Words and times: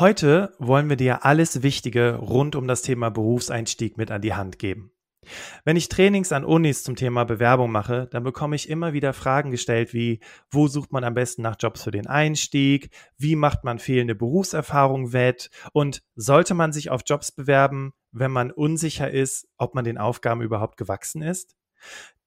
Heute 0.00 0.54
wollen 0.60 0.88
wir 0.88 0.94
dir 0.94 1.24
alles 1.24 1.64
Wichtige 1.64 2.14
rund 2.14 2.54
um 2.54 2.68
das 2.68 2.82
Thema 2.82 3.10
Berufseinstieg 3.10 3.96
mit 3.96 4.12
an 4.12 4.22
die 4.22 4.32
Hand 4.32 4.60
geben. 4.60 4.92
Wenn 5.64 5.74
ich 5.74 5.88
Trainings 5.88 6.30
an 6.30 6.44
Unis 6.44 6.84
zum 6.84 6.94
Thema 6.94 7.24
Bewerbung 7.24 7.72
mache, 7.72 8.06
dann 8.12 8.22
bekomme 8.22 8.54
ich 8.54 8.68
immer 8.68 8.92
wieder 8.92 9.12
Fragen 9.12 9.50
gestellt 9.50 9.92
wie, 9.92 10.20
wo 10.52 10.68
sucht 10.68 10.92
man 10.92 11.02
am 11.02 11.14
besten 11.14 11.42
nach 11.42 11.56
Jobs 11.58 11.82
für 11.82 11.90
den 11.90 12.06
Einstieg? 12.06 12.90
Wie 13.16 13.34
macht 13.34 13.64
man 13.64 13.80
fehlende 13.80 14.14
Berufserfahrung 14.14 15.12
wett? 15.12 15.50
Und 15.72 16.04
sollte 16.14 16.54
man 16.54 16.72
sich 16.72 16.90
auf 16.90 17.02
Jobs 17.04 17.32
bewerben, 17.32 17.92
wenn 18.12 18.30
man 18.30 18.52
unsicher 18.52 19.10
ist, 19.10 19.48
ob 19.56 19.74
man 19.74 19.84
den 19.84 19.98
Aufgaben 19.98 20.42
überhaupt 20.42 20.76
gewachsen 20.76 21.22
ist? 21.22 21.56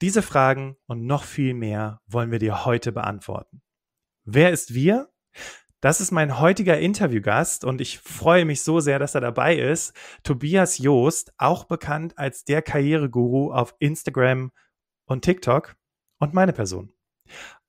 Diese 0.01 0.21
Fragen 0.21 0.75
und 0.87 1.05
noch 1.05 1.23
viel 1.23 1.53
mehr 1.53 2.01
wollen 2.05 2.31
wir 2.31 2.39
dir 2.39 2.65
heute 2.65 2.91
beantworten. 2.91 3.61
Wer 4.25 4.51
ist 4.51 4.73
wir? 4.73 5.07
Das 5.81 5.99
ist 5.99 6.11
mein 6.11 6.39
heutiger 6.39 6.79
Interviewgast 6.79 7.65
und 7.65 7.81
ich 7.81 7.97
freue 7.97 8.45
mich 8.45 8.61
so 8.61 8.79
sehr, 8.79 8.99
dass 8.99 9.15
er 9.15 9.21
dabei 9.21 9.55
ist. 9.55 9.93
Tobias 10.21 10.77
Joost, 10.77 11.33
auch 11.37 11.63
bekannt 11.63 12.19
als 12.19 12.43
der 12.43 12.61
Karriereguru 12.61 13.51
auf 13.51 13.75
Instagram 13.79 14.51
und 15.05 15.25
TikTok 15.25 15.75
und 16.19 16.35
meine 16.35 16.53
Person. 16.53 16.93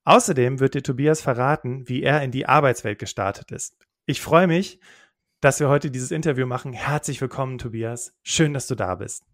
Außerdem 0.05 0.59
wird 0.59 0.75
dir 0.75 0.83
Tobias 0.83 1.21
verraten, 1.21 1.89
wie 1.89 2.03
er 2.03 2.21
in 2.21 2.29
die 2.29 2.45
Arbeitswelt 2.45 2.99
gestartet 2.99 3.51
ist. 3.51 3.77
Ich 4.05 4.21
freue 4.21 4.45
mich, 4.45 4.79
dass 5.41 5.59
wir 5.59 5.67
heute 5.67 5.89
dieses 5.89 6.11
Interview 6.11 6.45
machen. 6.45 6.71
Herzlich 6.71 7.19
willkommen, 7.19 7.57
Tobias. 7.57 8.13
Schön, 8.21 8.53
dass 8.53 8.67
du 8.67 8.75
da 8.75 8.93
bist. 8.93 9.25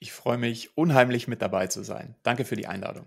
Ich 0.00 0.12
freue 0.12 0.38
mich 0.38 0.76
unheimlich 0.76 1.28
mit 1.28 1.40
dabei 1.40 1.68
zu 1.68 1.84
sein. 1.84 2.16
Danke 2.24 2.44
für 2.44 2.56
die 2.56 2.66
Einladung. 2.66 3.06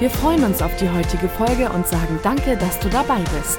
Wir 0.00 0.08
freuen 0.08 0.42
uns 0.44 0.62
auf 0.62 0.74
die 0.76 0.88
heutige 0.88 1.28
Folge 1.28 1.68
und 1.68 1.86
sagen 1.86 2.18
danke, 2.22 2.56
dass 2.56 2.80
du 2.80 2.88
dabei 2.88 3.18
bist. 3.18 3.58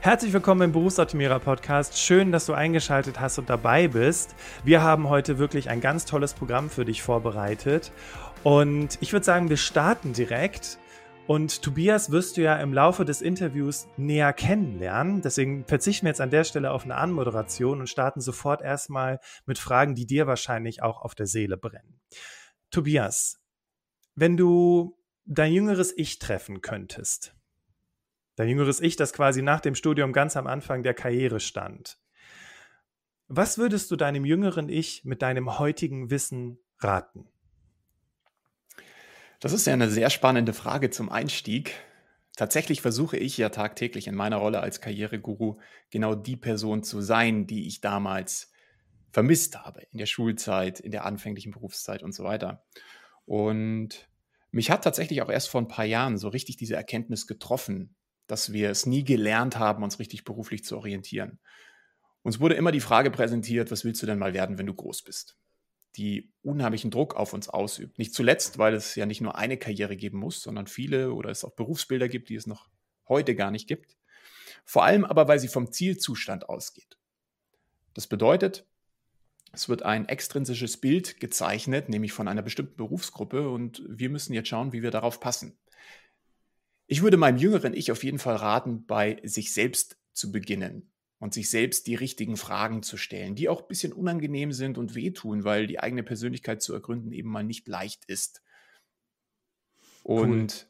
Herzlich 0.00 0.32
willkommen 0.32 0.62
im 0.62 0.72
Berufsoptimierer 0.72 1.38
Podcast. 1.38 1.96
Schön, 1.96 2.32
dass 2.32 2.46
du 2.46 2.54
eingeschaltet 2.54 3.20
hast 3.20 3.38
und 3.38 3.48
dabei 3.48 3.86
bist. 3.86 4.34
Wir 4.64 4.82
haben 4.82 5.08
heute 5.08 5.38
wirklich 5.38 5.70
ein 5.70 5.80
ganz 5.80 6.04
tolles 6.04 6.34
Programm 6.34 6.68
für 6.68 6.84
dich 6.84 7.02
vorbereitet. 7.02 7.92
Und 8.42 8.98
ich 9.00 9.12
würde 9.12 9.24
sagen, 9.24 9.48
wir 9.48 9.58
starten 9.58 10.12
direkt 10.12 10.78
und 11.26 11.62
Tobias 11.62 12.10
wirst 12.10 12.36
du 12.36 12.42
ja 12.42 12.56
im 12.56 12.72
Laufe 12.72 13.04
des 13.04 13.22
Interviews 13.22 13.86
näher 13.96 14.32
kennenlernen. 14.32 15.22
Deswegen 15.22 15.64
verzichten 15.64 16.06
wir 16.06 16.10
jetzt 16.10 16.20
an 16.20 16.30
der 16.30 16.44
Stelle 16.44 16.72
auf 16.72 16.84
eine 16.84 16.96
Anmoderation 16.96 17.80
und 17.80 17.88
starten 17.88 18.20
sofort 18.20 18.60
erstmal 18.60 19.20
mit 19.46 19.58
Fragen, 19.58 19.94
die 19.94 20.06
dir 20.06 20.26
wahrscheinlich 20.26 20.82
auch 20.82 21.00
auf 21.00 21.14
der 21.14 21.26
Seele 21.26 21.56
brennen. 21.56 22.00
Tobias, 22.70 23.40
wenn 24.14 24.36
du 24.36 24.98
dein 25.24 25.52
jüngeres 25.52 25.96
Ich 25.96 26.18
treffen 26.18 26.60
könntest, 26.60 27.34
dein 28.36 28.48
jüngeres 28.48 28.80
Ich, 28.80 28.96
das 28.96 29.12
quasi 29.12 29.42
nach 29.42 29.60
dem 29.60 29.74
Studium 29.74 30.12
ganz 30.12 30.36
am 30.36 30.46
Anfang 30.46 30.82
der 30.82 30.94
Karriere 30.94 31.38
stand, 31.38 31.98
was 33.28 33.56
würdest 33.56 33.90
du 33.90 33.96
deinem 33.96 34.26
jüngeren 34.26 34.68
Ich 34.68 35.04
mit 35.04 35.22
deinem 35.22 35.58
heutigen 35.58 36.10
Wissen 36.10 36.58
raten? 36.78 37.31
Das 39.42 39.52
ist 39.52 39.66
ja 39.66 39.72
eine 39.72 39.90
sehr 39.90 40.08
spannende 40.08 40.52
Frage 40.52 40.90
zum 40.90 41.10
Einstieg. 41.10 41.74
Tatsächlich 42.36 42.80
versuche 42.80 43.16
ich 43.16 43.36
ja 43.36 43.48
tagtäglich 43.48 44.06
in 44.06 44.14
meiner 44.14 44.36
Rolle 44.36 44.60
als 44.60 44.80
Karriereguru 44.80 45.58
genau 45.90 46.14
die 46.14 46.36
Person 46.36 46.84
zu 46.84 47.00
sein, 47.00 47.48
die 47.48 47.66
ich 47.66 47.80
damals 47.80 48.52
vermisst 49.10 49.58
habe 49.58 49.82
in 49.90 49.98
der 49.98 50.06
Schulzeit, 50.06 50.78
in 50.78 50.92
der 50.92 51.04
anfänglichen 51.04 51.50
Berufszeit 51.50 52.04
und 52.04 52.14
so 52.14 52.22
weiter. 52.22 52.64
Und 53.24 54.08
mich 54.52 54.70
hat 54.70 54.84
tatsächlich 54.84 55.22
auch 55.22 55.28
erst 55.28 55.48
vor 55.48 55.60
ein 55.60 55.66
paar 55.66 55.86
Jahren 55.86 56.18
so 56.18 56.28
richtig 56.28 56.56
diese 56.56 56.76
Erkenntnis 56.76 57.26
getroffen, 57.26 57.96
dass 58.28 58.52
wir 58.52 58.70
es 58.70 58.86
nie 58.86 59.02
gelernt 59.02 59.58
haben, 59.58 59.82
uns 59.82 59.98
richtig 59.98 60.22
beruflich 60.22 60.62
zu 60.62 60.76
orientieren. 60.76 61.40
Uns 62.22 62.38
wurde 62.38 62.54
immer 62.54 62.70
die 62.70 62.78
Frage 62.78 63.10
präsentiert, 63.10 63.72
was 63.72 63.84
willst 63.84 64.02
du 64.02 64.06
denn 64.06 64.20
mal 64.20 64.34
werden, 64.34 64.56
wenn 64.56 64.66
du 64.66 64.74
groß 64.74 65.02
bist? 65.02 65.36
Die 65.96 66.32
unheimlichen 66.42 66.90
Druck 66.90 67.14
auf 67.14 67.32
uns 67.32 67.48
ausübt. 67.48 67.98
Nicht 67.98 68.14
zuletzt, 68.14 68.58
weil 68.58 68.74
es 68.74 68.94
ja 68.94 69.06
nicht 69.06 69.20
nur 69.20 69.36
eine 69.36 69.56
Karriere 69.56 69.96
geben 69.96 70.18
muss, 70.18 70.42
sondern 70.42 70.66
viele 70.66 71.12
oder 71.12 71.30
es 71.30 71.44
auch 71.44 71.54
Berufsbilder 71.54 72.08
gibt, 72.08 72.28
die 72.28 72.34
es 72.34 72.46
noch 72.46 72.68
heute 73.08 73.34
gar 73.34 73.50
nicht 73.50 73.68
gibt. 73.68 73.96
Vor 74.64 74.84
allem 74.84 75.04
aber, 75.04 75.28
weil 75.28 75.38
sie 75.38 75.48
vom 75.48 75.70
Zielzustand 75.70 76.48
ausgeht. 76.48 76.98
Das 77.94 78.06
bedeutet, 78.06 78.66
es 79.52 79.68
wird 79.68 79.82
ein 79.82 80.08
extrinsisches 80.08 80.78
Bild 80.78 81.20
gezeichnet, 81.20 81.90
nämlich 81.90 82.12
von 82.12 82.26
einer 82.26 82.42
bestimmten 82.42 82.76
Berufsgruppe 82.76 83.50
und 83.50 83.82
wir 83.86 84.08
müssen 84.08 84.32
jetzt 84.32 84.48
schauen, 84.48 84.72
wie 84.72 84.82
wir 84.82 84.90
darauf 84.90 85.20
passen. 85.20 85.58
Ich 86.86 87.02
würde 87.02 87.18
meinem 87.18 87.36
jüngeren 87.36 87.74
Ich 87.74 87.92
auf 87.92 88.02
jeden 88.02 88.18
Fall 88.18 88.36
raten, 88.36 88.86
bei 88.86 89.20
sich 89.24 89.52
selbst 89.52 89.98
zu 90.12 90.32
beginnen 90.32 90.92
und 91.22 91.32
sich 91.32 91.50
selbst 91.50 91.86
die 91.86 91.94
richtigen 91.94 92.36
Fragen 92.36 92.82
zu 92.82 92.96
stellen, 92.96 93.36
die 93.36 93.48
auch 93.48 93.62
ein 93.62 93.68
bisschen 93.68 93.92
unangenehm 93.92 94.50
sind 94.50 94.76
und 94.76 94.96
wehtun, 94.96 95.44
weil 95.44 95.68
die 95.68 95.78
eigene 95.78 96.02
Persönlichkeit 96.02 96.60
zu 96.60 96.74
ergründen 96.74 97.12
eben 97.12 97.28
mal 97.28 97.44
nicht 97.44 97.68
leicht 97.68 98.04
ist. 98.06 98.42
Und 100.02 100.52
cool. 100.52 100.68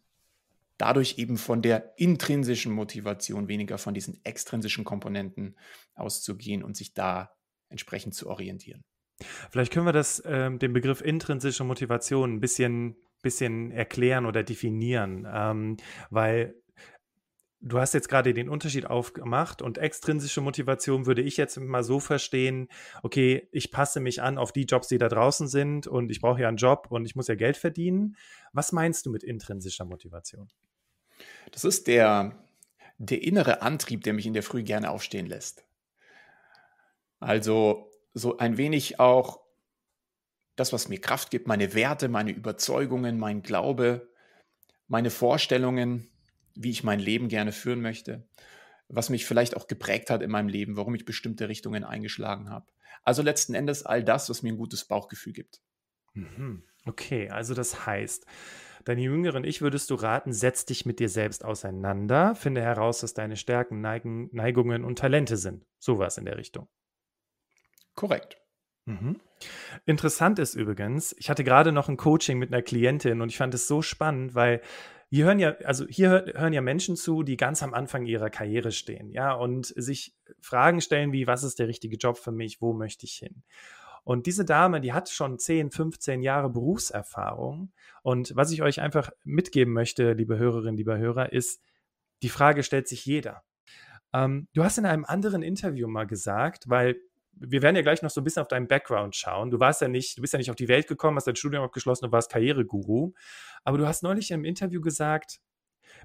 dadurch 0.77 1.17
eben 1.17 1.39
von 1.39 1.63
der 1.63 1.95
intrinsischen 1.97 2.71
Motivation 2.71 3.49
weniger 3.49 3.79
von 3.79 3.95
diesen 3.95 4.23
extrinsischen 4.27 4.85
Komponenten 4.85 5.57
auszugehen 5.95 6.63
und 6.63 6.77
sich 6.77 6.93
da 6.93 7.35
entsprechend 7.71 8.15
zu 8.15 8.29
orientieren. 8.29 8.85
Vielleicht 9.51 9.73
können 9.73 9.87
wir 9.87 9.95
das, 9.95 10.23
ähm, 10.27 10.59
den 10.59 10.75
Begriff 10.75 11.01
intrinsische 11.01 11.65
Motivation 11.65 12.35
ein 12.35 12.41
bisschen, 12.41 12.97
bisschen 13.23 13.71
erklären 13.71 14.27
oder 14.27 14.43
definieren, 14.43 15.27
ähm, 15.33 15.79
weil 16.11 16.62
Du 17.65 17.79
hast 17.79 17.95
jetzt 17.95 18.09
gerade 18.09 18.35
den 18.35 18.49
Unterschied 18.49 18.87
aufgemacht 18.87 19.63
und 19.63 19.79
extrinsische 19.79 20.41
Motivation 20.41 21.07
würde 21.07 21.23
ich 21.23 21.37
jetzt 21.37 21.61
mal 21.61 21.85
so 21.85 22.01
verstehen, 22.01 22.69
okay, 23.05 23.49
ich 23.53 23.71
passe 23.71 24.01
mich 24.01 24.21
an 24.21 24.37
auf 24.37 24.51
die 24.51 24.65
Jobs, 24.65 24.89
die 24.89 24.99
da 24.99 25.09
draußen 25.09 25.47
sind 25.47 25.87
und 25.87 26.11
ich 26.11 26.21
brauche 26.21 26.41
ja 26.41 26.49
einen 26.49 26.57
Job 26.57 26.89
und 26.91 27.07
ich 27.07 27.15
muss 27.15 27.29
ja 27.29 27.37
Geld 27.37 27.57
verdienen. 27.57 28.17
Was 28.53 28.73
meinst 28.73 29.07
du 29.07 29.11
mit 29.11 29.23
intrinsischer 29.23 29.85
Motivation? 29.85 30.49
Das 31.53 31.63
ist 31.63 31.87
der, 31.87 32.45
der 32.99 33.23
innere 33.23 33.63
Antrieb, 33.63 34.03
der 34.03 34.13
mich 34.13 34.27
in 34.27 34.35
der 34.35 34.43
Früh 34.43 34.65
gerne 34.65 34.91
aufstehen 34.91 35.27
lässt. 35.27 35.65
Also 37.21 37.93
so 38.13 38.39
ein 38.39 38.57
wenig 38.57 38.99
auch 38.99 39.41
das, 40.57 40.73
was 40.73 40.89
mir 40.89 41.01
Kraft 41.01 41.31
gibt, 41.31 41.47
meine 41.47 41.75
Werte, 41.75 42.09
meine 42.09 42.33
Überzeugungen, 42.33 43.21
mein 43.21 43.43
Glaube, 43.43 44.11
meine 44.89 45.11
Vorstellungen, 45.11 46.12
wie 46.55 46.71
ich 46.71 46.85
mein 46.85 47.01
Leben 47.01 47.29
gerne 47.29 47.53
führen 47.53 47.81
möchte, 47.81 48.27
was 48.89 49.11
mich 49.11 49.27
vielleicht 49.27 49.57
auch 49.57 49.67
geprägt 49.67 50.11
hat 50.11 50.23
in 50.23 50.31
meinem 50.31 50.49
Leben, 50.49 50.77
warum 50.77 50.95
ich 50.95 51.05
bestimmte 51.05 51.49
Richtungen 51.49 51.85
eingeschlagen 51.85 52.51
habe. 52.51 52.67
Also 53.05 53.23
letzten 53.23 53.55
Endes 53.55 53.85
all 53.85 54.05
das, 54.05 54.29
was 54.31 54.43
mir 54.43 54.53
ein 54.53 54.59
gutes 54.59 54.85
Bauchgefühl 54.85 55.33
gibt. 55.33 55.61
Mhm. 56.15 56.65
Okay, 56.85 57.31
also 57.31 57.55
das 57.55 57.87
heißt, 57.87 58.27
deine 58.85 59.03
jüngeren 59.03 59.45
Ich 59.45 59.63
würdest 59.63 59.91
du 59.91 59.95
raten, 59.95 60.33
setz 60.33 60.67
dich 60.67 60.85
mit 60.85 60.99
dir 60.99 61.09
selbst 61.09 61.45
auseinander, 61.45 62.35
finde 62.35 62.61
heraus, 62.61 63.03
was 63.03 63.15
deine 63.15 63.37
Stärken, 63.37 63.81
Neigen, 63.81 64.29
Neigungen 64.33 64.85
und 64.85 64.99
Talente 64.99 65.37
sind. 65.37 65.65
Sowas 65.79 66.19
in 66.19 66.25
der 66.25 66.37
Richtung. 66.37 66.69
Korrekt. 67.95 68.39
Mhm. 68.85 69.21
Interessant 69.87 70.39
ist 70.39 70.55
übrigens, 70.55 71.15
ich 71.19 71.31
hatte 71.31 71.45
gerade 71.45 71.73
noch 71.73 71.89
ein 71.89 71.97
Coaching 71.97 72.39
mit 72.39 72.53
einer 72.53 72.63
Klientin 72.63 73.21
und 73.21 73.29
ich 73.29 73.37
fand 73.37 73.55
es 73.55 73.67
so 73.67 73.83
spannend, 73.83 74.35
weil 74.35 74.61
hier 75.13 75.27
hören 75.27 75.39
ja, 75.39 75.57
also 75.65 75.87
hier 75.87 76.25
hören 76.35 76.55
ja 76.55 76.63
Menschen 76.63 76.97
zu, 76.97 77.23
die 77.23 77.37
ganz 77.37 77.63
am 77.63 77.75
Anfang 77.75 78.07
ihrer 78.07 78.31
Karriere 78.31 78.73
stehen, 78.73 79.11
ja, 79.11 79.35
und 79.35 79.67
sich 79.67 80.17
Fragen 80.41 80.81
stellen 80.81 81.13
wie, 81.13 81.27
was 81.27 81.45
ist 81.45 81.59
der 81.59 81.69
richtige 81.69 81.99
Job 81.99 82.17
für 82.17 82.33
mich, 82.33 82.63
wo 82.63 82.73
möchte 82.73 83.05
ich 83.05 83.13
hin? 83.17 83.43
Und 84.05 84.25
diese 84.25 84.47
Dame, 84.47 84.81
die 84.81 84.95
hat 84.95 85.11
schon 85.11 85.39
10, 85.39 85.71
15 85.71 86.23
Jahre 86.23 86.49
Berufserfahrung. 86.49 87.73
Und 88.03 88.35
was 88.35 88.53
ich 88.53 88.63
euch 88.63 88.81
einfach 88.81 89.11
mitgeben 89.23 89.75
möchte, 89.75 90.15
liebe 90.15 90.39
Hörerinnen, 90.39 90.79
lieber 90.79 90.97
Hörer, 90.97 91.31
ist, 91.31 91.61
die 92.23 92.31
Frage 92.31 92.63
stellt 92.63 92.89
sich 92.89 93.05
jeder. 93.05 93.43
Ähm, 94.15 94.49
du 94.55 94.65
hast 94.65 94.79
in 94.79 94.87
einem 94.87 95.05
anderen 95.05 95.43
Interview 95.43 95.89
mal 95.89 96.07
gesagt, 96.07 96.71
weil 96.71 96.97
wir 97.35 97.63
werden 97.63 97.77
ja 97.77 97.83
gleich 97.83 98.03
noch 98.03 98.11
so 98.11 98.21
ein 98.21 98.25
bisschen 98.25 98.43
auf 98.43 98.49
deinen 98.49 98.69
Background 98.69 99.17
schauen. 99.17 99.51
Du 99.51 99.59
warst 99.61 99.81
ja 99.81 99.89
nicht, 99.89 100.17
du 100.17 100.23
bist 100.23 100.33
ja 100.33 100.39
nicht 100.39 100.51
auf 100.51 100.57
die 100.57 100.69
Welt 100.69 100.87
gekommen, 100.87 101.17
hast 101.17 101.27
dein 101.27 101.37
Studium 101.37 101.65
abgeschlossen 101.65 102.07
und 102.07 102.13
warst 102.13 102.31
Karriereguru. 102.31 103.13
Aber 103.65 103.79
du 103.79 103.87
hast 103.87 104.03
neulich 104.03 104.31
im 104.31 104.45
Interview 104.45 104.81
gesagt, 104.81 105.41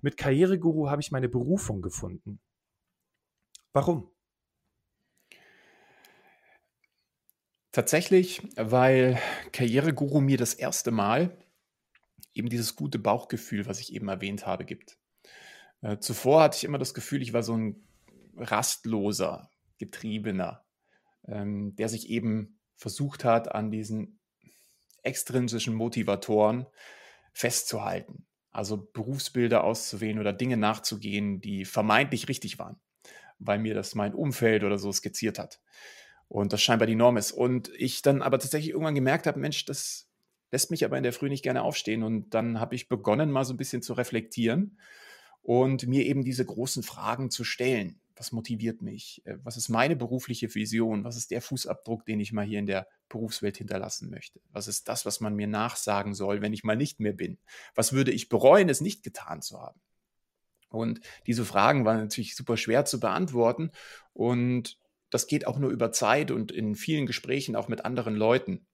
mit 0.01 0.17
Karriereguru 0.17 0.89
habe 0.89 1.01
ich 1.01 1.11
meine 1.11 1.29
Berufung 1.29 1.81
gefunden. 1.81 2.39
Warum? 3.73 4.09
Tatsächlich, 7.71 8.41
weil 8.55 9.19
Karriereguru 9.51 10.19
mir 10.19 10.37
das 10.37 10.55
erste 10.55 10.89
Mal 10.91 11.37
eben 12.33 12.49
dieses 12.49 12.75
gute 12.75 12.99
Bauchgefühl, 12.99 13.67
was 13.67 13.79
ich 13.79 13.93
eben 13.93 14.07
erwähnt 14.07 14.45
habe, 14.45 14.65
gibt. 14.65 14.97
Äh, 15.81 15.99
zuvor 15.99 16.41
hatte 16.41 16.57
ich 16.57 16.63
immer 16.63 16.79
das 16.79 16.93
Gefühl, 16.93 17.21
ich 17.21 17.33
war 17.33 17.43
so 17.43 17.55
ein 17.55 17.87
rastloser, 18.35 19.51
getriebener, 19.77 20.65
ähm, 21.27 21.75
der 21.75 21.89
sich 21.89 22.09
eben 22.09 22.59
versucht 22.75 23.23
hat, 23.23 23.53
an 23.53 23.71
diesen 23.71 24.19
extrinsischen 25.03 25.73
Motivatoren 25.73 26.67
festzuhalten. 27.33 28.25
Also 28.51 28.77
Berufsbilder 28.77 29.63
auszuwählen 29.63 30.19
oder 30.19 30.33
Dinge 30.33 30.57
nachzugehen, 30.57 31.41
die 31.41 31.65
vermeintlich 31.65 32.27
richtig 32.27 32.59
waren, 32.59 32.79
weil 33.39 33.59
mir 33.59 33.73
das 33.73 33.95
mein 33.95 34.13
Umfeld 34.13 34.63
oder 34.63 34.77
so 34.77 34.91
skizziert 34.91 35.37
hat 35.37 35.59
und 36.27 36.53
das 36.53 36.61
scheinbar 36.61 36.87
die 36.87 36.95
Norm 36.95 37.17
ist. 37.17 37.31
Und 37.31 37.71
ich 37.77 38.01
dann 38.01 38.21
aber 38.21 38.39
tatsächlich 38.39 38.71
irgendwann 38.71 38.95
gemerkt 38.95 39.27
habe, 39.27 39.39
Mensch, 39.39 39.65
das 39.65 40.09
lässt 40.51 40.71
mich 40.71 40.85
aber 40.85 40.97
in 40.97 41.03
der 41.03 41.13
Früh 41.13 41.29
nicht 41.29 41.43
gerne 41.43 41.63
aufstehen. 41.63 42.03
Und 42.03 42.33
dann 42.33 42.59
habe 42.59 42.75
ich 42.75 42.89
begonnen, 42.89 43.31
mal 43.31 43.45
so 43.45 43.53
ein 43.53 43.57
bisschen 43.57 43.81
zu 43.81 43.93
reflektieren 43.93 44.79
und 45.41 45.87
mir 45.87 46.05
eben 46.05 46.23
diese 46.23 46.45
großen 46.45 46.83
Fragen 46.83 47.29
zu 47.29 47.43
stellen. 47.43 47.99
Was 48.17 48.31
motiviert 48.31 48.81
mich? 48.81 49.21
Äh, 49.25 49.37
was 49.43 49.57
ist 49.57 49.69
meine 49.69 49.95
berufliche 49.95 50.53
Vision? 50.53 51.03
Was 51.03 51.17
ist 51.17 51.31
der 51.31 51.41
Fußabdruck, 51.41 52.05
den 52.05 52.19
ich 52.19 52.33
mal 52.33 52.45
hier 52.45 52.59
in 52.59 52.65
der 52.65 52.87
Berufswelt 53.09 53.57
hinterlassen 53.57 54.09
möchte? 54.09 54.41
Was 54.51 54.67
ist 54.67 54.87
das, 54.87 55.05
was 55.05 55.19
man 55.19 55.35
mir 55.35 55.47
nachsagen 55.47 56.13
soll, 56.13 56.41
wenn 56.41 56.53
ich 56.53 56.63
mal 56.63 56.75
nicht 56.75 56.99
mehr 56.99 57.13
bin? 57.13 57.37
Was 57.75 57.93
würde 57.93 58.11
ich 58.11 58.29
bereuen, 58.29 58.69
es 58.69 58.81
nicht 58.81 59.03
getan 59.03 59.41
zu 59.41 59.59
haben? 59.59 59.79
Und 60.69 60.99
diese 61.25 61.45
Fragen 61.45 61.85
waren 61.85 61.97
natürlich 61.97 62.35
super 62.35 62.57
schwer 62.57 62.85
zu 62.85 62.99
beantworten. 62.99 63.71
Und 64.13 64.77
das 65.09 65.27
geht 65.27 65.47
auch 65.47 65.57
nur 65.59 65.69
über 65.69 65.91
Zeit 65.91 66.31
und 66.31 66.51
in 66.51 66.75
vielen 66.75 67.05
Gesprächen 67.05 67.55
auch 67.55 67.67
mit 67.67 67.85
anderen 67.85 68.15
Leuten. 68.15 68.67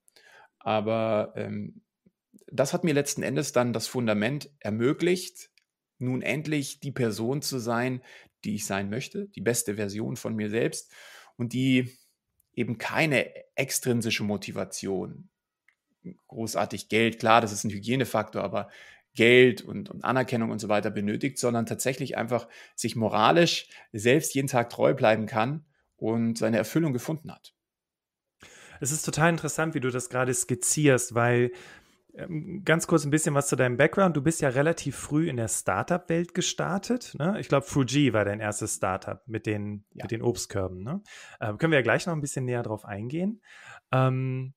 Aber 0.58 1.32
ähm, 1.36 1.82
das 2.46 2.72
hat 2.72 2.84
mir 2.84 2.94
letzten 2.94 3.22
Endes 3.22 3.52
dann 3.52 3.72
das 3.72 3.86
Fundament 3.86 4.50
ermöglicht, 4.58 5.50
nun 5.98 6.22
endlich 6.22 6.80
die 6.80 6.92
Person 6.92 7.42
zu 7.42 7.58
sein, 7.58 8.02
die 8.44 8.54
ich 8.54 8.66
sein 8.66 8.90
möchte, 8.90 9.26
die 9.28 9.40
beste 9.40 9.76
Version 9.76 10.16
von 10.16 10.34
mir 10.34 10.50
selbst 10.50 10.92
und 11.36 11.52
die 11.52 11.96
eben 12.54 12.78
keine 12.78 13.30
extrinsische 13.56 14.24
Motivation, 14.24 15.28
großartig 16.28 16.88
Geld, 16.88 17.18
klar, 17.18 17.40
das 17.40 17.52
ist 17.52 17.64
ein 17.64 17.70
Hygienefaktor, 17.70 18.42
aber 18.42 18.70
Geld 19.14 19.62
und, 19.62 19.90
und, 19.90 20.04
Anerkennung 20.04 20.50
und 20.50 20.58
so 20.58 20.68
weiter 20.68 20.90
benötigt, 20.90 21.38
sondern 21.38 21.66
tatsächlich 21.66 22.16
einfach 22.16 22.48
sich 22.74 22.96
moralisch 22.96 23.68
selbst 23.92 24.34
jeden 24.34 24.48
Tag 24.48 24.70
treu 24.70 24.92
bleiben 24.92 25.26
kann 25.26 25.64
und 25.96 26.36
seine 26.36 26.58
Erfüllung 26.58 26.92
gefunden 26.92 27.30
hat. 27.30 27.54
Es 28.80 28.90
ist 28.90 29.04
total 29.04 29.30
interessant, 29.30 29.74
wie 29.74 29.80
du 29.80 29.90
das 29.90 30.08
gerade 30.08 30.34
skizzierst, 30.34 31.14
weil 31.14 31.52
ganz 32.64 32.86
kurz 32.86 33.04
ein 33.04 33.10
bisschen 33.10 33.34
was 33.34 33.48
zu 33.48 33.56
deinem 33.56 33.76
Background. 33.76 34.16
Du 34.16 34.22
bist 34.22 34.40
ja 34.40 34.48
relativ 34.48 34.96
früh 34.96 35.28
in 35.28 35.36
der 35.36 35.48
Startup-Welt 35.48 36.32
gestartet. 36.32 37.14
Ne? 37.18 37.38
Ich 37.40 37.48
glaube, 37.48 37.66
Fuji 37.66 38.12
war 38.12 38.24
dein 38.24 38.40
erstes 38.40 38.76
Startup 38.76 39.20
mit 39.26 39.46
den, 39.46 39.84
ja. 39.94 40.04
mit 40.04 40.12
den 40.12 40.22
Obstkörben. 40.22 40.82
Ne? 40.82 41.02
Äh, 41.40 41.54
können 41.54 41.72
wir 41.72 41.78
ja 41.78 41.82
gleich 41.82 42.06
noch 42.06 42.14
ein 42.14 42.20
bisschen 42.20 42.44
näher 42.44 42.62
drauf 42.62 42.84
eingehen. 42.84 43.42
Ähm, 43.92 44.54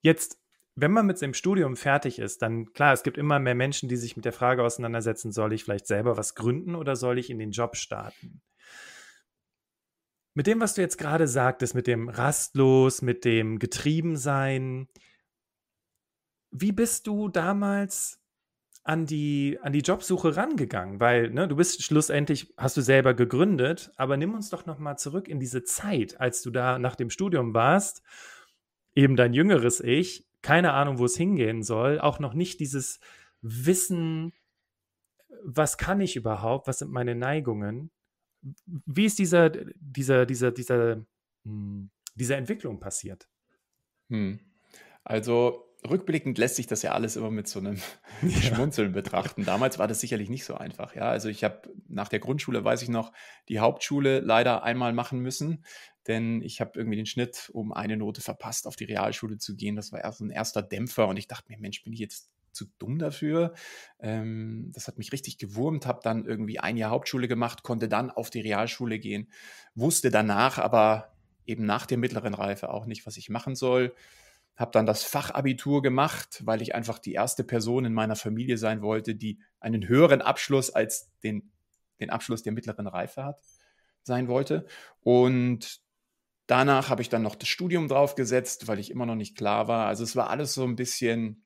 jetzt, 0.00 0.40
wenn 0.76 0.92
man 0.92 1.06
mit 1.06 1.18
seinem 1.18 1.34
Studium 1.34 1.76
fertig 1.76 2.18
ist, 2.18 2.40
dann 2.40 2.72
klar, 2.72 2.94
es 2.94 3.02
gibt 3.02 3.18
immer 3.18 3.38
mehr 3.38 3.54
Menschen, 3.54 3.90
die 3.90 3.96
sich 3.96 4.16
mit 4.16 4.24
der 4.24 4.32
Frage 4.32 4.62
auseinandersetzen, 4.62 5.32
soll 5.32 5.52
ich 5.52 5.64
vielleicht 5.64 5.86
selber 5.86 6.16
was 6.16 6.34
gründen 6.34 6.74
oder 6.74 6.96
soll 6.96 7.18
ich 7.18 7.28
in 7.28 7.38
den 7.38 7.50
Job 7.50 7.76
starten? 7.76 8.40
Mit 10.32 10.46
dem, 10.46 10.60
was 10.60 10.74
du 10.74 10.80
jetzt 10.80 10.96
gerade 10.96 11.28
sagtest, 11.28 11.74
mit 11.74 11.86
dem 11.86 12.08
rastlos, 12.08 13.02
mit 13.02 13.26
dem 13.26 13.58
Getriebensein, 13.58 14.88
wie 16.50 16.72
bist 16.72 17.06
du 17.06 17.28
damals 17.28 18.20
an 18.82 19.06
die, 19.06 19.58
an 19.62 19.72
die 19.72 19.80
Jobsuche 19.80 20.36
rangegangen? 20.36 21.00
Weil 21.00 21.30
ne, 21.30 21.46
du 21.48 21.56
bist 21.56 21.82
schlussendlich, 21.82 22.52
hast 22.56 22.76
du 22.76 22.80
selber 22.80 23.14
gegründet, 23.14 23.92
aber 23.96 24.16
nimm 24.16 24.34
uns 24.34 24.50
doch 24.50 24.66
nochmal 24.66 24.98
zurück 24.98 25.28
in 25.28 25.40
diese 25.40 25.62
Zeit, 25.62 26.20
als 26.20 26.42
du 26.42 26.50
da 26.50 26.78
nach 26.78 26.96
dem 26.96 27.10
Studium 27.10 27.54
warst, 27.54 28.02
eben 28.94 29.16
dein 29.16 29.32
jüngeres 29.32 29.80
Ich, 29.80 30.26
keine 30.42 30.72
Ahnung, 30.72 30.98
wo 30.98 31.04
es 31.04 31.16
hingehen 31.16 31.62
soll, 31.62 32.00
auch 32.00 32.18
noch 32.18 32.34
nicht 32.34 32.60
dieses 32.60 33.00
Wissen, 33.42 34.32
was 35.44 35.78
kann 35.78 36.00
ich 36.00 36.16
überhaupt, 36.16 36.66
was 36.66 36.78
sind 36.78 36.90
meine 36.90 37.14
Neigungen? 37.14 37.90
Wie 38.66 39.04
ist 39.04 39.18
dieser, 39.18 39.50
dieser, 39.50 40.26
dieser, 40.26 40.50
dieser, 40.50 41.04
hm, 41.44 41.90
dieser 42.14 42.36
Entwicklung 42.36 42.80
passiert? 42.80 43.28
Hm. 44.08 44.40
Also 45.04 45.69
rückblickend 45.88 46.38
lässt 46.38 46.56
sich 46.56 46.66
das 46.66 46.82
ja 46.82 46.92
alles 46.92 47.16
immer 47.16 47.30
mit 47.30 47.48
so 47.48 47.58
einem 47.58 47.76
ja. 48.22 48.30
Schmunzeln 48.30 48.92
betrachten. 48.92 49.44
Damals 49.44 49.78
war 49.78 49.88
das 49.88 50.00
sicherlich 50.00 50.28
nicht 50.28 50.44
so 50.44 50.54
einfach. 50.54 50.94
Ja, 50.94 51.08
also 51.08 51.28
ich 51.28 51.44
habe 51.44 51.72
nach 51.88 52.08
der 52.08 52.18
Grundschule, 52.18 52.64
weiß 52.64 52.82
ich 52.82 52.88
noch, 52.88 53.12
die 53.48 53.60
Hauptschule 53.60 54.20
leider 54.20 54.62
einmal 54.62 54.92
machen 54.92 55.20
müssen, 55.20 55.64
denn 56.06 56.42
ich 56.42 56.60
habe 56.60 56.78
irgendwie 56.78 56.96
den 56.96 57.06
Schnitt 57.06 57.50
um 57.52 57.72
eine 57.72 57.96
Note 57.96 58.20
verpasst, 58.20 58.66
auf 58.66 58.76
die 58.76 58.84
Realschule 58.84 59.38
zu 59.38 59.56
gehen. 59.56 59.76
Das 59.76 59.92
war 59.92 60.00
erst 60.00 60.20
ein 60.20 60.30
erster 60.30 60.62
Dämpfer 60.62 61.08
und 61.08 61.16
ich 61.16 61.28
dachte 61.28 61.50
mir, 61.50 61.58
Mensch, 61.58 61.82
bin 61.82 61.92
ich 61.92 62.00
jetzt 62.00 62.30
zu 62.52 62.66
dumm 62.78 62.98
dafür. 62.98 63.54
Ähm, 64.00 64.70
das 64.74 64.88
hat 64.88 64.98
mich 64.98 65.12
richtig 65.12 65.38
gewurmt, 65.38 65.86
habe 65.86 66.00
dann 66.02 66.24
irgendwie 66.24 66.58
ein 66.58 66.76
Jahr 66.76 66.90
Hauptschule 66.90 67.28
gemacht, 67.28 67.62
konnte 67.62 67.88
dann 67.88 68.10
auf 68.10 68.30
die 68.30 68.40
Realschule 68.40 68.98
gehen, 68.98 69.30
wusste 69.74 70.10
danach 70.10 70.58
aber 70.58 71.12
eben 71.46 71.64
nach 71.64 71.86
der 71.86 71.98
mittleren 71.98 72.34
Reife 72.34 72.70
auch 72.70 72.86
nicht, 72.86 73.06
was 73.06 73.16
ich 73.16 73.30
machen 73.30 73.54
soll. 73.54 73.94
Habe 74.56 74.72
dann 74.72 74.86
das 74.86 75.04
Fachabitur 75.04 75.82
gemacht, 75.82 76.42
weil 76.44 76.60
ich 76.60 76.74
einfach 76.74 76.98
die 76.98 77.14
erste 77.14 77.44
Person 77.44 77.84
in 77.84 77.94
meiner 77.94 78.16
Familie 78.16 78.58
sein 78.58 78.82
wollte, 78.82 79.14
die 79.14 79.40
einen 79.58 79.88
höheren 79.88 80.20
Abschluss 80.20 80.70
als 80.70 81.10
den, 81.22 81.50
den 81.98 82.10
Abschluss 82.10 82.42
der 82.42 82.52
mittleren 82.52 82.86
Reife 82.86 83.24
hat, 83.24 83.40
sein 84.02 84.28
wollte. 84.28 84.66
Und 85.00 85.80
danach 86.46 86.90
habe 86.90 87.02
ich 87.02 87.08
dann 87.08 87.22
noch 87.22 87.36
das 87.36 87.48
Studium 87.48 87.88
draufgesetzt, 87.88 88.68
weil 88.68 88.78
ich 88.78 88.90
immer 88.90 89.06
noch 89.06 89.14
nicht 89.14 89.36
klar 89.36 89.68
war. 89.68 89.86
Also 89.86 90.04
es 90.04 90.16
war 90.16 90.30
alles 90.30 90.52
so 90.52 90.64
ein 90.64 90.76
bisschen 90.76 91.44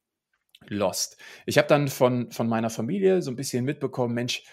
lost. 0.67 1.17
Ich 1.47 1.59
habe 1.59 1.69
dann 1.69 1.89
von, 1.89 2.31
von 2.33 2.49
meiner 2.49 2.71
Familie 2.71 3.23
so 3.23 3.31
ein 3.31 3.37
bisschen 3.37 3.65
mitbekommen, 3.65 4.15
Mensch, 4.15 4.45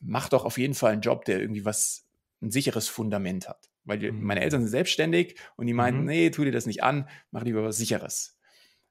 mach 0.00 0.28
doch 0.28 0.44
auf 0.44 0.58
jeden 0.58 0.74
Fall 0.74 0.92
einen 0.92 1.02
Job, 1.02 1.24
der 1.24 1.40
irgendwie 1.40 1.64
was, 1.64 2.06
ein 2.42 2.50
sicheres 2.50 2.88
Fundament 2.88 3.48
hat. 3.48 3.70
Weil 3.84 3.98
die, 3.98 4.10
mhm. 4.10 4.24
meine 4.24 4.40
Eltern 4.40 4.62
sind 4.62 4.70
selbstständig 4.70 5.38
und 5.56 5.66
die 5.66 5.74
meinten, 5.74 6.00
mhm. 6.00 6.06
nee, 6.06 6.30
tu 6.30 6.44
dir 6.44 6.52
das 6.52 6.66
nicht 6.66 6.82
an, 6.82 7.08
mach 7.30 7.42
lieber 7.42 7.64
was 7.64 7.76
Sicheres. 7.76 8.38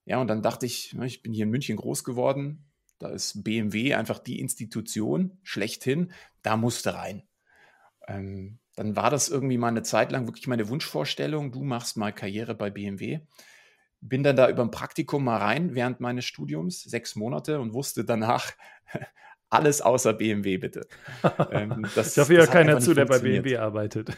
Ja, 0.06 0.20
und 0.20 0.28
dann 0.28 0.42
dachte 0.42 0.66
ich, 0.66 0.94
ne, 0.94 1.06
ich 1.06 1.22
bin 1.22 1.34
hier 1.34 1.44
in 1.44 1.50
München 1.50 1.78
groß 1.78 2.04
geworden, 2.04 2.66
da 3.00 3.10
ist 3.10 3.44
BMW 3.44 3.96
einfach 3.96 4.20
die 4.20 4.40
Institution 4.40 5.38
schlechthin, 5.44 6.12
da 6.42 6.58
musste 6.58 6.94
rein. 6.94 7.24
Ähm, 8.08 8.60
dann 8.76 8.96
war 8.96 9.10
das 9.10 9.30
irgendwie 9.30 9.58
mal 9.58 9.70
eine 9.70 9.84
Zeit 9.84 10.12
lang 10.12 10.28
wirklich 10.28 10.48
meine 10.48 10.68
Wunschvorstellung, 10.70 11.52
du 11.52 11.64
machst 11.64 11.96
mal 11.96 12.12
Karriere 12.12 12.56
bei 12.56 12.70
BMW 12.70 13.22
bin 14.04 14.24
dann 14.24 14.36
da 14.36 14.50
über 14.50 14.64
ein 14.64 14.72
Praktikum 14.72 15.24
mal 15.24 15.38
rein 15.38 15.76
während 15.76 16.02
meines 16.02 16.26
Studiums, 16.26 16.84
sechs 16.84 17.16
Monate, 17.16 17.60
und 17.60 17.74
wusste 17.74 18.04
danach 18.04 18.52
alles 19.54 19.82
außer 19.82 20.14
BMW, 20.14 20.58
bitte. 20.58 20.88
Ähm, 21.52 21.86
das, 21.96 22.14
ich 22.14 22.22
hoffe 22.22 22.34
ja 22.34 22.46
keiner 22.46 22.80
zu, 22.80 22.94
der 22.94 23.06
bei 23.06 23.20
BMW 23.20 23.58
arbeitet. 23.58 24.10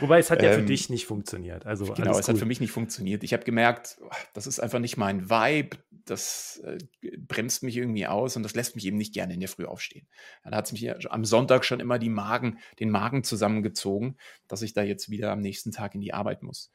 Wobei 0.00 0.18
es 0.20 0.30
hat 0.30 0.42
ja 0.42 0.52
für 0.52 0.60
ähm, 0.60 0.66
dich 0.66 0.88
nicht 0.88 1.06
funktioniert. 1.06 1.66
Also 1.66 1.92
genau, 1.92 2.12
es 2.12 2.28
cool. 2.28 2.34
hat 2.34 2.38
für 2.38 2.46
mich 2.46 2.60
nicht 2.60 2.70
funktioniert. 2.70 3.24
Ich 3.24 3.32
habe 3.32 3.44
gemerkt, 3.44 3.98
das 4.32 4.46
ist 4.46 4.60
einfach 4.60 4.78
nicht 4.78 4.96
mein 4.96 5.28
Vibe. 5.28 5.76
Das 6.04 6.62
äh, 6.64 6.78
bremst 7.18 7.62
mich 7.62 7.76
irgendwie 7.76 8.06
aus 8.06 8.36
und 8.36 8.42
das 8.42 8.54
lässt 8.54 8.76
mich 8.76 8.86
eben 8.86 8.96
nicht 8.96 9.12
gerne 9.12 9.34
in 9.34 9.40
der 9.40 9.48
Früh 9.48 9.66
aufstehen. 9.66 10.06
Dann 10.44 10.54
hat 10.54 10.66
es 10.66 10.72
mich 10.72 11.10
am 11.10 11.24
Sonntag 11.24 11.64
schon 11.64 11.80
immer 11.80 11.98
die 11.98 12.08
Magen, 12.08 12.58
den 12.80 12.90
Magen 12.90 13.24
zusammengezogen, 13.24 14.16
dass 14.46 14.62
ich 14.62 14.72
da 14.72 14.82
jetzt 14.82 15.10
wieder 15.10 15.32
am 15.32 15.40
nächsten 15.40 15.72
Tag 15.72 15.94
in 15.94 16.00
die 16.00 16.14
Arbeit 16.14 16.42
muss. 16.42 16.72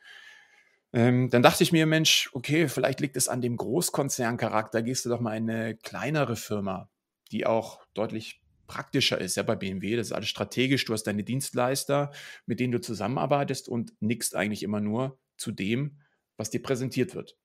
Ähm, 0.93 1.29
dann 1.29 1.41
dachte 1.41 1.63
ich 1.63 1.71
mir, 1.71 1.87
Mensch, 1.87 2.29
okay, 2.33 2.67
vielleicht 2.67 2.99
liegt 2.99 3.17
es 3.17 3.27
an 3.27 3.41
dem 3.41 3.57
Großkonzerncharakter, 3.57 4.83
gehst 4.83 5.05
du 5.05 5.09
doch 5.09 5.19
mal 5.19 5.35
in 5.35 5.49
eine 5.49 5.75
kleinere 5.75 6.35
Firma, 6.35 6.89
die 7.31 7.47
auch 7.47 7.83
deutlich 7.95 8.41
praktischer 8.67 9.19
ist. 9.19 9.35
Ja, 9.35 9.43
bei 9.43 9.55
BMW, 9.55 9.95
das 9.95 10.07
ist 10.07 10.13
alles 10.13 10.29
strategisch, 10.29 10.85
du 10.85 10.93
hast 10.93 11.03
deine 11.03 11.23
Dienstleister, 11.23 12.11
mit 12.45 12.59
denen 12.59 12.71
du 12.71 12.79
zusammenarbeitest 12.79 13.67
und 13.67 13.93
nickst 14.01 14.35
eigentlich 14.35 14.61
immer 14.61 14.79
nur 14.81 15.17
zu 15.37 15.51
dem, 15.51 15.99
was 16.37 16.51
dir 16.51 16.61
präsentiert 16.61 17.15
wird. 17.15 17.37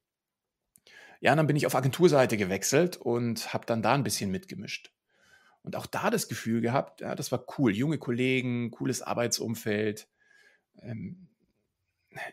Ja, 1.21 1.35
dann 1.35 1.47
bin 1.47 1.57
ich 1.57 1.67
auf 1.67 1.75
Agenturseite 1.75 2.37
gewechselt 2.37 2.97
und 2.97 3.53
habe 3.53 3.67
dann 3.67 3.83
da 3.83 3.95
ein 3.95 4.05
bisschen 4.05 4.31
mitgemischt. 4.31 4.93
Und 5.63 5.75
auch 5.75 5.87
da 5.87 6.11
das 6.11 6.29
Gefühl 6.29 6.61
gehabt, 6.61 7.01
ja, 7.01 7.15
das 7.15 7.33
war 7.33 7.45
cool. 7.59 7.75
Junge 7.75 7.99
Kollegen, 7.99 8.71
cooles 8.71 9.03
Arbeitsumfeld. 9.03 10.09
Ähm, 10.81 11.28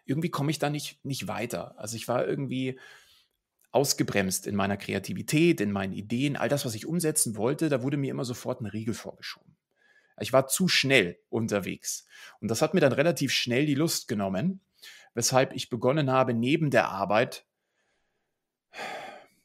irgendwie 0.05 0.29
komme 0.29 0.51
ich 0.51 0.59
da 0.59 0.69
nicht, 0.69 1.03
nicht 1.03 1.27
weiter. 1.27 1.77
Also 1.77 1.95
ich 1.95 2.07
war 2.07 2.25
irgendwie 2.25 2.79
ausgebremst 3.71 4.47
in 4.47 4.55
meiner 4.55 4.77
Kreativität, 4.77 5.59
in 5.59 5.71
meinen 5.71 5.93
Ideen, 5.93 6.37
all 6.37 6.47
das, 6.47 6.65
was 6.65 6.75
ich 6.75 6.85
umsetzen 6.85 7.35
wollte, 7.35 7.67
da 7.67 7.83
wurde 7.83 7.97
mir 7.97 8.11
immer 8.11 8.23
sofort 8.23 8.61
ein 8.61 8.67
Riegel 8.67 8.93
vorgeschoben. 8.93 9.57
Ich 10.21 10.31
war 10.31 10.47
zu 10.47 10.69
schnell 10.69 11.19
unterwegs. 11.27 12.05
Und 12.39 12.49
das 12.49 12.61
hat 12.61 12.73
mir 12.73 12.79
dann 12.79 12.93
relativ 12.93 13.33
schnell 13.33 13.65
die 13.65 13.75
Lust 13.75 14.07
genommen, 14.07 14.61
weshalb 15.13 15.53
ich 15.53 15.69
begonnen 15.69 16.09
habe, 16.09 16.33
neben 16.33 16.69
der 16.69 16.87
Arbeit 16.87 17.45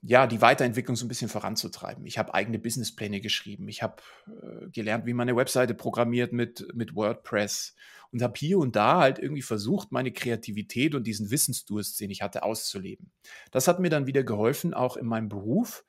ja, 0.02 0.26
die 0.26 0.40
Weiterentwicklung 0.40 0.96
so 0.96 1.04
ein 1.04 1.08
bisschen 1.08 1.28
voranzutreiben. 1.28 2.06
Ich 2.06 2.16
habe 2.16 2.32
eigene 2.32 2.58
Businesspläne 2.58 3.20
geschrieben. 3.20 3.68
Ich 3.68 3.82
habe 3.82 3.96
äh, 4.26 4.68
gelernt, 4.70 5.04
wie 5.04 5.12
man 5.12 5.28
eine 5.28 5.36
Webseite 5.36 5.74
programmiert 5.74 6.32
mit, 6.32 6.66
mit 6.74 6.94
WordPress 6.94 7.74
und 8.12 8.22
habe 8.22 8.34
hier 8.36 8.58
und 8.58 8.76
da 8.76 8.98
halt 8.98 9.18
irgendwie 9.18 9.42
versucht, 9.42 9.92
meine 9.92 10.12
Kreativität 10.12 10.94
und 10.94 11.06
diesen 11.06 11.30
Wissensdurst, 11.30 12.00
den 12.00 12.10
ich 12.10 12.22
hatte, 12.22 12.42
auszuleben. 12.42 13.12
Das 13.50 13.68
hat 13.68 13.80
mir 13.80 13.90
dann 13.90 14.06
wieder 14.06 14.24
geholfen, 14.24 14.74
auch 14.74 14.96
in 14.96 15.06
meinem 15.06 15.28
Beruf, 15.28 15.84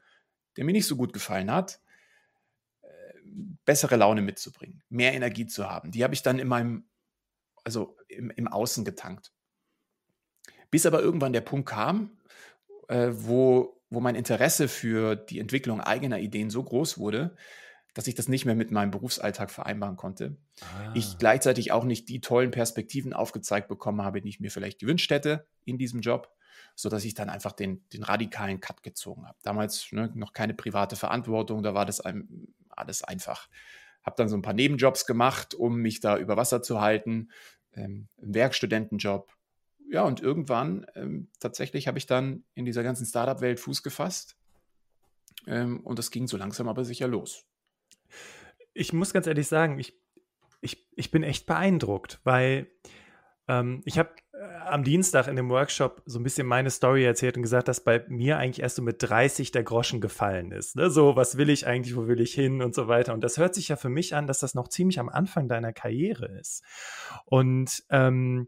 der 0.58 0.66
mir 0.66 0.74
nicht 0.74 0.88
so 0.88 0.96
gut 0.96 1.14
gefallen 1.14 1.52
hat, 1.52 1.82
äh, 2.82 2.88
bessere 3.66 3.96
Laune 3.96 4.22
mitzubringen, 4.22 4.84
mehr 4.90 5.14
Energie 5.14 5.48
zu 5.48 5.70
haben. 5.70 5.92
Die 5.92 6.04
habe 6.04 6.14
ich 6.14 6.22
dann 6.22 6.40
in 6.40 6.48
meinem, 6.48 6.86
also 7.64 7.98
im, 8.08 8.30
im 8.32 8.48
Außen 8.48 8.86
getankt. 8.86 9.32
Bis 10.70 10.86
aber 10.86 11.02
irgendwann 11.02 11.34
der 11.34 11.42
Punkt 11.42 11.70
kam, 11.70 12.18
äh, 12.88 13.10
wo 13.12 13.82
wo 13.92 14.00
mein 14.00 14.16
Interesse 14.16 14.68
für 14.70 15.16
die 15.16 15.40
Entwicklung 15.40 15.82
eigener 15.82 16.18
Ideen 16.18 16.50
so 16.50 16.64
groß 16.64 16.98
wurde, 16.98 17.36
dass 17.94 18.08
ich 18.08 18.16
das 18.16 18.28
nicht 18.28 18.46
mehr 18.46 18.56
mit 18.56 18.72
meinem 18.72 18.92
Berufsalltag 18.92 19.52
vereinbaren 19.52 19.98
konnte. 19.98 20.38
Ah. 20.62 20.94
Ich 20.96 21.18
gleichzeitig 21.18 21.72
auch 21.72 21.84
nicht 21.84 22.08
die 22.10 22.22
tollen 22.22 22.52
Perspektiven 22.52 23.14
aufgezeigt 23.14 23.68
bekommen 23.68 24.02
habe, 24.02 24.22
die 24.22 24.30
ich 24.30 24.40
mir 24.40 24.52
vielleicht 24.52 24.80
gewünscht 24.80 25.12
hätte 25.12 25.46
in 25.66 25.78
diesem 25.78 26.02
Job, 26.02 26.32
sodass 26.76 27.04
ich 27.04 27.14
dann 27.14 27.30
einfach 27.30 27.52
den, 27.52 27.88
den 27.90 28.04
radikalen 28.04 28.60
Cut 28.60 28.84
gezogen 28.84 29.28
habe. 29.28 29.38
Damals 29.44 29.92
ne, 29.92 30.12
noch 30.16 30.34
keine 30.34 30.54
private 30.54 30.96
Verantwortung, 30.96 31.64
da 31.64 31.74
war 31.74 31.86
das 31.86 32.00
einem, 32.00 32.54
alles 32.70 33.04
einfach. 33.04 33.50
Habe 34.04 34.16
dann 34.18 34.30
so 34.30 34.38
ein 34.38 34.42
paar 34.42 34.54
Nebenjobs 34.54 35.06
gemacht, 35.06 35.54
um 35.54 35.78
mich 35.78 36.00
da 36.00 36.18
über 36.18 36.38
Wasser 36.38 36.62
zu 36.62 36.82
halten. 36.82 37.30
Ähm, 37.74 38.08
Werkstudentenjob, 38.18 39.32
ja, 39.92 40.04
und 40.04 40.22
irgendwann 40.22 40.86
ähm, 40.96 41.28
tatsächlich 41.42 41.88
habe 41.88 41.98
ich 41.98 42.06
dann 42.06 42.46
in 42.54 42.64
dieser 42.64 42.82
ganzen 42.82 43.06
Startup-Welt 43.06 43.60
Fuß 43.60 43.84
gefasst. 43.84 44.38
Ähm, 45.48 45.82
und 45.82 46.00
das 46.00 46.12
ging 46.12 46.28
so 46.28 46.38
langsam 46.38 46.70
aber 46.70 46.86
sicher 46.86 47.10
los. 47.10 47.46
Ich 48.74 48.94
muss 48.94 49.14
ganz 49.14 49.28
ehrlich 49.28 49.48
sagen, 49.48 49.80
ich, 49.80 50.00
ich, 50.62 50.88
ich 50.96 51.12
bin 51.12 51.24
echt 51.24 51.46
beeindruckt, 51.46 52.20
weil 52.24 52.68
ähm, 53.48 53.82
ich 53.86 53.98
habe 53.98 54.12
äh, 54.34 54.38
am 54.66 54.84
Dienstag 54.84 55.28
in 55.28 55.36
dem 55.36 55.50
Workshop 55.50 56.02
so 56.06 56.20
ein 56.20 56.24
bisschen 56.24 56.48
meine 56.48 56.70
Story 56.70 57.04
erzählt 57.04 57.36
und 57.36 57.44
gesagt, 57.44 57.68
dass 57.68 57.84
bei 57.84 58.06
mir 58.08 58.38
eigentlich 58.38 58.62
erst 58.62 58.78
so 58.78 58.82
mit 58.82 59.04
30 59.04 59.52
der 59.52 59.64
Groschen 59.64 60.00
gefallen 60.02 60.52
ist. 60.52 60.76
Ne? 60.76 60.90
So, 60.90 61.16
was 61.16 61.38
will 61.38 61.50
ich 61.50 61.68
eigentlich, 61.68 61.96
wo 61.96 62.08
will 62.08 62.22
ich 62.22 62.34
hin 62.34 62.62
und 62.62 62.74
so 62.74 62.88
weiter. 62.88 63.14
Und 63.14 63.24
das 63.24 63.38
hört 63.38 63.56
sich 63.56 63.68
ja 63.68 63.76
für 63.76 63.90
mich 63.90 64.16
an, 64.16 64.28
dass 64.28 64.40
das 64.40 64.56
noch 64.56 64.68
ziemlich 64.68 65.00
am 65.00 65.10
Anfang 65.10 65.48
deiner 65.48 65.74
Karriere 65.74 66.28
ist. 66.40 66.64
Und 67.26 67.84
ähm, 67.90 68.48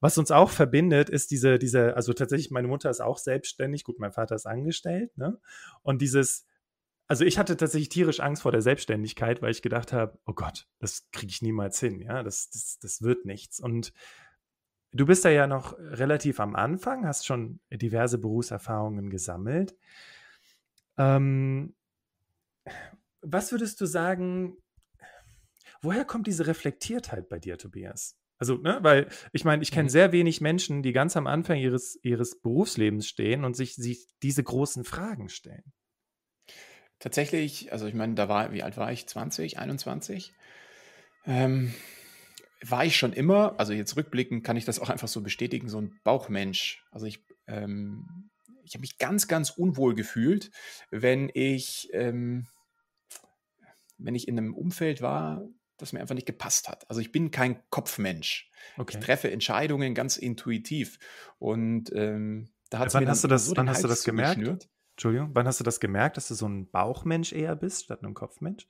was 0.00 0.16
uns 0.16 0.30
auch 0.30 0.50
verbindet, 0.50 1.10
ist 1.10 1.30
diese, 1.30 1.58
diese, 1.58 1.94
also 1.94 2.14
tatsächlich, 2.14 2.50
meine 2.50 2.68
Mutter 2.68 2.88
ist 2.88 3.00
auch 3.00 3.18
selbstständig, 3.18 3.84
gut, 3.84 3.98
mein 3.98 4.12
Vater 4.12 4.34
ist 4.34 4.46
angestellt, 4.46 5.16
ne? 5.18 5.38
Und 5.82 6.00
dieses, 6.00 6.46
also 7.10 7.24
ich 7.24 7.40
hatte 7.40 7.56
tatsächlich 7.56 7.88
tierisch 7.88 8.20
Angst 8.20 8.42
vor 8.42 8.52
der 8.52 8.62
Selbstständigkeit, 8.62 9.42
weil 9.42 9.50
ich 9.50 9.62
gedacht 9.62 9.92
habe, 9.92 10.16
oh 10.26 10.32
Gott, 10.32 10.68
das 10.78 11.10
kriege 11.10 11.32
ich 11.32 11.42
niemals 11.42 11.80
hin, 11.80 12.00
ja, 12.00 12.22
das, 12.22 12.50
das, 12.50 12.78
das 12.78 13.02
wird 13.02 13.24
nichts. 13.24 13.58
Und 13.58 13.92
du 14.92 15.06
bist 15.06 15.24
da 15.24 15.28
ja 15.28 15.48
noch 15.48 15.76
relativ 15.76 16.38
am 16.38 16.54
Anfang, 16.54 17.04
hast 17.04 17.26
schon 17.26 17.58
diverse 17.68 18.16
Berufserfahrungen 18.16 19.10
gesammelt. 19.10 19.74
Ähm, 20.98 21.74
was 23.22 23.50
würdest 23.50 23.80
du 23.80 23.86
sagen, 23.86 24.56
woher 25.82 26.04
kommt 26.04 26.28
diese 26.28 26.46
Reflektiertheit 26.46 27.28
bei 27.28 27.40
dir, 27.40 27.58
Tobias? 27.58 28.20
Also, 28.38 28.54
ne, 28.54 28.78
weil 28.82 29.08
ich 29.32 29.44
meine, 29.44 29.64
ich 29.64 29.72
kenne 29.72 29.88
mhm. 29.88 29.90
sehr 29.90 30.12
wenig 30.12 30.40
Menschen, 30.40 30.84
die 30.84 30.92
ganz 30.92 31.16
am 31.16 31.26
Anfang 31.26 31.58
ihres, 31.58 31.98
ihres 32.04 32.40
Berufslebens 32.40 33.08
stehen 33.08 33.44
und 33.44 33.56
sich, 33.56 33.74
sich 33.74 34.06
diese 34.22 34.44
großen 34.44 34.84
Fragen 34.84 35.28
stellen. 35.28 35.72
Tatsächlich, 37.00 37.72
also 37.72 37.86
ich 37.86 37.94
meine, 37.94 38.14
da 38.14 38.28
war, 38.28 38.52
wie 38.52 38.62
alt 38.62 38.76
war 38.76 38.92
ich? 38.92 39.06
20, 39.06 39.58
21? 39.58 40.32
Ähm, 41.26 41.74
war 42.62 42.84
ich 42.84 42.96
schon 42.96 43.14
immer, 43.14 43.58
also 43.58 43.72
jetzt 43.72 43.96
rückblickend 43.96 44.44
kann 44.44 44.56
ich 44.56 44.66
das 44.66 44.78
auch 44.78 44.90
einfach 44.90 45.08
so 45.08 45.22
bestätigen, 45.22 45.68
so 45.68 45.80
ein 45.80 45.98
Bauchmensch. 46.04 46.84
Also 46.90 47.06
ich, 47.06 47.24
ähm, 47.46 48.30
ich 48.64 48.74
habe 48.74 48.82
mich 48.82 48.98
ganz, 48.98 49.28
ganz 49.28 49.50
unwohl 49.50 49.94
gefühlt, 49.94 50.50
wenn 50.90 51.30
ich, 51.32 51.88
ähm, 51.94 52.46
wenn 53.96 54.14
ich 54.14 54.28
in 54.28 54.38
einem 54.38 54.54
Umfeld 54.54 55.00
war, 55.00 55.42
das 55.78 55.94
mir 55.94 56.00
einfach 56.00 56.14
nicht 56.14 56.26
gepasst 56.26 56.68
hat. 56.68 56.88
Also 56.90 57.00
ich 57.00 57.12
bin 57.12 57.30
kein 57.30 57.62
Kopfmensch. 57.70 58.50
Okay. 58.76 58.98
Ich 58.98 59.04
treffe 59.04 59.30
Entscheidungen 59.30 59.94
ganz 59.94 60.18
intuitiv. 60.18 60.98
Und 61.38 61.90
ähm, 61.94 62.50
da 62.68 62.80
hat 62.80 62.92
wann 62.92 63.08
hast 63.08 63.24
du 63.24 63.28
das, 63.28 63.46
so 63.46 63.56
wann 63.56 63.70
hast 63.70 63.82
du 63.82 63.88
das 63.88 64.04
gemerkt? 64.04 64.68
Entschuldigung, 65.00 65.30
wann 65.32 65.46
hast 65.46 65.58
du 65.58 65.64
das 65.64 65.80
gemerkt, 65.80 66.18
dass 66.18 66.28
du 66.28 66.34
so 66.34 66.46
ein 66.46 66.70
Bauchmensch 66.70 67.32
eher 67.32 67.56
bist 67.56 67.84
statt 67.84 68.02
ein 68.02 68.12
Kopfmensch? 68.12 68.68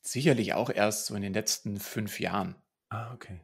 Sicherlich 0.00 0.54
auch 0.54 0.70
erst 0.70 1.04
so 1.04 1.14
in 1.14 1.20
den 1.20 1.34
letzten 1.34 1.78
fünf 1.78 2.20
Jahren. 2.20 2.54
Ah, 2.88 3.12
okay. 3.12 3.42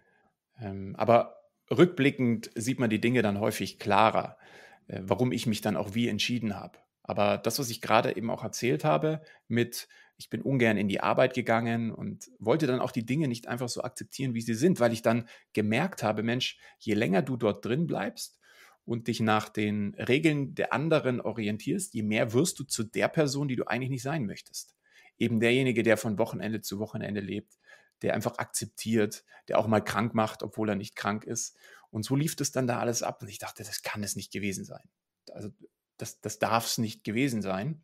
Ähm, 0.58 0.96
aber 0.96 1.36
rückblickend 1.70 2.50
sieht 2.54 2.78
man 2.78 2.88
die 2.88 3.02
Dinge 3.02 3.20
dann 3.20 3.40
häufig 3.40 3.78
klarer, 3.78 4.38
äh, 4.86 5.02
warum 5.02 5.32
ich 5.32 5.46
mich 5.46 5.60
dann 5.60 5.76
auch 5.76 5.92
wie 5.92 6.08
entschieden 6.08 6.58
habe. 6.58 6.78
Aber 7.02 7.36
das, 7.36 7.58
was 7.58 7.68
ich 7.68 7.82
gerade 7.82 8.16
eben 8.16 8.30
auch 8.30 8.42
erzählt 8.42 8.86
habe, 8.86 9.20
mit 9.46 9.86
ich 10.16 10.30
bin 10.30 10.40
ungern 10.40 10.78
in 10.78 10.88
die 10.88 11.02
Arbeit 11.02 11.34
gegangen 11.34 11.92
und 11.92 12.30
wollte 12.38 12.66
dann 12.66 12.80
auch 12.80 12.92
die 12.92 13.04
Dinge 13.04 13.28
nicht 13.28 13.48
einfach 13.48 13.68
so 13.68 13.82
akzeptieren, 13.82 14.32
wie 14.32 14.40
sie 14.40 14.54
sind, 14.54 14.80
weil 14.80 14.94
ich 14.94 15.02
dann 15.02 15.28
gemerkt 15.52 16.02
habe, 16.02 16.22
Mensch, 16.22 16.58
je 16.78 16.94
länger 16.94 17.20
du 17.20 17.36
dort 17.36 17.62
drin 17.62 17.86
bleibst 17.86 18.38
und 18.84 19.08
dich 19.08 19.20
nach 19.20 19.48
den 19.48 19.94
Regeln 19.94 20.54
der 20.54 20.72
anderen 20.72 21.20
orientierst, 21.20 21.94
je 21.94 22.02
mehr 22.02 22.32
wirst 22.32 22.58
du 22.58 22.64
zu 22.64 22.82
der 22.82 23.08
Person, 23.08 23.48
die 23.48 23.56
du 23.56 23.64
eigentlich 23.64 23.90
nicht 23.90 24.02
sein 24.02 24.26
möchtest. 24.26 24.74
Eben 25.18 25.40
derjenige, 25.40 25.82
der 25.82 25.96
von 25.96 26.18
Wochenende 26.18 26.60
zu 26.60 26.78
Wochenende 26.78 27.20
lebt, 27.20 27.58
der 28.02 28.14
einfach 28.14 28.38
akzeptiert, 28.38 29.24
der 29.48 29.58
auch 29.58 29.68
mal 29.68 29.80
krank 29.80 30.14
macht, 30.14 30.42
obwohl 30.42 30.68
er 30.68 30.74
nicht 30.74 30.96
krank 30.96 31.24
ist. 31.24 31.56
Und 31.90 32.04
so 32.04 32.16
lief 32.16 32.34
das 32.34 32.50
dann 32.50 32.66
da 32.66 32.80
alles 32.80 33.02
ab 33.02 33.22
und 33.22 33.28
ich 33.28 33.38
dachte, 33.38 33.62
das 33.62 33.82
kann 33.82 34.02
es 34.02 34.16
nicht 34.16 34.32
gewesen 34.32 34.64
sein. 34.64 34.88
Also 35.32 35.50
das, 35.98 36.20
das 36.20 36.38
darf 36.38 36.66
es 36.66 36.78
nicht 36.78 37.04
gewesen 37.04 37.42
sein. 37.42 37.82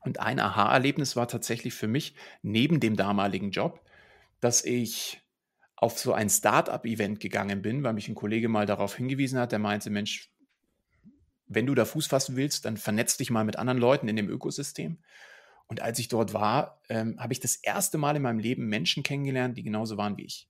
Und 0.00 0.20
ein 0.20 0.38
Aha-Erlebnis 0.38 1.16
war 1.16 1.28
tatsächlich 1.28 1.74
für 1.74 1.88
mich 1.88 2.14
neben 2.42 2.78
dem 2.78 2.96
damaligen 2.96 3.50
Job, 3.50 3.80
dass 4.40 4.64
ich 4.64 5.21
auf 5.82 5.98
so 5.98 6.12
ein 6.12 6.30
Start-up-Event 6.30 7.18
gegangen 7.18 7.60
bin, 7.60 7.82
weil 7.82 7.92
mich 7.92 8.06
ein 8.06 8.14
Kollege 8.14 8.48
mal 8.48 8.66
darauf 8.66 8.94
hingewiesen 8.94 9.40
hat, 9.40 9.50
der 9.50 9.58
meinte, 9.58 9.90
Mensch, 9.90 10.30
wenn 11.48 11.66
du 11.66 11.74
da 11.74 11.84
Fuß 11.84 12.06
fassen 12.06 12.36
willst, 12.36 12.64
dann 12.66 12.76
vernetz 12.76 13.16
dich 13.16 13.30
mal 13.30 13.44
mit 13.44 13.56
anderen 13.56 13.78
Leuten 13.78 14.06
in 14.06 14.14
dem 14.14 14.28
Ökosystem. 14.28 14.98
Und 15.66 15.80
als 15.80 15.98
ich 15.98 16.06
dort 16.06 16.34
war, 16.34 16.80
ähm, 16.88 17.18
habe 17.18 17.32
ich 17.32 17.40
das 17.40 17.56
erste 17.56 17.98
Mal 17.98 18.14
in 18.14 18.22
meinem 18.22 18.38
Leben 18.38 18.68
Menschen 18.68 19.02
kennengelernt, 19.02 19.58
die 19.58 19.64
genauso 19.64 19.96
waren 19.96 20.16
wie 20.16 20.24
ich. 20.24 20.48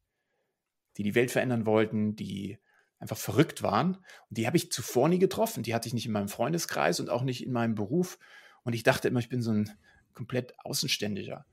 Die 0.98 1.02
die 1.02 1.14
Welt 1.14 1.30
verändern 1.30 1.64
wollten, 1.64 2.14
die 2.14 2.58
einfach 2.98 3.16
verrückt 3.16 3.62
waren. 3.62 3.94
Und 4.28 4.36
die 4.36 4.46
habe 4.46 4.58
ich 4.58 4.70
zuvor 4.70 5.08
nie 5.08 5.18
getroffen. 5.18 5.62
Die 5.62 5.74
hatte 5.74 5.88
ich 5.88 5.94
nicht 5.94 6.04
in 6.04 6.12
meinem 6.12 6.28
Freundeskreis 6.28 7.00
und 7.00 7.08
auch 7.08 7.22
nicht 7.22 7.42
in 7.42 7.52
meinem 7.52 7.74
Beruf. 7.74 8.18
Und 8.64 8.74
ich 8.74 8.82
dachte 8.82 9.08
immer, 9.08 9.20
ich 9.20 9.30
bin 9.30 9.40
so 9.40 9.50
ein 9.50 9.70
komplett 10.12 10.52
Außenständiger. 10.58 11.46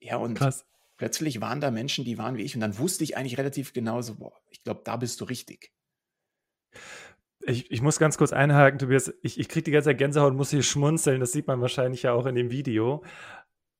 Ja, 0.00 0.16
und 0.16 0.34
Krass. 0.34 0.66
Plötzlich 1.02 1.40
waren 1.40 1.60
da 1.60 1.72
Menschen, 1.72 2.04
die 2.04 2.16
waren 2.16 2.36
wie 2.36 2.42
ich. 2.42 2.54
Und 2.54 2.60
dann 2.60 2.78
wusste 2.78 3.02
ich 3.02 3.16
eigentlich 3.16 3.36
relativ 3.36 3.72
genau 3.72 4.02
so, 4.02 4.14
boah, 4.14 4.40
ich 4.50 4.62
glaube, 4.62 4.82
da 4.84 4.96
bist 4.96 5.20
du 5.20 5.24
richtig. 5.24 5.72
Ich, 7.44 7.72
ich 7.72 7.82
muss 7.82 7.98
ganz 7.98 8.18
kurz 8.18 8.32
einhaken, 8.32 8.78
Tobias. 8.78 9.12
Ich, 9.20 9.40
ich 9.40 9.48
kriege 9.48 9.64
die 9.64 9.72
ganze 9.72 9.88
Zeit 9.88 9.98
Gänsehaut 9.98 10.30
und 10.30 10.36
muss 10.36 10.50
hier 10.50 10.62
schmunzeln. 10.62 11.18
Das 11.18 11.32
sieht 11.32 11.48
man 11.48 11.60
wahrscheinlich 11.60 12.04
ja 12.04 12.12
auch 12.12 12.26
in 12.26 12.36
dem 12.36 12.52
Video 12.52 13.02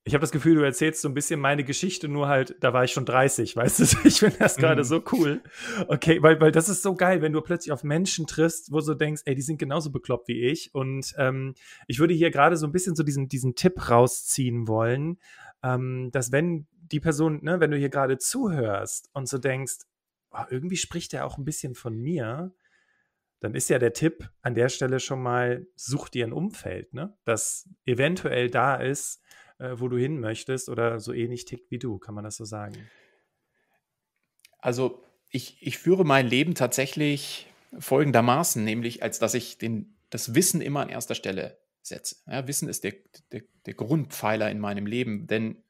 ich 0.05 0.13
habe 0.13 0.21
das 0.21 0.31
Gefühl, 0.31 0.55
du 0.55 0.63
erzählst 0.63 1.01
so 1.01 1.07
ein 1.07 1.13
bisschen 1.13 1.39
meine 1.39 1.63
Geschichte, 1.63 2.09
nur 2.09 2.27
halt, 2.27 2.57
da 2.59 2.73
war 2.73 2.83
ich 2.83 2.91
schon 2.91 3.05
30, 3.05 3.55
weißt 3.55 3.79
du? 3.79 4.07
Ich 4.07 4.19
finde 4.19 4.37
das 4.37 4.57
gerade 4.57 4.81
mm. 4.81 4.85
so 4.85 5.01
cool. 5.13 5.41
Okay, 5.87 6.21
weil, 6.21 6.39
weil 6.41 6.51
das 6.51 6.67
ist 6.67 6.83
so 6.83 6.95
geil, 6.95 7.21
wenn 7.21 7.31
du 7.31 7.41
plötzlich 7.41 7.71
auf 7.71 7.83
Menschen 7.83 8.27
triffst, 8.27 8.71
wo 8.71 8.81
du 8.81 8.95
denkst, 8.95 9.21
ey, 9.25 9.35
die 9.35 9.41
sind 9.41 9.59
genauso 9.59 9.91
bekloppt 9.91 10.27
wie 10.27 10.45
ich. 10.45 10.75
Und 10.75 11.13
ähm, 11.17 11.53
ich 11.87 11.99
würde 11.99 12.13
hier 12.13 12.31
gerade 12.31 12.57
so 12.57 12.67
ein 12.67 12.73
bisschen 12.73 12.95
so 12.95 13.03
diesen, 13.03 13.29
diesen 13.29 13.55
Tipp 13.55 13.89
rausziehen 13.89 14.67
wollen, 14.67 15.19
ähm, 15.63 16.09
dass 16.11 16.33
wenn 16.33 16.67
die 16.93 16.99
Person, 16.99 17.43
ne, 17.43 17.59
wenn 17.59 17.71
du 17.71 17.77
hier 17.77 17.89
gerade 17.89 18.17
zuhörst 18.17 19.09
und 19.13 19.27
so 19.27 19.37
denkst, 19.37 19.79
oh, 20.31 20.43
irgendwie 20.49 20.77
spricht 20.77 21.13
er 21.13 21.25
auch 21.25 21.37
ein 21.37 21.45
bisschen 21.45 21.75
von 21.75 21.97
mir, 21.97 22.53
dann 23.39 23.55
ist 23.55 23.69
ja 23.69 23.79
der 23.79 23.93
Tipp 23.93 24.29
an 24.41 24.55
der 24.55 24.69
Stelle 24.69 24.99
schon 24.99 25.21
mal, 25.21 25.67
such 25.75 26.07
dir 26.07 26.25
ein 26.25 26.31
Umfeld, 26.31 26.93
ne? 26.93 27.17
Das 27.25 27.67
eventuell 27.85 28.49
da 28.49 28.75
ist, 28.75 29.21
äh, 29.57 29.75
wo 29.75 29.89
du 29.89 29.97
hin 29.97 30.19
möchtest 30.19 30.69
oder 30.69 30.99
so 30.99 31.11
ähnlich 31.11 31.45
tickt 31.45 31.69
wie 31.69 31.79
du, 31.79 31.97
kann 31.97 32.15
man 32.15 32.23
das 32.23 32.37
so 32.37 32.45
sagen? 32.45 32.89
Also 34.59 35.03
ich, 35.29 35.57
ich 35.61 35.77
führe 35.77 36.05
mein 36.05 36.27
Leben 36.27 36.55
tatsächlich 36.55 37.51
folgendermaßen, 37.77 38.63
nämlich 38.63 39.03
als 39.03 39.19
dass 39.19 39.33
ich 39.33 39.57
den 39.57 39.97
das 40.09 40.35
Wissen 40.35 40.61
immer 40.61 40.81
an 40.81 40.89
erster 40.89 41.15
Stelle 41.15 41.57
setze. 41.81 42.17
Ja, 42.27 42.47
Wissen 42.47 42.69
ist 42.69 42.83
der, 42.83 42.93
der, 43.31 43.41
der 43.65 43.73
Grundpfeiler 43.73 44.49
in 44.51 44.59
meinem 44.59 44.85
Leben, 44.85 45.27
denn 45.27 45.63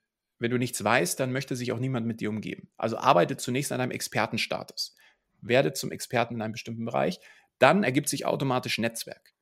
wenn 0.44 0.52
du 0.52 0.58
nichts 0.58 0.84
weißt, 0.84 1.20
dann 1.22 1.32
möchte 1.32 1.56
sich 1.56 1.72
auch 1.72 1.80
niemand 1.80 2.06
mit 2.06 2.20
dir 2.20 2.30
umgeben. 2.30 2.70
Also 2.76 2.98
arbeite 2.98 3.38
zunächst 3.38 3.72
an 3.72 3.80
deinem 3.80 3.92
Expertenstatus. 3.92 4.94
Werde 5.42 5.72
zum 5.72 5.90
Experten 5.94 6.36
in 6.36 6.42
einem 6.42 6.52
bestimmten 6.52 6.84
Bereich. 6.84 7.22
Dann 7.60 7.84
ergibt 7.86 8.10
sich 8.10 8.26
automatisch 8.26 8.78
Netzwerk. 8.78 9.34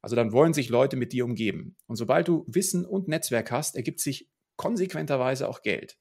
Also 0.00 0.14
dann 0.14 0.32
wollen 0.32 0.54
sich 0.54 0.68
Leute 0.68 0.96
mit 0.96 1.12
dir 1.12 1.24
umgeben. 1.24 1.76
Und 1.86 1.96
sobald 1.96 2.28
du 2.28 2.44
Wissen 2.46 2.86
und 2.86 3.08
Netzwerk 3.08 3.50
hast, 3.50 3.74
ergibt 3.74 3.98
sich 3.98 4.30
konsequenterweise 4.54 5.48
auch 5.48 5.62
Geld. 5.62 5.98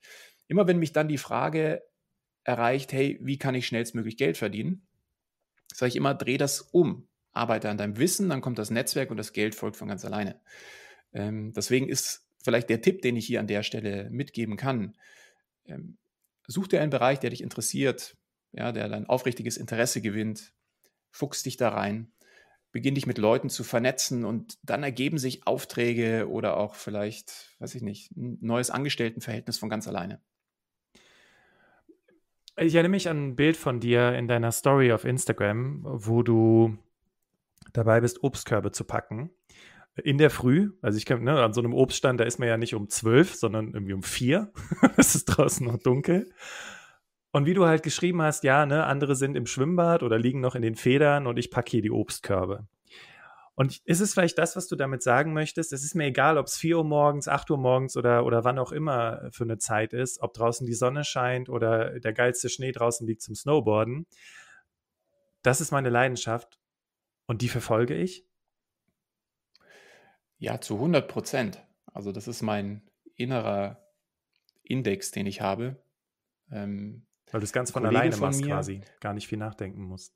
Immer 0.48 0.68
wenn 0.68 0.78
mich 0.78 0.94
dann 0.94 1.08
die 1.08 1.18
Frage 1.18 1.82
erreicht, 2.44 2.94
hey, 2.94 3.18
wie 3.20 3.40
kann 3.40 3.56
ich 3.56 3.66
schnellstmöglich 3.66 4.18
Geld 4.18 4.38
verdienen, 4.38 4.86
sage 5.74 5.90
ich 5.90 5.96
immer, 5.96 6.14
dreh 6.14 6.38
das 6.38 6.62
um. 6.62 7.08
Arbeite 7.32 7.68
an 7.68 7.80
deinem 7.80 7.98
Wissen, 7.98 8.30
dann 8.30 8.42
kommt 8.42 8.60
das 8.60 8.70
Netzwerk 8.70 9.10
und 9.10 9.18
das 9.18 9.34
Geld 9.34 9.56
folgt 9.56 9.76
von 9.78 9.88
ganz 9.88 10.06
alleine. 10.06 10.40
Ähm, 11.14 11.52
deswegen 11.54 11.90
ist 11.90 12.23
vielleicht 12.44 12.70
der 12.70 12.82
Tipp, 12.82 13.02
den 13.02 13.16
ich 13.16 13.26
hier 13.26 13.40
an 13.40 13.48
der 13.48 13.64
Stelle 13.64 14.10
mitgeben 14.12 14.58
kann. 14.58 14.96
Ähm, 15.66 15.98
such 16.48 16.68
dir 16.68 16.82
einen 16.82 16.92
Bereich, 16.92 17.20
der 17.20 17.32
dich 17.32 17.42
interessiert, 17.42 18.18
ja, 18.52 18.72
der 18.72 18.90
dein 18.90 19.08
aufrichtiges 19.08 19.58
Interesse 19.58 20.02
gewinnt, 20.02 20.54
fuchs 21.10 21.42
dich 21.44 21.58
da 21.58 21.70
rein, 21.70 22.12
beginn 22.72 22.96
dich 22.96 23.08
mit 23.08 23.18
Leuten 23.18 23.50
zu 23.50 23.64
vernetzen 23.64 24.26
und 24.26 24.58
dann 24.64 24.84
ergeben 24.84 25.18
sich 25.18 25.48
Aufträge 25.48 26.28
oder 26.30 26.58
auch 26.58 26.76
vielleicht, 26.76 27.56
weiß 27.60 27.76
ich 27.76 27.82
nicht, 27.82 28.12
ein 28.16 28.38
neues 28.42 28.70
Angestelltenverhältnis 28.70 29.58
von 29.58 29.70
ganz 29.70 29.88
alleine. 29.88 30.22
Ich 32.58 32.76
erinnere 32.76 32.92
mich 32.92 33.10
an 33.10 33.30
ein 33.30 33.36
Bild 33.36 33.58
von 33.58 33.80
dir 33.80 34.14
in 34.14 34.28
deiner 34.28 34.52
Story 34.52 34.92
auf 34.92 35.06
Instagram, 35.06 35.82
wo 35.84 36.22
du 36.22 36.78
dabei 37.72 38.02
bist, 38.02 38.24
Obstkörbe 38.24 38.72
zu 38.72 38.84
packen. 38.84 39.32
In 39.96 40.18
der 40.18 40.32
Früh, 40.32 40.72
also 40.82 40.98
ich 40.98 41.06
kann, 41.06 41.24
ne, 41.24 41.40
an 41.42 41.54
so 41.54 41.62
einem 41.62 41.74
Obststand, 41.74 42.20
da 42.20 42.24
ist 42.24 42.40
man 42.40 42.48
ja 42.48 42.58
nicht 42.58 42.74
um 42.74 42.90
zwölf, 42.90 43.36
sondern 43.36 43.74
irgendwie 43.74 43.94
um 43.94 44.02
vier. 44.02 44.52
es 44.98 45.14
ist 45.14 45.26
draußen 45.26 45.66
noch 45.68 45.78
dunkel. 45.78 46.32
Und 47.32 47.46
wie 47.46 47.54
du 47.54 47.66
halt 47.66 47.84
geschrieben 47.84 48.22
hast, 48.22 48.44
ja, 48.44 48.66
ne, 48.66 48.86
andere 48.86 49.16
sind 49.16 49.36
im 49.36 49.46
Schwimmbad 49.46 50.02
oder 50.02 50.18
liegen 50.18 50.40
noch 50.40 50.56
in 50.56 50.62
den 50.62 50.76
Federn 50.76 51.28
und 51.28 51.38
ich 51.38 51.52
packe 51.52 51.72
hier 51.72 51.82
die 51.82 51.92
Obstkörbe. 51.92 52.68
Und 53.56 53.82
ist 53.86 54.00
es 54.00 54.14
vielleicht 54.14 54.38
das, 54.40 54.56
was 54.56 54.68
du 54.68 54.76
damit 54.76 55.04
sagen 55.04 55.34
möchtest? 55.34 55.74
Es 55.74 55.84
ist 55.84 55.94
mir 55.94 56.06
egal, 56.06 56.40
ob 56.40 56.48
es 56.48 56.58
4 56.58 56.78
Uhr 56.78 56.84
morgens, 56.84 57.28
8 57.28 57.52
Uhr 57.52 57.58
morgens 57.58 57.96
oder, 57.96 58.26
oder 58.26 58.44
wann 58.44 58.58
auch 58.58 58.72
immer 58.72 59.30
für 59.32 59.44
eine 59.44 59.60
Zeit 59.60 59.94
ist, 59.94 60.22
ob 60.22 60.34
draußen 60.34 60.66
die 60.66 60.74
Sonne 60.74 61.04
scheint 61.04 61.50
oder 61.50 62.00
der 62.00 62.14
geilste 62.14 62.50
Schnee 62.50 62.72
draußen 62.72 63.06
liegt 63.06 63.22
zum 63.22 63.36
Snowboarden. 63.36 64.08
Das 65.44 65.62
ist 65.62 65.72
meine 65.72 65.90
Leidenschaft 65.90 66.60
und 67.28 67.44
die 67.44 67.50
verfolge 67.50 67.94
ich? 67.94 68.26
Ja, 70.44 70.60
zu 70.60 70.76
100 70.76 71.08
Prozent. 71.08 71.66
Also 71.94 72.12
das 72.12 72.28
ist 72.28 72.42
mein 72.42 72.82
innerer 73.16 73.82
Index, 74.62 75.12
den 75.12 75.26
ich 75.26 75.40
habe. 75.40 75.82
Ähm, 76.52 77.06
Weil 77.32 77.40
du 77.40 77.46
es 77.46 77.54
ganz 77.54 77.72
von 77.72 77.86
alleine 77.86 78.12
von 78.12 78.28
machst 78.28 78.42
mir, 78.42 78.48
quasi, 78.48 78.82
gar 79.00 79.14
nicht 79.14 79.30
viel 79.30 79.38
nachdenken 79.38 79.84
musst. 79.84 80.14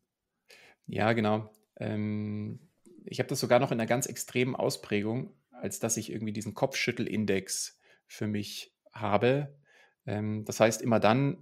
Ja, 0.85 1.13
genau. 1.13 1.49
Ähm, 1.77 2.59
ich 3.05 3.19
habe 3.19 3.29
das 3.29 3.39
sogar 3.39 3.59
noch 3.59 3.71
in 3.71 3.79
einer 3.79 3.87
ganz 3.87 4.05
extremen 4.05 4.53
Ausprägung, 4.53 5.33
als 5.51 5.79
dass 5.79 5.95
ich 5.95 6.11
irgendwie 6.11 6.33
diesen 6.33 6.53
Kopfschüttelindex 6.53 7.79
für 8.05 8.27
mich 8.27 8.75
habe. 8.91 9.57
Ähm, 10.05 10.43
das 10.43 10.59
heißt, 10.59 10.81
immer 10.81 10.99
dann, 10.99 11.37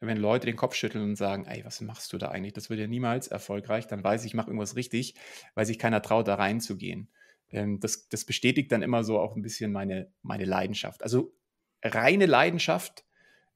wenn 0.00 0.18
Leute 0.18 0.46
den 0.46 0.54
Kopf 0.54 0.76
schütteln 0.76 1.02
und 1.02 1.16
sagen, 1.16 1.46
ey, 1.46 1.64
was 1.64 1.80
machst 1.80 2.12
du 2.12 2.18
da 2.18 2.28
eigentlich? 2.28 2.52
Das 2.52 2.70
wird 2.70 2.78
ja 2.78 2.86
niemals 2.86 3.26
erfolgreich, 3.26 3.88
dann 3.88 4.04
weiß 4.04 4.22
ich, 4.22 4.28
ich 4.28 4.34
mache 4.34 4.50
irgendwas 4.50 4.76
richtig, 4.76 5.16
weil 5.56 5.66
sich 5.66 5.80
keiner 5.80 6.00
traut, 6.00 6.28
da 6.28 6.36
reinzugehen. 6.36 7.10
Ähm, 7.50 7.80
das, 7.80 8.08
das 8.08 8.24
bestätigt 8.24 8.72
dann 8.72 8.82
immer 8.82 9.04
so 9.04 9.18
auch 9.18 9.36
ein 9.36 9.42
bisschen 9.42 9.72
meine, 9.72 10.10
meine 10.22 10.44
Leidenschaft. 10.44 11.02
Also 11.02 11.32
reine 11.82 12.26
Leidenschaft 12.26 13.04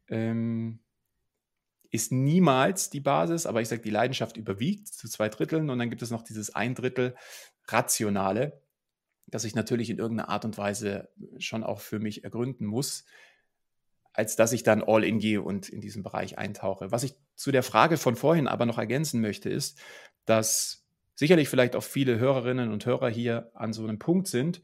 ähm, 0.09 0.81
ist 1.91 2.13
niemals 2.13 2.91
die 2.91 3.01
Basis, 3.01 3.47
aber 3.47 3.61
ich 3.61 3.69
sage, 3.69 3.83
die 3.83 3.91
Leidenschaft 3.91 4.37
überwiegt 4.37 4.89
zu 4.89 5.09
zwei 5.09 5.29
Dritteln 5.29 5.71
und 5.71 5.79
dann 5.79 5.91
gibt 5.91 6.03
es 6.03 6.11
noch 6.11 6.23
dieses 6.23 6.55
ein 6.55 6.75
Drittel 6.75 7.15
Rationale, 7.69 8.61
das 9.27 9.45
ich 9.45 9.55
natürlich 9.55 9.91
in 9.91 9.99
irgendeiner 9.99 10.29
Art 10.29 10.45
und 10.45 10.59
Weise 10.59 11.09
schon 11.39 11.65
auch 11.65 11.81
für 11.81 11.99
mich 11.99 12.25
ergründen 12.25 12.67
muss 12.67 13.05
als 14.15 14.37
dass 14.37 14.53
ich 14.53 14.63
dann 14.63 14.83
all 14.83 15.05
in 15.05 15.19
gehe 15.19 15.43
und 15.43 15.69
in 15.69 15.81
diesen 15.81 16.03
Bereich 16.03 16.39
eintauche. 16.39 16.93
Was 16.93 17.03
ich 17.03 17.15
zu 17.35 17.51
der 17.51 17.65
Frage 17.65 17.97
von 17.97 18.15
vorhin 18.15 18.47
aber 18.47 18.65
noch 18.65 18.79
ergänzen 18.79 19.21
möchte, 19.21 19.51
ist, 19.51 19.79
dass 20.25 20.84
sicherlich 21.15 21.49
vielleicht 21.49 21.77
auch 21.77 21.83
viele 21.83 22.19
Hörerinnen 22.19 22.73
und 22.73 22.87
Hörer 22.87 23.09
hier 23.09 23.51
an 23.55 23.73
so 23.73 23.85
einem 23.85 23.99
Punkt 23.99 24.29
sind, 24.29 24.63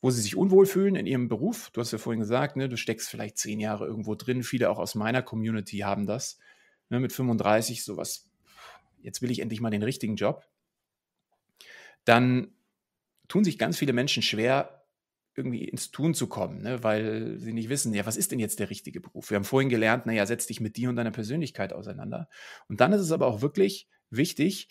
wo 0.00 0.10
sie 0.10 0.22
sich 0.22 0.36
unwohl 0.36 0.66
fühlen 0.66 0.96
in 0.96 1.06
ihrem 1.06 1.28
Beruf. 1.28 1.70
Du 1.72 1.80
hast 1.80 1.92
ja 1.92 1.98
vorhin 1.98 2.20
gesagt, 2.20 2.56
ne, 2.56 2.68
du 2.68 2.76
steckst 2.76 3.08
vielleicht 3.08 3.38
zehn 3.38 3.60
Jahre 3.60 3.86
irgendwo 3.86 4.14
drin. 4.14 4.42
Viele 4.42 4.70
auch 4.70 4.78
aus 4.78 4.94
meiner 4.94 5.22
Community 5.22 5.78
haben 5.78 6.06
das. 6.06 6.38
Ne, 6.88 7.00
mit 7.00 7.12
35 7.12 7.84
sowas, 7.84 8.30
jetzt 9.02 9.22
will 9.22 9.30
ich 9.30 9.40
endlich 9.40 9.60
mal 9.60 9.70
den 9.70 9.82
richtigen 9.82 10.16
Job. 10.16 10.46
Dann 12.04 12.52
tun 13.28 13.44
sich 13.44 13.58
ganz 13.58 13.78
viele 13.78 13.92
Menschen 13.92 14.22
schwer, 14.22 14.80
irgendwie 15.36 15.64
ins 15.64 15.90
Tun 15.90 16.14
zu 16.14 16.26
kommen, 16.26 16.62
ne? 16.62 16.82
weil 16.82 17.38
sie 17.38 17.52
nicht 17.52 17.68
wissen, 17.68 17.94
ja, 17.94 18.04
was 18.04 18.16
ist 18.16 18.32
denn 18.32 18.40
jetzt 18.40 18.58
der 18.58 18.68
richtige 18.68 19.00
Beruf? 19.00 19.30
Wir 19.30 19.36
haben 19.36 19.44
vorhin 19.44 19.68
gelernt, 19.68 20.04
naja, 20.06 20.26
setz 20.26 20.46
dich 20.46 20.60
mit 20.60 20.76
dir 20.76 20.88
und 20.88 20.96
deiner 20.96 21.12
Persönlichkeit 21.12 21.72
auseinander. 21.72 22.28
Und 22.68 22.80
dann 22.80 22.92
ist 22.92 23.00
es 23.00 23.12
aber 23.12 23.26
auch 23.26 23.40
wirklich 23.40 23.88
wichtig, 24.10 24.68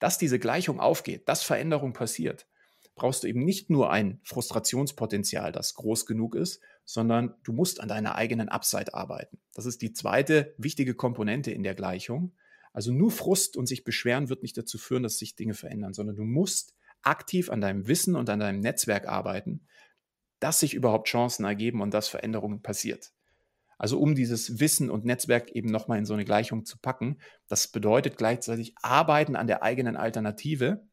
dass 0.00 0.18
diese 0.18 0.40
Gleichung 0.40 0.80
aufgeht, 0.80 1.28
dass 1.28 1.44
Veränderung 1.44 1.92
passiert. 1.92 2.48
Brauchst 2.96 3.22
du 3.22 3.28
eben 3.28 3.44
nicht 3.44 3.70
nur 3.70 3.90
ein 3.90 4.20
Frustrationspotenzial, 4.24 5.52
das 5.52 5.74
groß 5.74 6.04
genug 6.06 6.34
ist, 6.34 6.60
sondern 6.84 7.34
du 7.44 7.52
musst 7.52 7.80
an 7.80 7.88
deiner 7.88 8.16
eigenen 8.16 8.48
Upside 8.48 8.92
arbeiten. 8.94 9.38
Das 9.54 9.64
ist 9.64 9.80
die 9.80 9.92
zweite 9.92 10.54
wichtige 10.58 10.94
Komponente 10.94 11.52
in 11.52 11.62
der 11.62 11.74
Gleichung. 11.74 12.34
Also 12.72 12.92
nur 12.92 13.10
Frust 13.10 13.56
und 13.56 13.66
sich 13.66 13.84
beschweren 13.84 14.28
wird 14.28 14.42
nicht 14.42 14.56
dazu 14.56 14.76
führen, 14.76 15.02
dass 15.02 15.18
sich 15.18 15.36
Dinge 15.36 15.54
verändern, 15.54 15.92
sondern 15.92 16.16
du 16.16 16.24
musst 16.24 16.74
aktiv 17.02 17.50
an 17.50 17.60
deinem 17.60 17.86
Wissen 17.86 18.16
und 18.16 18.28
an 18.28 18.40
deinem 18.40 18.60
Netzwerk 18.60 19.08
arbeiten, 19.08 19.66
dass 20.38 20.60
sich 20.60 20.74
überhaupt 20.74 21.08
Chancen 21.08 21.44
ergeben 21.44 21.80
und 21.80 21.94
dass 21.94 22.08
Veränderungen 22.08 22.62
passiert. 22.62 23.12
Also 23.80 23.98
um 23.98 24.14
dieses 24.14 24.60
Wissen 24.60 24.90
und 24.90 25.06
Netzwerk 25.06 25.52
eben 25.52 25.70
nochmal 25.70 25.96
in 25.96 26.04
so 26.04 26.12
eine 26.12 26.26
Gleichung 26.26 26.66
zu 26.66 26.76
packen, 26.76 27.16
das 27.48 27.66
bedeutet 27.66 28.18
gleichzeitig 28.18 28.74
Arbeiten 28.82 29.36
an 29.36 29.46
der 29.46 29.62
eigenen 29.62 29.96
Alternative 29.96 30.86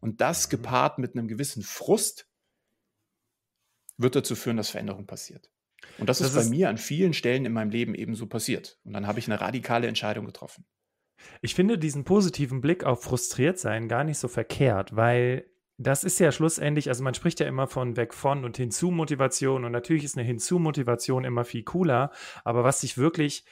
und 0.00 0.20
das 0.20 0.46
mhm. 0.46 0.50
gepaart 0.50 0.98
mit 0.98 1.14
einem 1.14 1.28
gewissen 1.28 1.62
Frust 1.62 2.28
wird 3.96 4.16
dazu 4.16 4.36
führen, 4.36 4.58
dass 4.58 4.68
Veränderung 4.68 5.06
passiert. 5.06 5.50
Und 5.96 6.10
das, 6.10 6.18
das 6.18 6.28
ist 6.28 6.34
bei 6.34 6.42
ist 6.42 6.50
mir 6.50 6.68
an 6.68 6.76
vielen 6.76 7.14
Stellen 7.14 7.46
in 7.46 7.54
meinem 7.54 7.70
Leben 7.70 7.94
ebenso 7.94 8.26
passiert. 8.26 8.78
Und 8.84 8.92
dann 8.92 9.06
habe 9.06 9.18
ich 9.18 9.28
eine 9.28 9.40
radikale 9.40 9.86
Entscheidung 9.86 10.26
getroffen. 10.26 10.66
Ich 11.40 11.54
finde 11.54 11.78
diesen 11.78 12.04
positiven 12.04 12.60
Blick 12.60 12.84
auf 12.84 13.02
frustriert 13.02 13.58
sein 13.58 13.88
gar 13.88 14.04
nicht 14.04 14.18
so 14.18 14.28
verkehrt, 14.28 14.94
weil 14.94 15.46
das 15.78 16.04
ist 16.04 16.18
ja 16.18 16.32
schlussendlich, 16.32 16.88
also 16.88 17.04
man 17.04 17.14
spricht 17.14 17.40
ja 17.40 17.46
immer 17.46 17.66
von 17.66 17.96
weg 17.96 18.14
von 18.14 18.44
und 18.44 18.56
hinzu 18.56 18.90
Motivation 18.90 19.64
und 19.64 19.72
natürlich 19.72 20.04
ist 20.04 20.16
eine 20.16 20.26
hinzu 20.26 20.58
Motivation 20.58 21.24
immer 21.24 21.44
viel 21.44 21.64
cooler, 21.64 22.10
aber 22.44 22.64
was 22.64 22.80
dich 22.80 22.96
wirklich 22.96 23.44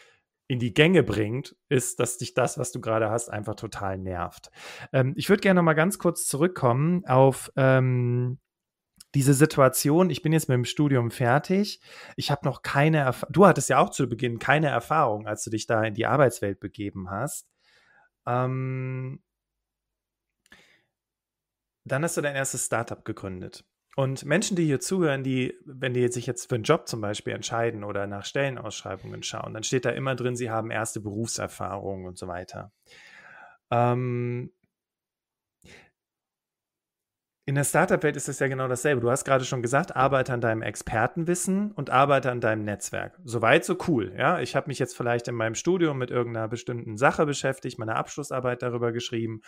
in 0.46 0.58
die 0.58 0.74
Gänge 0.74 1.02
bringt, 1.02 1.56
ist, 1.68 2.00
dass 2.00 2.18
dich 2.18 2.34
das, 2.34 2.58
was 2.58 2.70
du 2.72 2.80
gerade 2.80 3.10
hast, 3.10 3.30
einfach 3.30 3.54
total 3.54 3.98
nervt. 3.98 4.50
Ähm, 4.92 5.14
ich 5.16 5.28
würde 5.28 5.40
gerne 5.40 5.58
noch 5.58 5.64
mal 5.64 5.74
ganz 5.74 5.98
kurz 5.98 6.26
zurückkommen 6.26 7.04
auf 7.06 7.50
ähm, 7.56 8.38
diese 9.14 9.34
Situation, 9.34 10.10
ich 10.10 10.22
bin 10.22 10.32
jetzt 10.32 10.48
mit 10.48 10.56
dem 10.56 10.64
Studium 10.64 11.10
fertig, 11.10 11.80
ich 12.16 12.30
habe 12.30 12.44
noch 12.44 12.62
keine 12.62 12.98
Erfahrung, 12.98 13.32
du 13.32 13.46
hattest 13.46 13.68
ja 13.68 13.78
auch 13.78 13.90
zu 13.90 14.08
Beginn 14.08 14.38
keine 14.38 14.68
Erfahrung, 14.68 15.26
als 15.26 15.44
du 15.44 15.50
dich 15.50 15.66
da 15.66 15.82
in 15.84 15.94
die 15.94 16.06
Arbeitswelt 16.06 16.58
begeben 16.58 17.10
hast. 17.10 17.46
Ähm, 18.26 19.22
dann 21.84 22.02
hast 22.02 22.16
du 22.16 22.20
dein 22.20 22.36
erstes 22.36 22.66
Startup 22.66 23.04
gegründet. 23.04 23.64
Und 23.96 24.24
Menschen, 24.24 24.56
die 24.56 24.64
hier 24.64 24.80
zuhören, 24.80 25.22
die, 25.22 25.54
wenn 25.64 25.94
die 25.94 26.08
sich 26.08 26.26
jetzt 26.26 26.48
für 26.48 26.56
einen 26.56 26.64
Job 26.64 26.88
zum 26.88 27.00
Beispiel 27.00 27.32
entscheiden 27.32 27.84
oder 27.84 28.06
nach 28.06 28.24
Stellenausschreibungen 28.24 29.22
schauen, 29.22 29.54
dann 29.54 29.62
steht 29.62 29.84
da 29.84 29.90
immer 29.90 30.16
drin, 30.16 30.34
sie 30.36 30.50
haben 30.50 30.70
erste 30.72 31.00
Berufserfahrung 31.00 32.04
und 32.04 32.18
so 32.18 32.26
weiter. 32.26 32.72
Ähm, 33.70 34.50
in 37.46 37.56
der 37.56 37.64
Startup-Welt 37.64 38.16
ist 38.16 38.28
es 38.28 38.38
ja 38.38 38.48
genau 38.48 38.68
dasselbe. 38.68 39.02
Du 39.02 39.10
hast 39.10 39.24
gerade 39.24 39.44
schon 39.44 39.60
gesagt, 39.60 39.94
arbeite 39.94 40.32
an 40.32 40.40
deinem 40.40 40.62
Expertenwissen 40.62 41.72
und 41.72 41.90
arbeite 41.90 42.30
an 42.30 42.40
deinem 42.40 42.64
Netzwerk. 42.64 43.20
Soweit, 43.22 43.66
so 43.66 43.76
cool. 43.86 44.14
Ja, 44.16 44.40
ich 44.40 44.56
habe 44.56 44.68
mich 44.68 44.78
jetzt 44.78 44.96
vielleicht 44.96 45.28
in 45.28 45.34
meinem 45.34 45.54
Studium 45.54 45.98
mit 45.98 46.10
irgendeiner 46.10 46.48
bestimmten 46.48 46.96
Sache 46.96 47.26
beschäftigt, 47.26 47.78
meine 47.78 47.96
Abschlussarbeit 47.96 48.62
darüber 48.62 48.92
geschrieben. 48.92 49.42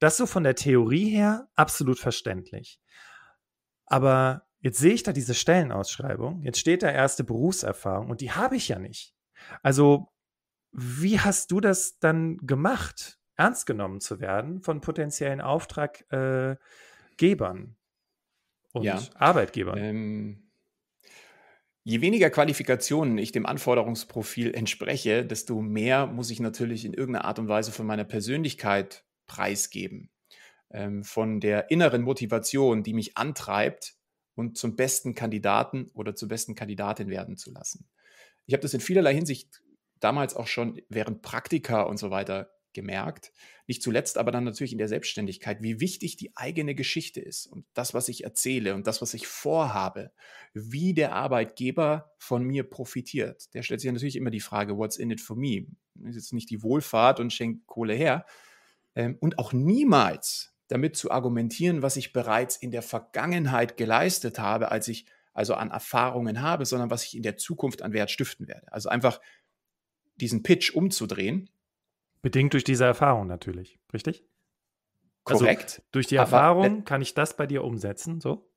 Das 0.00 0.16
so 0.16 0.26
von 0.26 0.42
der 0.42 0.56
Theorie 0.56 1.10
her 1.10 1.48
absolut 1.54 1.98
verständlich. 1.98 2.80
Aber 3.86 4.48
jetzt 4.60 4.78
sehe 4.78 4.94
ich 4.94 5.04
da 5.04 5.12
diese 5.12 5.34
Stellenausschreibung, 5.34 6.42
jetzt 6.42 6.58
steht 6.58 6.82
da 6.82 6.90
erste 6.90 7.22
Berufserfahrung 7.22 8.10
und 8.10 8.20
die 8.20 8.32
habe 8.32 8.56
ich 8.56 8.68
ja 8.68 8.78
nicht. 8.78 9.14
Also, 9.62 10.08
wie 10.72 11.20
hast 11.20 11.50
du 11.52 11.60
das 11.60 11.98
dann 11.98 12.38
gemacht? 12.38 13.20
ernst 13.40 13.64
genommen 13.64 14.00
zu 14.00 14.20
werden 14.20 14.60
von 14.60 14.82
potenziellen 14.82 15.40
Auftraggebern 15.40 16.58
und 18.72 18.84
Ja. 18.84 19.00
Arbeitgebern. 19.14 19.78
Ähm, 19.78 20.50
je 21.82 22.02
weniger 22.02 22.28
Qualifikationen 22.28 23.16
ich 23.16 23.32
dem 23.32 23.46
Anforderungsprofil 23.46 24.54
entspreche, 24.54 25.24
desto 25.24 25.62
mehr 25.62 26.06
muss 26.06 26.30
ich 26.30 26.40
natürlich 26.40 26.84
in 26.84 26.92
irgendeiner 26.92 27.24
Art 27.24 27.38
und 27.38 27.48
Weise 27.48 27.72
von 27.72 27.86
meiner 27.86 28.04
Persönlichkeit 28.04 29.06
preisgeben. 29.30 30.10
Ähm, 30.70 31.04
von 31.04 31.38
der 31.38 31.70
inneren 31.70 32.02
Motivation, 32.02 32.82
die 32.82 32.94
mich 32.94 33.16
antreibt 33.16 33.94
und 34.34 34.58
zum 34.58 34.74
besten 34.74 35.14
Kandidaten 35.14 35.88
oder 35.94 36.16
zur 36.16 36.28
besten 36.28 36.56
Kandidatin 36.56 37.08
werden 37.08 37.36
zu 37.36 37.52
lassen. 37.52 37.88
Ich 38.46 38.54
habe 38.54 38.62
das 38.62 38.74
in 38.74 38.80
vielerlei 38.80 39.14
Hinsicht 39.14 39.62
damals 40.00 40.34
auch 40.34 40.48
schon 40.48 40.82
während 40.88 41.22
Praktika 41.22 41.82
und 41.82 41.98
so 41.98 42.10
weiter 42.10 42.50
gemerkt. 42.72 43.32
Nicht 43.68 43.82
zuletzt 43.82 44.18
aber 44.18 44.32
dann 44.32 44.44
natürlich 44.44 44.72
in 44.72 44.78
der 44.78 44.88
Selbstständigkeit, 44.88 45.62
wie 45.62 45.78
wichtig 45.78 46.16
die 46.16 46.36
eigene 46.36 46.74
Geschichte 46.74 47.20
ist 47.20 47.46
und 47.46 47.66
das, 47.74 47.94
was 47.94 48.08
ich 48.08 48.24
erzähle 48.24 48.74
und 48.74 48.88
das, 48.88 49.00
was 49.00 49.14
ich 49.14 49.28
vorhabe, 49.28 50.10
wie 50.54 50.92
der 50.92 51.14
Arbeitgeber 51.14 52.12
von 52.18 52.42
mir 52.42 52.64
profitiert. 52.64 53.54
Der 53.54 53.62
stellt 53.62 53.80
sich 53.80 53.92
natürlich 53.92 54.16
immer 54.16 54.30
die 54.30 54.40
Frage, 54.40 54.76
what's 54.76 54.96
in 54.96 55.10
it 55.10 55.20
for 55.20 55.36
me? 55.36 55.66
Ist 56.04 56.16
jetzt 56.16 56.32
nicht 56.32 56.50
die 56.50 56.62
Wohlfahrt 56.62 57.20
und 57.20 57.32
schenkt 57.32 57.66
Kohle 57.66 57.94
her. 57.94 58.24
Ähm, 59.00 59.16
und 59.18 59.38
auch 59.38 59.54
niemals 59.54 60.54
damit 60.68 60.94
zu 60.94 61.10
argumentieren, 61.10 61.80
was 61.80 61.96
ich 61.96 62.12
bereits 62.12 62.56
in 62.56 62.70
der 62.70 62.82
Vergangenheit 62.82 63.78
geleistet 63.78 64.38
habe, 64.38 64.70
als 64.70 64.88
ich 64.88 65.06
also 65.32 65.54
an 65.54 65.70
Erfahrungen 65.70 66.42
habe, 66.42 66.66
sondern 66.66 66.90
was 66.90 67.04
ich 67.04 67.16
in 67.16 67.22
der 67.22 67.38
Zukunft 67.38 67.80
an 67.80 67.94
Wert 67.94 68.10
stiften 68.10 68.46
werde. 68.46 68.70
Also 68.70 68.90
einfach 68.90 69.18
diesen 70.16 70.42
Pitch 70.42 70.74
umzudrehen. 70.74 71.48
Bedingt 72.20 72.52
durch 72.52 72.62
diese 72.62 72.84
Erfahrung 72.84 73.26
natürlich, 73.26 73.78
richtig? 73.94 74.22
Also, 75.24 75.44
Korrekt. 75.44 75.82
Durch 75.92 76.06
die 76.06 76.18
Aber 76.18 76.26
Erfahrung 76.26 76.84
kann 76.84 77.00
ich 77.00 77.14
das 77.14 77.38
bei 77.38 77.46
dir 77.46 77.64
umsetzen, 77.64 78.20
so? 78.20 78.52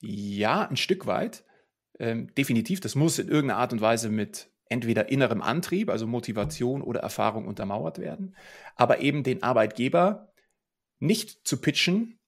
Ja, 0.00 0.66
ein 0.66 0.76
Stück 0.76 1.06
weit. 1.06 1.44
Ähm, 1.98 2.34
definitiv. 2.34 2.80
Das 2.80 2.94
muss 2.94 3.18
in 3.18 3.28
irgendeiner 3.28 3.60
Art 3.60 3.74
und 3.74 3.82
Weise 3.82 4.08
mit 4.08 4.50
entweder 4.68 5.08
innerem 5.10 5.42
Antrieb, 5.42 5.90
also 5.90 6.06
Motivation 6.06 6.82
oder 6.82 7.00
Erfahrung 7.00 7.46
untermauert 7.46 7.98
werden. 7.98 8.34
Aber 8.76 9.00
eben 9.00 9.22
den 9.22 9.42
Arbeitgeber 9.42 10.32
nicht 10.98 11.46
zu 11.46 11.60
pitchen, 11.60 12.18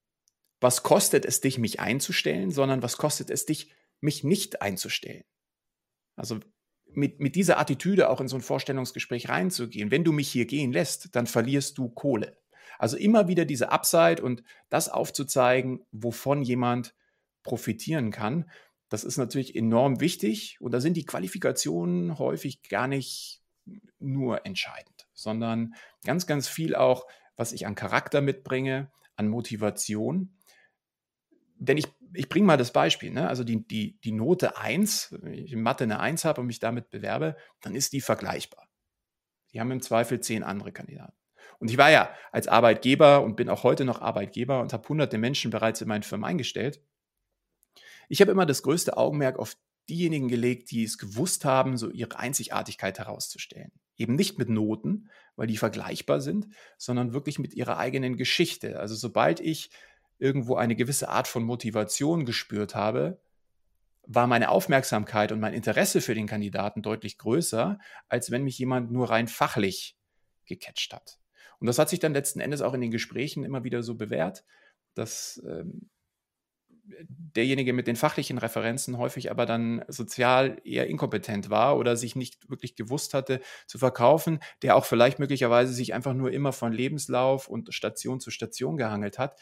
was 0.61 0.83
kostet 0.83 1.25
es 1.25 1.41
dich, 1.41 1.59
mich 1.59 1.81
einzustellen, 1.81 2.51
sondern 2.51 2.83
was 2.83 2.97
kostet 2.97 3.31
es 3.31 3.47
dich, 3.47 3.73
mich 4.01 4.25
nicht 4.25 4.63
einzustellen. 4.63 5.25
Also 6.17 6.41
mit, 6.87 7.21
mit 7.21 7.35
dieser 7.35 7.59
Attitüde 7.59 8.09
auch 8.09 8.21
in 8.21 8.29
so 8.29 8.37
ein 8.37 8.43
Vorstellungsgespräch 8.43 9.29
reinzugehen. 9.29 9.91
Wenn 9.91 10.05
du 10.05 10.13
mich 10.13 10.29
hier 10.29 10.47
gehen 10.47 10.73
lässt, 10.73 11.15
dann 11.15 11.27
verlierst 11.27 11.77
du 11.79 11.91
Kohle. 11.91 12.39
Also 12.79 12.97
immer 12.97 13.29
wieder 13.29 13.45
diese 13.45 13.71
Upside 13.71 14.23
und 14.23 14.43
das 14.69 14.89
aufzuzeigen, 14.89 15.85
wovon 15.93 16.43
jemand 16.43 16.95
profitieren 17.43 18.11
kann, 18.11 18.51
das 18.89 19.05
ist 19.05 19.17
natürlich 19.17 19.55
enorm 19.57 20.01
wichtig 20.01 20.59
und 20.61 20.73
da 20.73 20.81
sind 20.81 20.97
die 20.97 21.05
Qualifikationen 21.05 22.19
häufig 22.19 22.63
gar 22.69 22.87
nicht 22.87 23.43
nur 23.99 24.47
entscheidend, 24.47 25.09
sondern 25.13 25.75
ganz, 26.05 26.27
ganz 26.27 26.49
viel 26.49 26.75
auch, 26.75 27.07
was 27.37 27.53
ich 27.53 27.67
an 27.67 27.75
Charakter 27.75 28.21
mitbringe, 28.21 28.91
an 29.17 29.29
Motivation. 29.29 30.37
Denn 31.59 31.79
ich, 31.79 31.87
ich 32.15 32.29
bringe 32.29 32.47
mal 32.47 32.57
das 32.57 32.73
Beispiel, 32.73 33.11
ne? 33.11 33.29
also 33.29 33.43
die, 33.43 33.67
die, 33.67 33.99
die 34.01 34.13
Note 34.13 34.57
1, 34.57 35.17
wenn 35.21 35.33
ich 35.33 35.53
in 35.53 35.63
Mathe 35.63 35.85
eine 35.85 36.01
1 36.01 36.25
habe 36.25 36.41
und 36.41 36.47
mich 36.47 36.61
damit 36.61 36.91
bewerbe, 36.91 37.37
dann 37.63 37.75
ist 37.75 37.93
die 37.93 38.01
vergleichbar. 38.01 38.69
Die 39.53 39.61
haben 39.61 39.71
im 39.71 39.81
Zweifel 39.81 40.21
zehn 40.21 40.43
andere 40.43 40.73
Kandidaten. 40.73 41.17
Und 41.59 41.71
ich 41.71 41.79
war 41.79 41.91
ja 41.91 42.11
als 42.33 42.49
Arbeitgeber 42.49 43.23
und 43.23 43.37
bin 43.37 43.49
auch 43.49 43.63
heute 43.63 43.85
noch 43.85 44.03
Arbeitgeber 44.03 44.61
und 44.61 44.73
habe 44.73 44.89
hunderte 44.89 45.17
Menschen 45.19 45.51
bereits 45.51 45.81
in 45.81 45.89
meinen 45.89 46.03
Firmen 46.03 46.27
eingestellt. 46.27 46.83
Ich 48.09 48.21
habe 48.21 48.31
immer 48.31 48.47
das 48.47 48.63
größte 48.63 48.97
Augenmerk 48.97 49.39
auf 49.39 49.57
diejenigen 49.89 50.29
gelegt, 50.29 50.71
die 50.71 50.85
es 50.85 50.99
gewusst 50.99 51.45
haben, 51.45 51.77
so 51.77 51.91
ihre 51.91 52.19
Einzigartigkeit 52.19 52.99
herauszustellen. 52.99 53.73
Eben 53.97 54.15
nicht 54.15 54.39
mit 54.39 54.49
Noten, 54.49 55.11
weil 55.37 55.47
die 55.47 55.57
vergleichbar 55.57 56.21
sind, 56.21 56.49
sondern 56.77 57.13
wirklich 57.13 57.39
mit 57.39 57.55
ihrer 57.55 57.79
eigenen 57.79 58.17
Geschichte. 58.17 58.81
Also 58.81 58.95
sobald 58.95 59.41
ich 59.41 59.71
irgendwo 60.19 60.57
eine 60.57 60.77
gewisse 60.77 61.09
Art 61.09 61.29
von 61.29 61.45
Motivation 61.45 62.25
gespürt 62.25 62.75
habe, 62.75 63.21
war 64.07 64.27
meine 64.27 64.51
Aufmerksamkeit 64.51 65.33
und 65.33 65.41
mein 65.41 65.55
Interesse 65.55 66.01
für 66.01 66.15
den 66.15 66.27
Kandidaten 66.27 66.83
deutlich 66.83 67.19
größer, 67.19 67.79
als 68.09 68.31
wenn 68.31 68.45
mich 68.45 68.59
jemand 68.59 68.91
nur 68.91 69.11
rein 69.11 69.29
fachlich 69.29 69.97
gecatcht 70.47 70.93
hat. 70.93 71.19
Und 71.59 71.67
das 71.67 71.79
hat 71.79 71.89
sich 71.89 71.99
dann 71.99 72.13
letzten 72.13 72.41
Endes 72.41 72.61
auch 72.63 72.75
in 72.75 72.81
den 72.81 72.91
Gesprächen 72.91 73.45
immer 73.45 73.65
wieder 73.65 73.83
so 73.83 73.95
bewährt, 73.95 74.45
dass 74.95 75.43
ähm, 75.47 75.91
derjenige 76.89 77.73
mit 77.73 77.87
den 77.87 77.97
fachlichen 77.97 78.39
Referenzen 78.39 78.99
häufig 78.99 79.31
aber 79.31 79.45
dann 79.45 79.85
sozial 79.89 80.61
eher 80.65 80.87
inkompetent 80.87 81.51
war 81.51 81.77
oder 81.79 81.97
sich 81.97 82.17
nicht 82.17 82.49
wirklich 82.49 82.77
gewusst 82.77 83.15
hatte 83.15 83.41
zu 83.67 83.79
verkaufen, 83.79 84.41
der 84.63 84.77
auch 84.77 84.85
vielleicht 84.85 85.19
möglicherweise 85.19 85.73
sich 85.73 85.95
einfach 85.95 86.15
nur 86.15 86.33
immer 86.33 86.53
von 86.53 86.73
Lebenslauf 86.73 87.49
und 87.49 87.75
Station 87.75 88.21
zu 88.21 88.31
Station 88.31 88.77
gehangelt 88.77 89.19
hat, 89.19 89.37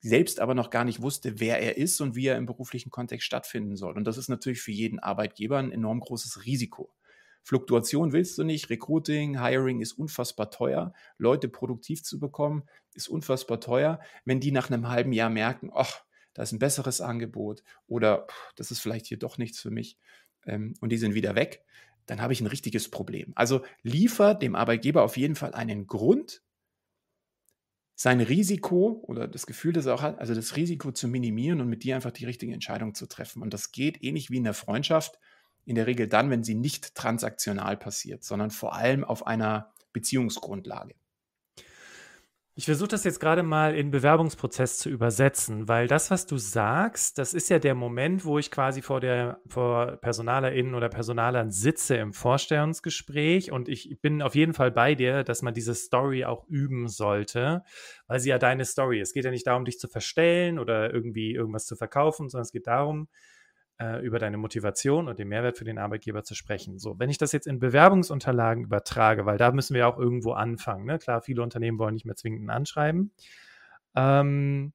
selbst 0.00 0.40
aber 0.40 0.54
noch 0.54 0.70
gar 0.70 0.84
nicht 0.84 1.02
wusste, 1.02 1.40
wer 1.40 1.60
er 1.60 1.76
ist 1.76 2.00
und 2.00 2.14
wie 2.14 2.26
er 2.26 2.36
im 2.36 2.46
beruflichen 2.46 2.90
Kontext 2.90 3.26
stattfinden 3.26 3.76
soll. 3.76 3.96
Und 3.96 4.04
das 4.04 4.18
ist 4.18 4.28
natürlich 4.28 4.60
für 4.60 4.72
jeden 4.72 4.98
Arbeitgeber 4.98 5.58
ein 5.58 5.72
enorm 5.72 6.00
großes 6.00 6.44
Risiko. 6.44 6.92
Fluktuation 7.42 8.12
willst 8.12 8.36
du 8.36 8.44
nicht, 8.44 8.68
Recruiting, 8.68 9.42
Hiring 9.42 9.80
ist 9.80 9.92
unfassbar 9.92 10.50
teuer, 10.50 10.92
Leute 11.16 11.48
produktiv 11.48 12.02
zu 12.02 12.18
bekommen 12.18 12.64
ist 12.94 13.08
unfassbar 13.08 13.60
teuer. 13.60 14.00
Wenn 14.24 14.40
die 14.40 14.52
nach 14.52 14.70
einem 14.70 14.88
halben 14.88 15.12
Jahr 15.12 15.30
merken, 15.30 15.70
ach, 15.72 16.04
da 16.34 16.42
ist 16.42 16.52
ein 16.52 16.58
besseres 16.58 17.00
Angebot 17.00 17.62
oder 17.86 18.26
das 18.56 18.70
ist 18.70 18.80
vielleicht 18.80 19.06
hier 19.06 19.18
doch 19.18 19.38
nichts 19.38 19.60
für 19.60 19.70
mich 19.70 19.98
ähm, 20.46 20.74
und 20.80 20.90
die 20.90 20.98
sind 20.98 21.14
wieder 21.14 21.34
weg, 21.34 21.64
dann 22.06 22.20
habe 22.20 22.32
ich 22.32 22.40
ein 22.40 22.46
richtiges 22.46 22.88
Problem. 22.88 23.32
Also 23.36 23.62
liefer 23.82 24.34
dem 24.34 24.54
Arbeitgeber 24.54 25.02
auf 25.02 25.16
jeden 25.16 25.36
Fall 25.36 25.54
einen 25.54 25.86
Grund, 25.86 26.42
sein 27.94 28.20
Risiko 28.22 29.04
oder 29.06 29.28
das 29.28 29.44
Gefühl, 29.44 29.74
das 29.74 29.84
er 29.84 29.94
auch 29.94 30.02
hat, 30.02 30.18
also 30.18 30.34
das 30.34 30.56
Risiko 30.56 30.90
zu 30.90 31.06
minimieren 31.06 31.60
und 31.60 31.68
mit 31.68 31.84
dir 31.84 31.96
einfach 31.96 32.12
die 32.12 32.24
richtige 32.24 32.54
Entscheidung 32.54 32.94
zu 32.94 33.06
treffen. 33.06 33.42
Und 33.42 33.52
das 33.52 33.72
geht 33.72 34.02
ähnlich 34.02 34.30
wie 34.30 34.38
in 34.38 34.44
der 34.44 34.54
Freundschaft, 34.54 35.18
in 35.66 35.74
der 35.74 35.86
Regel 35.86 36.08
dann, 36.08 36.30
wenn 36.30 36.42
sie 36.42 36.54
nicht 36.54 36.94
transaktional 36.94 37.76
passiert, 37.76 38.24
sondern 38.24 38.50
vor 38.50 38.74
allem 38.74 39.04
auf 39.04 39.26
einer 39.26 39.74
Beziehungsgrundlage. 39.92 40.94
Ich 42.56 42.64
versuche 42.64 42.88
das 42.88 43.04
jetzt 43.04 43.20
gerade 43.20 43.44
mal 43.44 43.76
in 43.76 43.92
Bewerbungsprozess 43.92 44.78
zu 44.78 44.90
übersetzen, 44.90 45.68
weil 45.68 45.86
das, 45.86 46.10
was 46.10 46.26
du 46.26 46.36
sagst, 46.36 47.16
das 47.16 47.32
ist 47.32 47.48
ja 47.48 47.60
der 47.60 47.76
Moment, 47.76 48.24
wo 48.24 48.38
ich 48.38 48.50
quasi 48.50 48.82
vor 48.82 49.00
der 49.00 49.40
vor 49.46 49.98
PersonalerInnen 49.98 50.74
oder 50.74 50.88
Personalern 50.88 51.52
sitze 51.52 51.94
im 51.96 52.12
Vorstellungsgespräch 52.12 53.52
und 53.52 53.68
ich 53.68 54.00
bin 54.02 54.20
auf 54.20 54.34
jeden 54.34 54.52
Fall 54.52 54.72
bei 54.72 54.96
dir, 54.96 55.22
dass 55.22 55.42
man 55.42 55.54
diese 55.54 55.74
Story 55.74 56.24
auch 56.24 56.46
üben 56.48 56.88
sollte, 56.88 57.62
weil 58.08 58.18
sie 58.18 58.30
ja 58.30 58.38
deine 58.38 58.64
Story 58.64 59.00
ist. 59.00 59.10
Es 59.10 59.14
geht 59.14 59.24
ja 59.24 59.30
nicht 59.30 59.46
darum, 59.46 59.64
dich 59.64 59.78
zu 59.78 59.86
verstellen 59.86 60.58
oder 60.58 60.92
irgendwie 60.92 61.32
irgendwas 61.32 61.66
zu 61.66 61.76
verkaufen, 61.76 62.28
sondern 62.28 62.42
es 62.42 62.52
geht 62.52 62.66
darum, 62.66 63.08
äh, 63.80 64.00
über 64.04 64.18
deine 64.18 64.36
Motivation 64.36 65.08
und 65.08 65.18
den 65.18 65.28
Mehrwert 65.28 65.56
für 65.56 65.64
den 65.64 65.78
Arbeitgeber 65.78 66.22
zu 66.22 66.34
sprechen. 66.34 66.78
So, 66.78 66.98
wenn 66.98 67.08
ich 67.08 67.18
das 67.18 67.32
jetzt 67.32 67.46
in 67.46 67.58
Bewerbungsunterlagen 67.58 68.64
übertrage, 68.64 69.24
weil 69.24 69.38
da 69.38 69.50
müssen 69.52 69.74
wir 69.74 69.88
auch 69.88 69.98
irgendwo 69.98 70.32
anfangen. 70.32 70.84
Ne? 70.84 70.98
Klar, 70.98 71.22
viele 71.22 71.42
Unternehmen 71.42 71.78
wollen 71.78 71.94
nicht 71.94 72.04
mehr 72.04 72.16
zwingend 72.16 72.44
ein 72.44 72.50
Anschreiben. 72.50 73.12
Ähm, 73.96 74.72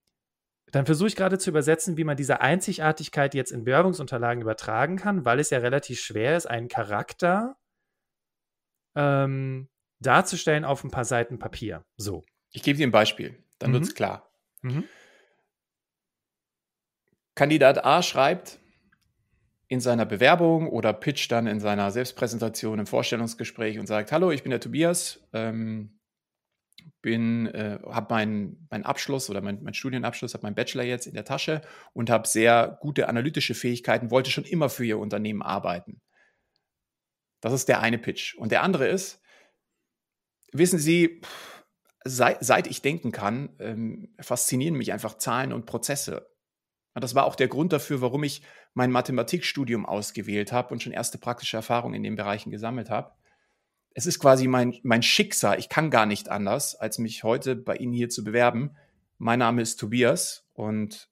dann 0.72 0.86
versuche 0.86 1.08
ich 1.08 1.16
gerade 1.16 1.38
zu 1.38 1.52
übersetzen, 1.52 1.98
wie 1.98 2.04
man 2.04 2.18
diese 2.18 2.42
Einzigartigkeit 2.42 3.34
jetzt 3.36 3.52
in 3.52 3.64
Bewerbungsunterlagen 3.64 4.42
übertragen 4.42 4.98
kann, 4.98 5.24
weil 5.24 5.40
es 5.40 5.52
ja 5.52 5.60
relativ 5.60 6.00
schwer 6.02 6.36
ist, 6.36 6.48
einen 6.48 6.68
Charakter 6.68 7.56
ähm, 8.96 9.70
darzustellen 10.00 10.66
auf 10.66 10.84
ein 10.84 10.92
paar 10.92 11.06
Seiten 11.06 11.38
Papier. 11.40 11.86
So. 11.98 12.26
Ich 12.52 12.64
gebe 12.64 12.78
dir 12.78 12.88
ein 12.88 12.92
Beispiel, 12.92 13.38
dann 13.60 13.70
Mhm. 13.70 13.74
wird 13.76 13.84
es 13.84 13.96
klar. 13.96 14.30
Mhm. 14.64 14.84
Kandidat 17.36 17.86
A 17.86 18.02
schreibt 18.02 18.60
in 19.68 19.80
seiner 19.80 20.06
Bewerbung 20.06 20.70
oder 20.70 20.94
pitcht 20.94 21.32
dann 21.32 21.48
in 21.48 21.60
seiner 21.60 21.92
Selbstpräsentation 21.92 22.80
im 22.80 22.88
Vorstellungsgespräch 22.88 23.80
und 23.80 23.88
sagt: 23.88 24.12
Hallo, 24.12 24.32
ich 24.32 24.44
bin 24.44 24.52
der 24.52 24.60
Tobias, 24.60 25.28
ähm, 25.34 26.00
bin, 27.02 27.48
äh, 27.48 27.80
habe 27.86 28.14
meinen 28.14 28.68
mein 28.70 28.86
Abschluss 28.86 29.30
oder 29.30 29.42
mein, 29.42 29.64
mein 29.64 29.74
Studienabschluss, 29.74 30.34
habe 30.34 30.44
meinen 30.44 30.56
Bachelor 30.56 30.84
jetzt 30.84 31.08
in 31.08 31.14
der 31.14 31.26
Tasche 31.26 31.62
und 31.94 32.10
habe 32.10 32.28
sehr 32.28 32.78
gute 32.82 33.10
analytische 33.10 33.56
Fähigkeiten, 33.56 34.12
wollte 34.12 34.32
schon 34.32 34.44
immer 34.44 34.70
für 34.70 34.86
Ihr 34.86 35.00
Unternehmen 35.00 35.42
arbeiten. 35.42 36.02
Das 37.42 37.54
ist 37.54 37.68
der 37.68 37.82
eine 37.82 37.98
Pitch. 37.98 38.36
Und 38.36 38.52
der 38.52 38.64
andere 38.64 38.88
ist, 38.88 39.22
wissen 40.52 40.80
Sie, 40.80 41.22
seit, 42.04 42.44
seit 42.44 42.68
ich 42.68 42.82
denken 42.82 43.12
kann, 43.12 43.50
ähm, 43.60 44.14
faszinieren 44.20 44.76
mich 44.76 44.94
einfach 44.94 45.18
Zahlen 45.18 45.54
und 45.54 45.66
Prozesse. 45.66 46.28
Und 46.96 47.04
das 47.04 47.14
war 47.14 47.26
auch 47.26 47.36
der 47.36 47.50
Grund 47.50 47.74
dafür, 47.74 48.02
warum 48.02 48.24
ich 48.24 48.42
mein 48.74 48.90
Mathematikstudium 48.90 49.86
ausgewählt 49.86 50.54
habe 50.54 50.74
und 50.74 50.82
schon 50.82 50.94
erste 50.94 51.18
praktische 51.18 51.58
Erfahrungen 51.58 51.94
in 51.94 52.04
den 52.04 52.16
Bereichen 52.16 52.52
gesammelt 52.52 52.90
habe. 52.90 53.14
es 53.98 54.06
ist 54.06 54.20
quasi 54.20 54.48
mein, 54.48 54.78
mein 54.84 55.04
Schicksal. 55.04 55.60
Ich 55.60 55.70
kann 55.70 55.90
gar 55.90 56.06
nicht 56.06 56.30
anders, 56.30 56.76
als 56.76 56.98
mich 56.98 57.24
heute 57.24 57.56
bei 57.56 57.76
Ihnen 57.78 57.94
hier 57.94 58.10
zu 58.10 58.24
bewerben. 58.24 58.76
Mein 59.18 59.40
Name 59.40 59.62
ist 59.62 59.78
Tobias 59.78 60.48
und 60.54 61.10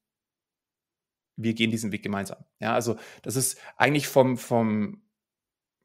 wir 1.35 1.53
gehen 1.53 1.71
diesen 1.71 1.91
Weg 1.91 2.03
gemeinsam. 2.03 2.43
Ja, 2.59 2.73
also 2.73 2.97
das 3.21 3.35
ist 3.35 3.59
eigentlich 3.77 4.07
vom, 4.07 4.37
vom, 4.37 5.01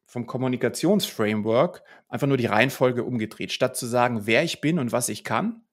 vom 0.05 0.27
Kommunikationsframework 0.27 1.83
einfach 2.07 2.27
nur 2.27 2.37
die 2.37 2.45
Reihenfolge 2.45 3.03
umgedreht. 3.03 3.51
Statt 3.51 3.77
zu 3.77 3.85
sagen, 3.85 4.27
wer 4.27 4.43
ich 4.43 4.61
bin 4.61 4.79
und 4.79 4.91
was 4.91 5.09
ich 5.09 5.23
kann, 5.23 5.63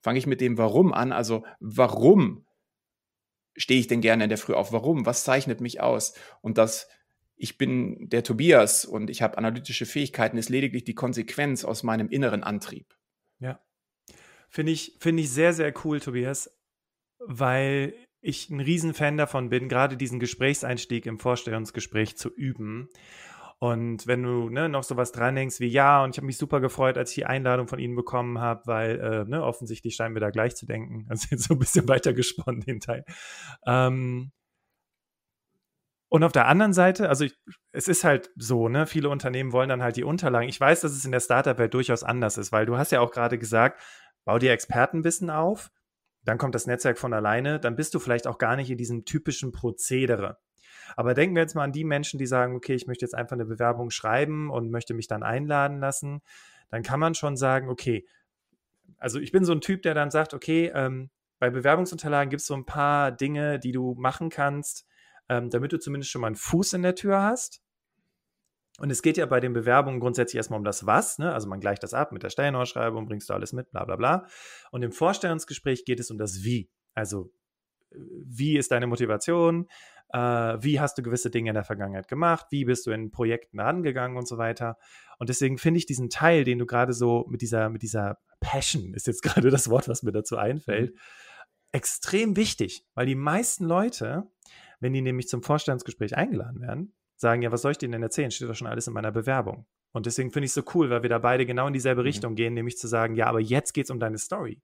fange 0.00 0.18
ich 0.18 0.26
mit 0.26 0.40
dem 0.40 0.58
Warum 0.58 0.92
an. 0.92 1.12
Also 1.12 1.44
warum 1.60 2.46
stehe 3.56 3.80
ich 3.80 3.86
denn 3.86 4.00
gerne 4.00 4.24
in 4.24 4.30
der 4.30 4.38
Früh 4.38 4.54
auf? 4.54 4.72
Warum? 4.72 5.06
Was 5.06 5.24
zeichnet 5.24 5.60
mich 5.60 5.80
aus? 5.80 6.14
Und 6.40 6.58
das 6.58 6.88
ich 7.40 7.56
bin 7.56 8.10
der 8.10 8.22
Tobias 8.22 8.84
und 8.84 9.08
ich 9.08 9.22
habe 9.22 9.38
analytische 9.38 9.86
Fähigkeiten, 9.86 10.36
ist 10.36 10.50
lediglich 10.50 10.84
die 10.84 10.94
Konsequenz 10.94 11.64
aus 11.64 11.82
meinem 11.82 12.10
inneren 12.10 12.44
Antrieb. 12.44 12.94
Ja. 13.38 13.58
Finde 14.50 14.72
ich, 14.72 14.98
finde 15.00 15.22
ich 15.22 15.30
sehr, 15.30 15.54
sehr 15.54 15.72
cool, 15.84 16.00
Tobias, 16.00 16.50
weil 17.18 17.94
ich 18.20 18.50
ein 18.50 18.60
Riesenfan 18.60 19.16
davon 19.16 19.48
bin, 19.48 19.70
gerade 19.70 19.96
diesen 19.96 20.20
Gesprächseinstieg 20.20 21.06
im 21.06 21.18
Vorstellungsgespräch 21.18 22.18
zu 22.18 22.28
üben. 22.28 22.90
Und 23.62 24.06
wenn 24.06 24.22
du 24.22 24.48
ne, 24.48 24.70
noch 24.70 24.84
sowas 24.84 25.12
dran 25.12 25.34
denkst 25.34 25.60
wie, 25.60 25.66
ja, 25.68 26.02
und 26.02 26.10
ich 26.10 26.16
habe 26.16 26.26
mich 26.26 26.38
super 26.38 26.60
gefreut, 26.60 26.96
als 26.96 27.10
ich 27.10 27.16
die 27.16 27.26
Einladung 27.26 27.68
von 27.68 27.78
Ihnen 27.78 27.94
bekommen 27.94 28.38
habe, 28.38 28.62
weil 28.64 28.98
äh, 28.98 29.24
ne, 29.28 29.44
offensichtlich 29.44 29.96
scheinen 29.96 30.14
wir 30.14 30.20
da 30.20 30.30
gleich 30.30 30.56
zu 30.56 30.66
denken. 30.66 31.06
Also 31.10 31.28
jetzt 31.30 31.44
so 31.44 31.54
ein 31.54 31.58
bisschen 31.58 31.86
weiter 31.86 32.14
gesponnen, 32.14 32.62
den 32.62 32.80
Teil. 32.80 33.04
Ähm, 33.66 34.32
und 36.08 36.24
auf 36.24 36.32
der 36.32 36.48
anderen 36.48 36.72
Seite, 36.72 37.10
also 37.10 37.24
ich, 37.24 37.38
es 37.72 37.86
ist 37.86 38.02
halt 38.02 38.30
so, 38.34 38.68
ne, 38.70 38.86
viele 38.86 39.10
Unternehmen 39.10 39.52
wollen 39.52 39.68
dann 39.68 39.82
halt 39.82 39.96
die 39.96 40.04
Unterlagen. 40.04 40.48
Ich 40.48 40.58
weiß, 40.58 40.80
dass 40.80 40.92
es 40.92 41.04
in 41.04 41.12
der 41.12 41.20
Startup-Welt 41.20 41.74
durchaus 41.74 42.02
anders 42.02 42.38
ist, 42.38 42.52
weil 42.52 42.64
du 42.64 42.78
hast 42.78 42.92
ja 42.92 43.00
auch 43.00 43.12
gerade 43.12 43.38
gesagt, 43.38 43.78
bau 44.24 44.38
dir 44.38 44.52
Expertenwissen 44.52 45.28
auf, 45.28 45.70
dann 46.24 46.38
kommt 46.38 46.54
das 46.54 46.66
Netzwerk 46.66 46.98
von 46.98 47.12
alleine, 47.12 47.60
dann 47.60 47.76
bist 47.76 47.94
du 47.94 47.98
vielleicht 47.98 48.26
auch 48.26 48.38
gar 48.38 48.56
nicht 48.56 48.70
in 48.70 48.78
diesem 48.78 49.04
typischen 49.04 49.52
Prozedere. 49.52 50.38
Aber 50.96 51.14
denken 51.14 51.34
wir 51.34 51.42
jetzt 51.42 51.54
mal 51.54 51.64
an 51.64 51.72
die 51.72 51.84
Menschen, 51.84 52.18
die 52.18 52.26
sagen, 52.26 52.54
okay, 52.54 52.74
ich 52.74 52.86
möchte 52.86 53.04
jetzt 53.04 53.14
einfach 53.14 53.34
eine 53.34 53.44
Bewerbung 53.44 53.90
schreiben 53.90 54.50
und 54.50 54.70
möchte 54.70 54.94
mich 54.94 55.06
dann 55.06 55.22
einladen 55.22 55.78
lassen. 55.78 56.22
Dann 56.70 56.82
kann 56.82 57.00
man 57.00 57.14
schon 57.14 57.36
sagen, 57.36 57.68
okay, 57.68 58.06
also 58.98 59.18
ich 59.18 59.32
bin 59.32 59.44
so 59.44 59.52
ein 59.52 59.60
Typ, 59.60 59.82
der 59.82 59.94
dann 59.94 60.10
sagt, 60.10 60.34
okay, 60.34 60.70
ähm, 60.74 61.10
bei 61.38 61.50
Bewerbungsunterlagen 61.50 62.30
gibt 62.30 62.40
es 62.40 62.46
so 62.46 62.54
ein 62.54 62.66
paar 62.66 63.12
Dinge, 63.12 63.58
die 63.58 63.72
du 63.72 63.94
machen 63.94 64.28
kannst, 64.28 64.86
ähm, 65.28 65.48
damit 65.50 65.72
du 65.72 65.78
zumindest 65.78 66.10
schon 66.10 66.20
mal 66.20 66.28
einen 66.28 66.36
Fuß 66.36 66.74
in 66.74 66.82
der 66.82 66.94
Tür 66.94 67.22
hast. 67.22 67.62
Und 68.78 68.90
es 68.90 69.02
geht 69.02 69.16
ja 69.16 69.26
bei 69.26 69.40
den 69.40 69.52
Bewerbungen 69.52 70.00
grundsätzlich 70.00 70.36
erstmal 70.36 70.58
um 70.58 70.64
das 70.64 70.86
Was, 70.86 71.18
ne? 71.18 71.32
also 71.34 71.48
man 71.48 71.60
gleicht 71.60 71.82
das 71.82 71.92
ab 71.92 72.12
mit 72.12 72.22
der 72.22 72.30
Stellenausschreibung, 72.30 73.06
bringst 73.06 73.28
du 73.28 73.34
alles 73.34 73.52
mit, 73.52 73.70
bla 73.70 73.84
bla 73.84 73.96
bla. 73.96 74.26
Und 74.70 74.82
im 74.82 74.92
Vorstellungsgespräch 74.92 75.84
geht 75.84 76.00
es 76.00 76.10
um 76.10 76.18
das 76.18 76.42
Wie. 76.44 76.70
Also 76.94 77.30
wie 77.90 78.56
ist 78.56 78.70
deine 78.70 78.86
Motivation, 78.86 79.68
äh, 80.12 80.18
wie 80.62 80.80
hast 80.80 80.98
du 80.98 81.02
gewisse 81.02 81.30
Dinge 81.30 81.50
in 81.50 81.54
der 81.54 81.64
Vergangenheit 81.64 82.08
gemacht, 82.08 82.46
wie 82.50 82.64
bist 82.64 82.86
du 82.86 82.90
in 82.90 83.10
Projekten 83.10 83.60
angegangen 83.60 84.16
und 84.16 84.26
so 84.26 84.38
weiter. 84.38 84.76
Und 85.18 85.28
deswegen 85.28 85.58
finde 85.58 85.78
ich 85.78 85.86
diesen 85.86 86.10
Teil, 86.10 86.44
den 86.44 86.58
du 86.58 86.66
gerade 86.66 86.92
so 86.92 87.26
mit 87.28 87.42
dieser, 87.42 87.68
mit 87.68 87.82
dieser 87.82 88.18
Passion, 88.40 88.94
ist 88.94 89.06
jetzt 89.06 89.22
gerade 89.22 89.50
das 89.50 89.70
Wort, 89.70 89.88
was 89.88 90.02
mir 90.02 90.12
dazu 90.12 90.36
einfällt, 90.36 90.94
mhm. 90.94 90.98
extrem 91.72 92.36
wichtig, 92.36 92.84
weil 92.94 93.06
die 93.06 93.14
meisten 93.14 93.64
Leute 93.64 94.30
wenn 94.80 94.94
die 94.94 95.02
nämlich 95.02 95.28
zum 95.28 95.42
Vorstandsgespräch 95.42 96.16
eingeladen 96.16 96.60
werden, 96.60 96.94
sagen, 97.16 97.42
ja, 97.42 97.52
was 97.52 97.62
soll 97.62 97.72
ich 97.72 97.78
denen 97.78 97.92
denn 97.92 98.02
erzählen? 98.02 98.30
Steht 98.30 98.48
doch 98.48 98.54
schon 98.54 98.66
alles 98.66 98.86
in 98.86 98.94
meiner 98.94 99.12
Bewerbung. 99.12 99.66
Und 99.92 100.06
deswegen 100.06 100.30
finde 100.30 100.46
ich 100.46 100.50
es 100.50 100.54
so 100.54 100.62
cool, 100.74 100.88
weil 100.90 101.02
wir 101.02 101.10
da 101.10 101.18
beide 101.18 101.46
genau 101.46 101.66
in 101.66 101.72
dieselbe 101.72 102.00
mhm. 102.00 102.06
Richtung 102.06 102.34
gehen, 102.34 102.54
nämlich 102.54 102.78
zu 102.78 102.88
sagen, 102.88 103.14
ja, 103.14 103.26
aber 103.26 103.40
jetzt 103.40 103.72
geht 103.72 103.84
es 103.84 103.90
um 103.90 104.00
deine 104.00 104.18
Story. 104.18 104.62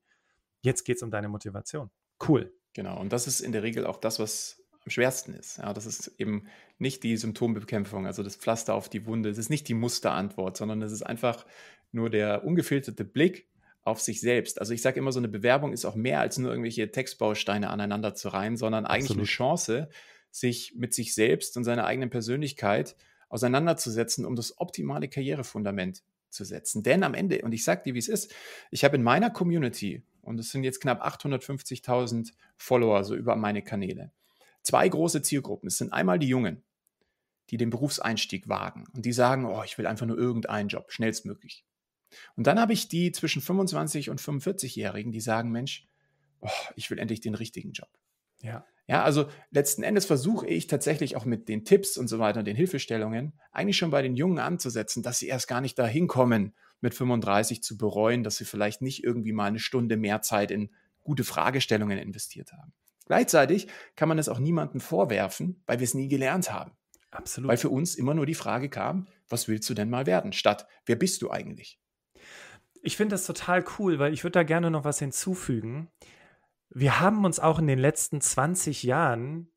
Jetzt 0.63 0.85
geht 0.85 0.97
es 0.97 1.03
um 1.03 1.11
deine 1.11 1.29
Motivation. 1.29 1.91
Cool. 2.27 2.53
Genau, 2.73 2.99
und 2.99 3.13
das 3.13 3.27
ist 3.27 3.41
in 3.41 3.53
der 3.53 3.63
Regel 3.63 3.87
auch 3.87 3.99
das, 3.99 4.19
was 4.19 4.63
am 4.87 4.91
schwersten 4.91 5.35
ist. 5.35 5.59
Ja, 5.59 5.73
das 5.73 5.85
ist 5.85 6.13
eben 6.19 6.47
nicht 6.79 7.03
die 7.03 7.17
Symptombekämpfung, 7.17 8.07
also 8.07 8.23
das 8.23 8.37
Pflaster 8.37 8.75
auf 8.75 8.89
die 8.89 9.05
Wunde. 9.07 9.29
Es 9.29 9.39
ist 9.39 9.51
nicht 9.51 9.67
die 9.69 9.75
Musterantwort, 9.75 10.57
sondern 10.57 10.81
es 10.83 10.93
ist 10.93 11.03
einfach 11.03 11.45
nur 11.91 12.09
der 12.09 12.45
ungefilterte 12.45 13.05
Blick 13.05 13.49
auf 13.83 14.01
sich 14.01 14.21
selbst. 14.21 14.61
Also 14.61 14.75
ich 14.75 14.83
sage 14.83 14.99
immer, 15.01 15.13
so 15.13 15.19
eine 15.19 15.29
Bewerbung 15.29 15.73
ist 15.73 15.85
auch 15.85 15.97
mehr 15.97 16.21
als 16.21 16.39
nur 16.39 16.51
irgendwelche 16.51 16.91
Textbausteine 16.91 17.71
aneinander 17.71 18.15
zu 18.15 18.29
reihen, 18.29 18.57
sondern 18.57 18.87
eigentlich 18.87 19.05
Absolut. 19.05 19.21
eine 19.23 19.27
Chance, 19.27 19.89
sich 20.31 20.75
mit 20.77 20.95
sich 20.95 21.15
selbst 21.15 21.57
und 21.57 21.65
seiner 21.65 21.87
eigenen 21.87 22.11
Persönlichkeit 22.11 22.95
auseinanderzusetzen, 23.29 24.25
um 24.25 24.37
das 24.37 24.59
optimale 24.59 25.09
Karrierefundament 25.09 26.03
zu 26.31 26.45
setzen. 26.45 26.83
Denn 26.83 27.03
am 27.03 27.15
Ende, 27.15 27.43
und 27.43 27.53
ich 27.53 27.65
sage 27.65 27.83
dir, 27.85 27.95
wie 27.95 27.99
es 27.99 28.09
ist, 28.09 28.33
ich 28.71 28.85
habe 28.85 28.97
in 28.97 29.03
meiner 29.03 29.31
Community, 29.31 30.05
und 30.23 30.39
es 30.39 30.51
sind 30.51 30.65
jetzt 30.65 30.81
knapp 30.81 31.05
850.000 31.05 32.33
Follower 32.57 33.05
so 33.05 33.15
über 33.15 33.37
meine 33.37 33.63
Kanäle, 33.63 34.13
zwei 34.67 34.89
große 34.89 35.23
Zielgruppen. 35.23 35.69
Es 35.69 35.79
sind 35.79 35.93
einmal 35.93 36.19
die 36.19 36.29
Jungen, 36.29 36.65
die 37.51 37.57
den 37.57 37.71
Berufseinstieg 37.71 38.49
wagen 38.49 38.85
und 38.95 39.07
die 39.07 39.13
sagen, 39.13 39.47
oh, 39.47 39.63
ich 39.65 39.79
will 39.79 39.87
einfach 39.87 40.07
nur 40.07 40.19
irgendeinen 40.19 40.69
Job, 40.69 40.93
schnellstmöglich. 40.93 41.65
Und 42.35 42.47
dann 42.47 42.59
habe 42.59 42.73
ich 42.73 42.89
die 42.89 43.13
zwischen 43.13 43.43
25 43.43 44.11
und 44.11 44.21
45-Jährigen, 44.21 45.13
die 45.13 45.21
sagen, 45.21 45.51
Mensch, 45.51 45.87
oh, 46.41 46.51
ich 46.75 46.91
will 46.91 46.99
endlich 46.99 47.21
den 47.21 47.35
richtigen 47.35 47.73
Job. 47.73 47.91
Ja. 48.41 48.67
Ja, 48.89 49.03
also 49.03 49.29
letzten 49.51 49.83
Endes 49.83 50.07
versuche 50.07 50.47
ich 50.47 50.69
tatsächlich 50.69 51.17
auch 51.17 51.25
mit 51.25 51.49
den 51.49 51.65
Tipps 51.65 51.97
und 51.97 52.07
so 52.07 52.21
weiter 52.21 52.39
und 52.39 52.45
den 52.45 52.55
Hilfestellungen 52.55 53.33
eigentlich 53.51 53.77
schon 53.77 53.91
bei 53.91 54.01
den 54.01 54.15
Jungen 54.15 54.39
anzusetzen, 54.39 55.03
dass 55.03 55.19
sie 55.19 55.27
erst 55.27 55.49
gar 55.49 55.61
nicht 55.61 55.77
dahin 55.77 56.07
kommen, 56.07 56.55
mit 56.81 56.95
35 56.95 57.65
zu 57.65 57.77
bereuen, 57.77 58.23
dass 58.23 58.37
sie 58.37 58.45
vielleicht 58.45 58.83
nicht 58.83 59.03
irgendwie 59.03 59.33
mal 59.33 59.47
eine 59.47 59.59
Stunde 59.59 59.97
mehr 59.97 60.23
Zeit 60.23 60.53
in 60.53 60.71
gute 61.01 61.25
Fragestellungen 61.25 61.99
investiert 61.99 62.53
haben. 62.53 62.73
Gleichzeitig 63.07 63.69
kann 63.95 64.09
man 64.09 64.19
es 64.19 64.29
auch 64.29 64.39
niemandem 64.39 64.81
vorwerfen, 64.81 65.63
weil 65.67 65.79
wir 65.79 65.85
es 65.85 65.95
nie 65.95 66.09
gelernt 66.09 66.53
haben. 66.53 66.73
Absolut. 67.11 67.49
Weil 67.49 67.57
für 67.57 67.71
uns 67.71 67.95
immer 67.95 68.15
nur 68.15 68.27
die 68.27 68.35
Frage 68.35 68.69
kam, 68.69 69.07
was 69.29 69.49
willst 69.49 69.69
du 69.71 69.75
denn 69.75 69.89
mal 69.89 70.07
werden, 70.07 70.33
statt 70.33 70.67
wer 70.85 70.97
bist 70.97 71.23
du 71.23 71.31
eigentlich? 71.31 71.81
Ich 72.83 72.97
finde 72.97 73.15
das 73.15 73.27
total 73.27 73.65
cool, 73.79 73.99
weil 73.99 74.13
ich 74.13 74.23
würde 74.23 74.33
da 74.33 74.43
gerne 74.43 74.71
noch 74.71 74.85
was 74.85 74.99
hinzufügen. 74.99 75.89
Wir 76.69 77.01
haben 77.01 77.25
uns 77.25 77.41
auch 77.41 77.59
in 77.59 77.67
den 77.67 77.79
letzten 77.79 78.21
20 78.21 78.83
Jahren 78.83 79.51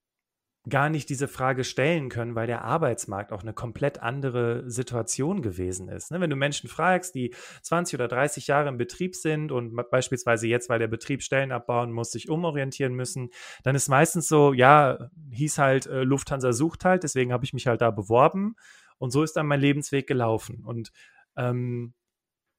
gar 0.70 0.90
nicht 0.90 1.10
diese 1.10 1.28
Frage 1.28 1.64
stellen 1.64 2.10
können, 2.10 2.36
weil 2.36 2.48
der 2.48 2.64
Arbeitsmarkt 2.64 3.32
auch 3.32 3.42
eine 3.42 3.54
komplett 3.54 4.02
andere 4.02 4.70
Situation 4.70 5.42
gewesen 5.42 5.90
ist. 5.90 6.12
Ne? 6.12 6.22
Wenn 6.22 6.30
du 6.30 6.36
Menschen 6.36 6.70
fragst, 6.70 7.16
die 7.16 7.34
20 7.62 7.96
oder 7.96 8.08
30 8.08 8.48
Jahre 8.48 8.70
im 8.70 8.78
Betrieb 8.78 9.16
sind 9.16 9.52
und 9.52 9.76
beispielsweise 9.90 10.48
jetzt, 10.48 10.70
weil 10.70 10.80
der 10.80 10.88
Betrieb 10.88 11.24
Stellen 11.24 11.52
abbauen 11.52 11.92
muss, 11.92 12.12
sich 12.12 12.30
umorientieren 12.30 12.94
müssen, 12.94 13.30
dann 13.64 13.76
ist 13.76 13.90
meistens 13.90 14.28
so, 14.28 14.54
ja, 14.54 15.10
hieß 15.32 15.58
halt, 15.58 15.88
äh, 15.88 16.04
Lufthansa 16.04 16.54
sucht 16.54 16.86
halt, 16.86 17.04
deswegen 17.04 17.34
habe 17.34 17.46
ich 17.46 17.54
mich 17.54 17.68
halt 17.68 17.82
da 17.82 17.92
beworben 17.92 18.56
und 18.98 19.12
so 19.12 19.24
ist 19.24 19.36
dann 19.36 19.48
mein 19.48 19.60
Lebensweg 19.60 20.08
gelaufen. 20.08 20.64
Und 20.66 20.92
ähm, 21.36 21.94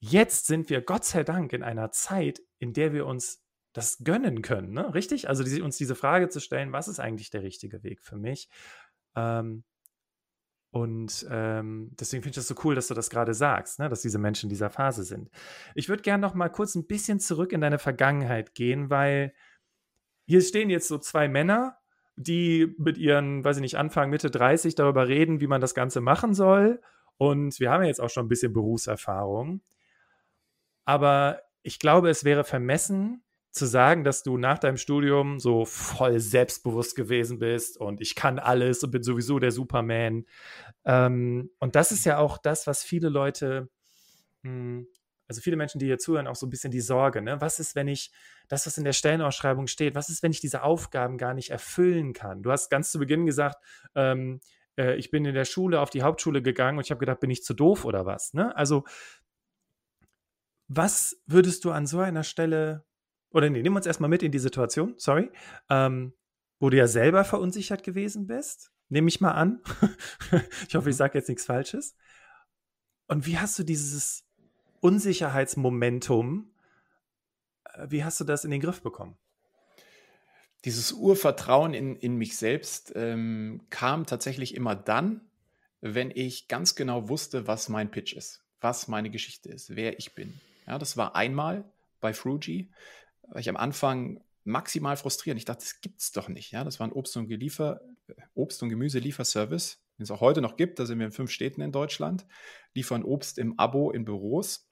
Jetzt 0.03 0.47
sind 0.47 0.71
wir 0.71 0.81
Gott 0.81 1.05
sei 1.05 1.25
Dank 1.25 1.53
in 1.53 1.63
einer 1.63 1.91
Zeit, 1.91 2.41
in 2.59 2.73
der 2.73 2.95
wir 2.95 3.05
uns 3.05 3.43
das 3.73 4.03
gönnen 4.03 4.43
können, 4.43 4.73
ne? 4.73 4.93
Richtig? 4.95 5.29
Also 5.29 5.45
die, 5.45 5.63
uns 5.63 5.77
diese 5.77 5.95
Frage 5.95 6.29
zu 6.29 6.41
stellen, 6.41 6.73
was 6.73 6.89
ist 6.89 7.01
eigentlich 7.01 7.31
der 7.31 7.43
richtige 7.43 7.83
Weg 7.83 8.03
für 8.03 8.17
mich? 8.17 8.49
Ähm, 9.15 9.65
und 10.73 11.27
ähm, 11.31 11.91
deswegen 11.99 12.23
finde 12.23 12.31
ich 12.31 12.37
das 12.37 12.49
so 12.49 12.55
cool, 12.65 12.77
dass 12.77 12.87
du 12.87 12.95
das 12.95 13.11
gerade 13.11 13.35
sagst, 13.35 13.81
ne? 13.81 13.89
dass 13.89 14.03
diese 14.03 14.19
Menschen 14.19 14.47
in 14.47 14.51
dieser 14.51 14.71
Phase 14.71 15.03
sind. 15.03 15.31
Ich 15.75 15.89
würde 15.89 16.03
gerne 16.03 16.21
noch 16.21 16.35
mal 16.35 16.49
kurz 16.49 16.77
ein 16.77 16.87
bisschen 16.87 17.19
zurück 17.19 17.53
in 17.53 17.61
deine 17.61 17.81
Vergangenheit 17.81 18.55
gehen, 18.55 18.89
weil 18.89 19.35
hier 20.27 20.43
stehen 20.43 20.71
jetzt 20.71 20.87
so 20.87 20.99
zwei 20.99 21.27
Männer, 21.29 21.79
die 22.15 22.73
mit 22.79 22.99
ihren, 22.99 23.45
weiß 23.45 23.57
ich 23.57 23.63
nicht, 23.63 23.79
Anfang, 23.79 24.11
Mitte 24.11 24.31
30 24.31 24.77
darüber 24.77 25.09
reden, 25.09 25.41
wie 25.41 25.49
man 25.49 25.61
das 25.61 25.75
Ganze 25.75 26.01
machen 26.01 26.35
soll. 26.35 26.81
Und 27.17 27.59
wir 27.59 27.71
haben 27.73 27.83
ja 27.83 27.89
jetzt 27.89 28.01
auch 28.01 28.11
schon 28.11 28.27
ein 28.27 28.29
bisschen 28.29 28.53
Berufserfahrung. 28.53 29.63
Aber 30.85 31.43
ich 31.63 31.81
glaube, 31.81 32.11
es 32.11 32.25
wäre 32.25 32.45
vermessen 32.45 33.25
zu 33.53 33.67
sagen, 33.67 34.05
dass 34.05 34.23
du 34.23 34.39
nach 34.39 34.59
deinem 34.59 34.77
Studium 34.77 35.41
so 35.41 35.65
voll 35.65 36.21
selbstbewusst 36.21 36.95
gewesen 36.95 37.39
bist 37.39 37.77
und 37.79 38.01
ich 38.01 38.15
kann 38.15 38.39
alles 38.39 38.83
und 38.85 38.93
bin 38.93 39.03
sowieso 39.03 39.39
der 39.39 39.51
Superman. 39.51 40.25
Ähm, 40.85 41.51
und 41.59 41.75
das 41.75 41.91
ist 41.91 42.05
ja 42.05 42.19
auch 42.19 42.39
das, 42.39 42.67
was 42.67 42.85
viele 42.85 43.09
Leute, 43.09 43.69
mh, 44.43 44.51
hm, 44.51 44.87
also 45.27 45.41
viele 45.43 45.57
Menschen, 45.57 45.79
die 45.79 45.87
hier 45.87 45.99
zuhören, 45.99 46.27
auch 46.27 46.35
so 46.35 46.45
ein 46.45 46.51
bisschen 46.51 46.73
die 46.73 46.81
Sorge. 46.81 47.23
Ne? 47.23 47.41
Was 47.41 47.61
ist, 47.61 47.77
wenn 47.77 47.87
ich 47.87 48.11
das, 48.49 48.67
was 48.67 48.79
in 48.79 48.83
der 48.83 48.93
Stellenausschreibung 48.93 49.69
steht, 49.69 49.95
was 49.95 50.09
ist, 50.09 50.25
wenn 50.25 50.33
ich 50.33 50.41
diese 50.41 50.65
Aufgaben 50.65 51.19
gar 51.19 51.35
nicht 51.35 51.51
erfüllen 51.51 52.15
kann? 52.15 52.43
Du 52.43 52.51
hast 52.51 52.69
ganz 52.69 52.91
zu 52.91 52.99
Beginn 52.99 53.27
gesagt, 53.27 53.57
ähm, 53.95 54.41
äh, 54.77 54.97
ich 54.97 55.13
bin 55.13 55.25
in 55.25 55.35
der 55.35 55.45
Schule 55.45 55.81
auf 55.81 55.91
die 55.91 56.03
Hauptschule 56.03 56.43
gegangen 56.43 56.79
und 56.79 56.85
ich 56.85 56.91
habe 56.91 56.99
gedacht, 56.99 57.21
bin 57.21 57.31
ich 57.31 57.45
zu 57.45 57.55
doof 57.55 57.85
oder 57.85 58.07
was? 58.07 58.35
Ne? 58.35 58.57
Also 58.57 58.85
was 60.67 61.21
würdest 61.27 61.65
du 61.65 61.71
an 61.71 61.87
so 61.87 62.01
einer 62.01 62.25
Stelle, 62.25 62.85
oder 63.33 63.49
nee, 63.51 63.63
nimm 63.63 63.77
uns 63.77 63.87
erstmal 63.87 64.11
mit 64.11 64.23
in 64.23 64.33
die 64.33 64.39
Situation, 64.39 64.95
sorry, 64.97 65.31
ähm, 65.69 66.13
wo 66.59 66.71
du 66.71 66.77
ja 66.77 66.87
selber 66.87 67.25
verunsichert 67.25 67.83
gewesen 67.83 68.27
bist, 68.27 68.73
nehme 68.89 69.09
ich 69.09 69.21
mal 69.21 69.33
an. 69.33 69.61
ich 70.69 70.75
hoffe, 70.75 70.91
ich 70.91 70.97
mhm. 70.97 70.99
sage 70.99 71.19
jetzt 71.19 71.29
nichts 71.29 71.47
Falsches. 71.47 71.97
Und 73.07 73.27
wie 73.27 73.39
hast 73.39 73.59
du 73.59 73.65
dieses 73.65 74.25
Unsicherheitsmomentum, 74.81 76.53
äh, 77.65 77.87
wie 77.89 78.05
hast 78.05 78.21
du 78.21 78.25
das 78.25 78.45
in 78.45 78.51
den 78.51 78.61
Griff 78.61 78.83
bekommen? 78.83 79.17
Dieses 80.65 80.93
Urvertrauen 80.93 81.73
in, 81.73 81.97
in 81.97 82.17
mich 82.17 82.37
selbst 82.37 82.93
ähm, 82.95 83.63
kam 83.71 84.05
tatsächlich 84.05 84.55
immer 84.55 84.77
dann, 84.77 85.23
wenn 85.81 86.11
ich 86.11 86.49
ganz 86.49 86.75
genau 86.75 87.09
wusste, 87.09 87.47
was 87.47 87.71
mein 87.71 87.91
Pitch 87.91 88.13
ist, 88.13 88.45
was 88.61 88.87
meine 88.87 89.09
Geschichte 89.09 89.49
ist, 89.49 89.75
wer 89.75 89.99
ich 89.99 90.15
bin. 90.15 90.39
Ja, 90.67 90.79
das 90.79 90.99
war 90.99 91.17
einmal 91.17 91.65
bei 92.01 92.13
Fruji, 92.13 92.71
weil 93.31 93.41
ich 93.41 93.49
am 93.49 93.57
Anfang 93.57 94.23
maximal 94.45 94.97
frustrierend. 94.97 95.39
Ich 95.39 95.45
dachte, 95.45 95.61
das 95.61 95.81
gibt's 95.81 96.13
doch 96.13 96.29
nicht. 96.29 96.51
Ja, 96.51 96.65
das 96.65 96.81
war 96.81 96.87
ein 96.87 96.93
Obst- 96.93 97.17
und, 97.17 97.29
Geliefer, 97.29 97.81
Obst 98.35 98.63
und 98.63 98.69
Gemüselieferservice, 98.69 99.83
den 99.99 100.03
es 100.03 100.11
auch 100.11 100.21
heute 100.21 100.41
noch 100.41 100.57
gibt. 100.57 100.79
Da 100.79 100.87
sind 100.87 100.99
wir 100.99 101.07
in 101.07 101.13
fünf 101.13 101.31
Städten 101.31 101.61
in 101.61 101.73
Deutschland, 101.73 102.27
liefern 102.75 103.05
Obst 103.05 103.39
im 103.39 103.59
Abo 103.59 103.91
in 103.91 104.05
Büros. 104.05 104.69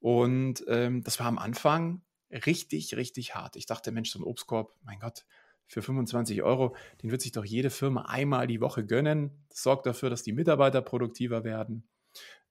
Und 0.00 0.64
ähm, 0.68 1.02
das 1.02 1.18
war 1.18 1.26
am 1.26 1.38
Anfang 1.38 2.02
richtig, 2.30 2.96
richtig 2.96 3.34
hart. 3.34 3.56
Ich 3.56 3.66
dachte, 3.66 3.90
Mensch, 3.90 4.10
so 4.10 4.18
ein 4.18 4.24
Obstkorb, 4.24 4.74
mein 4.82 5.00
Gott, 5.00 5.24
für 5.66 5.82
25 5.82 6.42
Euro, 6.42 6.74
den 7.02 7.10
wird 7.10 7.20
sich 7.20 7.32
doch 7.32 7.44
jede 7.44 7.70
Firma 7.70 8.02
einmal 8.06 8.46
die 8.46 8.60
Woche 8.60 8.86
gönnen. 8.86 9.44
Das 9.50 9.62
sorgt 9.62 9.84
dafür, 9.86 10.08
dass 10.08 10.22
die 10.22 10.32
Mitarbeiter 10.32 10.80
produktiver 10.80 11.44
werden. 11.44 11.86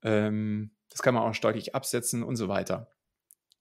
Ähm, 0.03 0.71
das 0.89 1.01
kann 1.01 1.15
man 1.15 1.23
auch 1.23 1.33
steuerlich 1.33 1.73
absetzen 1.73 2.23
und 2.23 2.35
so 2.35 2.47
weiter. 2.47 2.91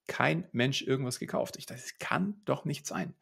Kein 0.07 0.47
Mensch 0.51 0.81
irgendwas 0.81 1.19
gekauft. 1.19 1.57
Ich 1.57 1.65
dachte, 1.65 1.81
das 1.81 1.97
kann 1.99 2.41
doch 2.45 2.65
nicht 2.65 2.87
sein. 2.87 3.13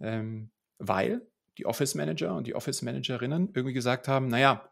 Ähm, 0.00 0.50
weil 0.78 1.22
die 1.58 1.66
Office 1.66 1.94
Manager 1.94 2.34
und 2.34 2.46
die 2.46 2.54
Office 2.54 2.82
Managerinnen 2.82 3.50
irgendwie 3.54 3.74
gesagt 3.74 4.08
haben, 4.08 4.28
naja, 4.28 4.70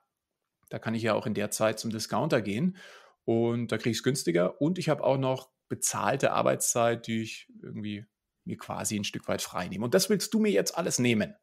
da 0.69 0.79
kann 0.79 0.95
ich 0.95 1.03
ja 1.03 1.15
auch 1.15 1.27
in 1.27 1.35
der 1.35 1.51
Zeit 1.51 1.79
zum 1.79 1.91
Discounter 1.91 2.41
gehen 2.41 2.77
und 3.25 3.71
da 3.71 3.77
kriege 3.77 3.91
ich 3.91 3.99
es 3.99 4.03
günstiger 4.03 4.61
und 4.61 4.79
ich 4.79 4.89
habe 4.89 5.05
auch 5.05 5.19
noch 5.19 5.51
bezahlte 5.69 6.33
Arbeitszeit, 6.33 7.07
die 7.07 7.23
ich 7.23 7.49
irgendwie 7.63 8.07
mir 8.45 8.57
quasi 8.59 8.97
ein 8.97 9.05
Stück 9.05 9.29
weit 9.29 9.43
frei 9.43 9.69
nehme. 9.69 9.85
Und 9.85 9.95
das 9.95 10.11
willst 10.11 10.35
du 10.35 10.41
mir 10.41 10.51
jetzt 10.51 10.77
alles 10.77 10.99
nehmen, 10.99 11.35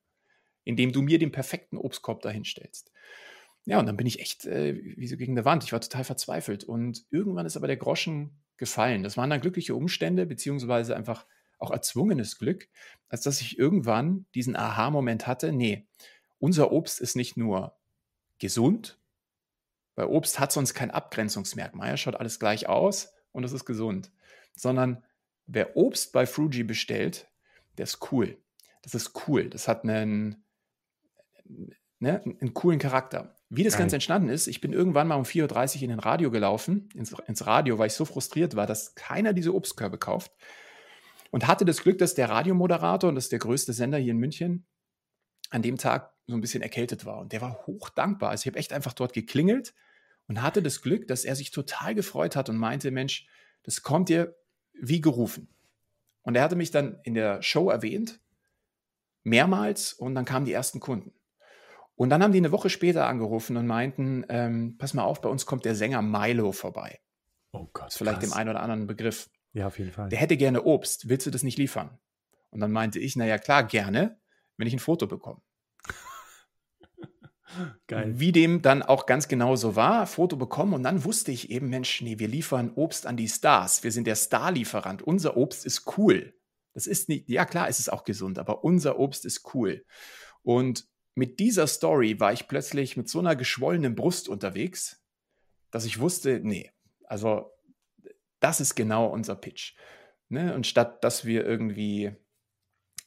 indem 0.66 0.92
du 0.92 1.02
mir 1.02 1.20
den 1.20 1.32
perfekten 1.32 1.78
Obstkorb 1.78 2.22
dahinstellst. 2.22 2.92
Ja, 3.66 3.80
und 3.80 3.86
dann 3.86 3.98
bin 3.98 4.08
ich 4.08 4.20
echt 4.20 4.46
äh, 4.46 4.76
wie 4.98 5.08
so 5.08 5.18
gegen 5.18 5.34
eine 5.34 5.46
Wand. 5.46 5.64
Ich 5.64 5.72
war 5.72 5.82
total 5.82 6.04
verzweifelt. 6.04 6.64
Und 6.64 7.06
irgendwann 7.12 7.46
ist 7.46 7.58
aber 7.58 7.68
der 7.68 7.78
Groschen 7.78 8.42
gefallen. 8.60 9.02
Das 9.02 9.18
waren 9.18 9.30
dann 9.30 9.42
glückliche 9.42 9.76
Umstände, 9.76 10.26
beziehungsweise 10.26 10.96
einfach 10.96 11.26
auch 11.58 11.72
erzwungenes 11.72 12.38
Glück, 12.38 12.70
als 13.10 13.22
dass 13.22 13.42
ich 13.42 13.58
irgendwann 13.58 14.26
diesen 14.36 14.56
Aha-Moment 14.56 15.28
hatte, 15.28 15.52
nee, 15.52 15.88
unser 16.38 16.72
Obst 16.72 17.02
ist 17.02 17.16
nicht 17.16 17.36
nur 17.36 17.76
gesund, 18.38 19.00
bei 19.96 20.06
Obst 20.06 20.40
hat 20.40 20.54
sonst 20.54 20.74
kein 20.74 20.92
Abgrenzungsmerkmal, 20.92 21.98
schaut 21.98 22.16
alles 22.16 22.40
gleich 22.40 22.70
aus 22.70 23.12
und 23.34 23.44
es 23.44 23.52
ist 23.52 23.66
gesund, 23.66 24.12
sondern 24.56 25.04
wer 25.46 25.76
Obst 25.76 26.14
bei 26.14 26.26
Fruji 26.26 26.64
bestellt, 26.64 27.28
der 27.78 27.84
ist 27.84 28.12
cool. 28.12 28.38
Das 28.82 28.96
ist 28.96 29.28
cool. 29.28 29.50
Das 29.50 29.68
hat 29.68 29.84
einen, 29.84 30.46
ne, 32.00 32.22
einen 32.24 32.54
coolen 32.54 32.80
Charakter. 32.80 33.36
Wie 33.50 33.64
das 33.64 33.74
Geil. 33.74 33.82
Ganze 33.82 33.96
entstanden 33.96 34.30
ist, 34.30 34.48
ich 34.48 34.62
bin 34.62 34.74
irgendwann 34.74 35.08
mal 35.08 35.16
um 35.16 35.24
4.30 35.24 35.78
Uhr 35.78 35.84
in 35.84 35.90
den 35.90 36.00
Radio 36.00 36.30
gelaufen, 36.30 36.90
ins, 36.94 37.16
ins 37.28 37.48
Radio, 37.48 37.80
weil 37.80 37.88
ich 37.88 37.94
so 37.94 38.06
frustriert 38.06 38.56
war, 38.56 38.68
dass 38.68 38.94
keiner 38.94 39.34
diese 39.34 39.56
Obstkörbe 39.56 39.98
kauft. 39.98 40.32
Und 41.32 41.48
hatte 41.48 41.66
das 41.66 41.82
Glück, 41.82 41.98
dass 41.98 42.16
der 42.16 42.30
Radiomoderator, 42.30 43.10
und 43.10 43.16
das 43.16 43.26
ist 43.26 43.32
der 43.32 43.40
größte 43.40 43.74
Sender 43.74 43.98
hier 43.98 44.12
in 44.12 44.18
München, 44.18 44.66
an 45.50 45.62
dem 45.62 45.78
Tag 45.78 46.14
so 46.28 46.36
ein 46.36 46.42
bisschen 46.42 46.62
erkältet 46.62 47.06
war. 47.06 47.20
Und 47.20 47.34
der 47.34 47.42
war 47.42 47.66
hoch 47.66 47.90
dankbar. 47.90 48.30
Also 48.30 48.44
ich 48.44 48.48
habe 48.48 48.60
echt 48.60 48.74
einfach 48.74 48.94
dort 48.94 49.14
geklingelt 49.14 49.74
und 50.28 50.42
hatte 50.42 50.62
das 50.62 50.82
Glück, 50.82 51.08
dass 51.08 51.26
er 51.26 51.36
sich 51.36 51.52
total 51.52 51.96
gefreut 51.96 52.36
hat 52.36 52.50
und 52.50 52.58
meinte, 52.58 52.92
Mensch, 52.92 53.28
das 53.64 53.82
kommt 53.82 54.10
dir 54.10 54.36
wie 54.74 55.02
gerufen. 55.02 55.50
Und 56.22 56.36
er 56.36 56.44
hatte 56.44 56.56
mich 56.56 56.72
dann 56.72 57.00
in 57.04 57.16
der 57.16 57.42
Show 57.42 57.70
erwähnt, 57.70 58.20
mehrmals, 59.24 59.94
und 59.94 60.16
dann 60.16 60.26
kamen 60.26 60.46
die 60.46 60.54
ersten 60.54 60.80
Kunden. 60.80 61.14
Und 62.00 62.12
dann 62.12 62.24
haben 62.24 62.32
die 62.32 62.38
eine 62.38 62.54
Woche 62.54 62.70
später 62.70 63.08
angerufen 63.08 63.58
und 63.58 63.68
meinten, 63.68 64.26
ähm, 64.30 64.78
pass 64.78 64.94
mal 64.94 65.04
auf, 65.04 65.20
bei 65.20 65.28
uns 65.28 65.46
kommt 65.46 65.66
der 65.66 65.76
Sänger 65.76 66.02
Milo 66.02 66.54
vorbei. 66.54 67.02
Oh 67.52 67.68
Gott. 67.74 67.90
Ist 67.90 67.98
vielleicht 67.98 68.22
krass. 68.22 68.30
dem 68.30 68.38
einen 68.38 68.52
oder 68.52 68.62
anderen 68.62 68.88
Begriff. 68.88 69.30
Ja, 69.52 69.68
auf 69.68 69.80
jeden 69.80 69.92
Fall. 69.92 70.08
Der 70.08 70.18
hätte 70.18 70.38
gerne 70.38 70.64
Obst. 70.64 71.10
Willst 71.10 71.28
du 71.28 71.30
das 71.30 71.44
nicht 71.44 71.58
liefern? 71.58 72.00
Und 72.52 72.62
dann 72.62 72.72
meinte 72.72 73.00
ich, 73.00 73.18
naja, 73.18 73.38
klar, 73.38 73.66
gerne, 73.66 74.18
wenn 74.56 74.66
ich 74.66 74.72
ein 74.72 74.80
Foto 74.80 75.08
bekomme. 75.08 75.42
Geil. 77.88 78.18
Wie 78.18 78.32
dem 78.32 78.62
dann 78.62 78.82
auch 78.82 79.06
ganz 79.06 79.28
genau 79.28 79.58
so 79.58 79.76
war, 79.76 80.08
Foto 80.08 80.38
bekommen 80.38 80.76
und 80.76 80.84
dann 80.84 81.04
wusste 81.04 81.34
ich 81.34 81.52
eben, 81.52 81.68
Mensch, 81.68 82.02
nee, 82.02 82.18
wir 82.18 82.30
liefern 82.30 82.72
Obst 82.76 83.08
an 83.08 83.18
die 83.18 83.28
Stars. 83.28 83.84
Wir 83.84 83.92
sind 83.92 84.08
der 84.08 84.16
Starlieferant. 84.16 85.02
Unser 85.02 85.36
Obst 85.36 85.66
ist 85.66 85.98
cool. 85.98 86.34
Das 86.74 86.88
ist 86.88 87.10
nicht, 87.10 87.28
ja 87.28 87.44
klar, 87.44 87.68
ist 87.68 87.82
es 87.82 87.90
auch 87.90 88.06
gesund, 88.06 88.40
aber 88.40 88.64
unser 88.64 89.00
Obst 89.00 89.26
ist 89.26 89.54
cool. 89.54 89.86
Und 90.44 90.88
mit 91.20 91.40
dieser 91.40 91.68
Story 91.68 92.20
war 92.22 92.32
ich 92.32 92.48
plötzlich 92.48 92.96
mit 92.96 93.10
so 93.10 93.20
einer 93.20 93.36
geschwollenen 93.36 93.94
Brust 93.94 94.30
unterwegs, 94.30 95.04
dass 95.70 95.84
ich 95.84 96.00
wusste, 96.00 96.40
nee, 96.42 96.72
also 97.04 97.52
das 98.40 98.62
ist 98.62 98.74
genau 98.74 99.08
unser 99.08 99.36
Pitch. 99.36 99.76
Ne? 100.30 100.56
Und 100.56 100.66
statt 100.66 101.04
dass 101.04 101.26
wir 101.26 101.46
irgendwie 101.46 102.14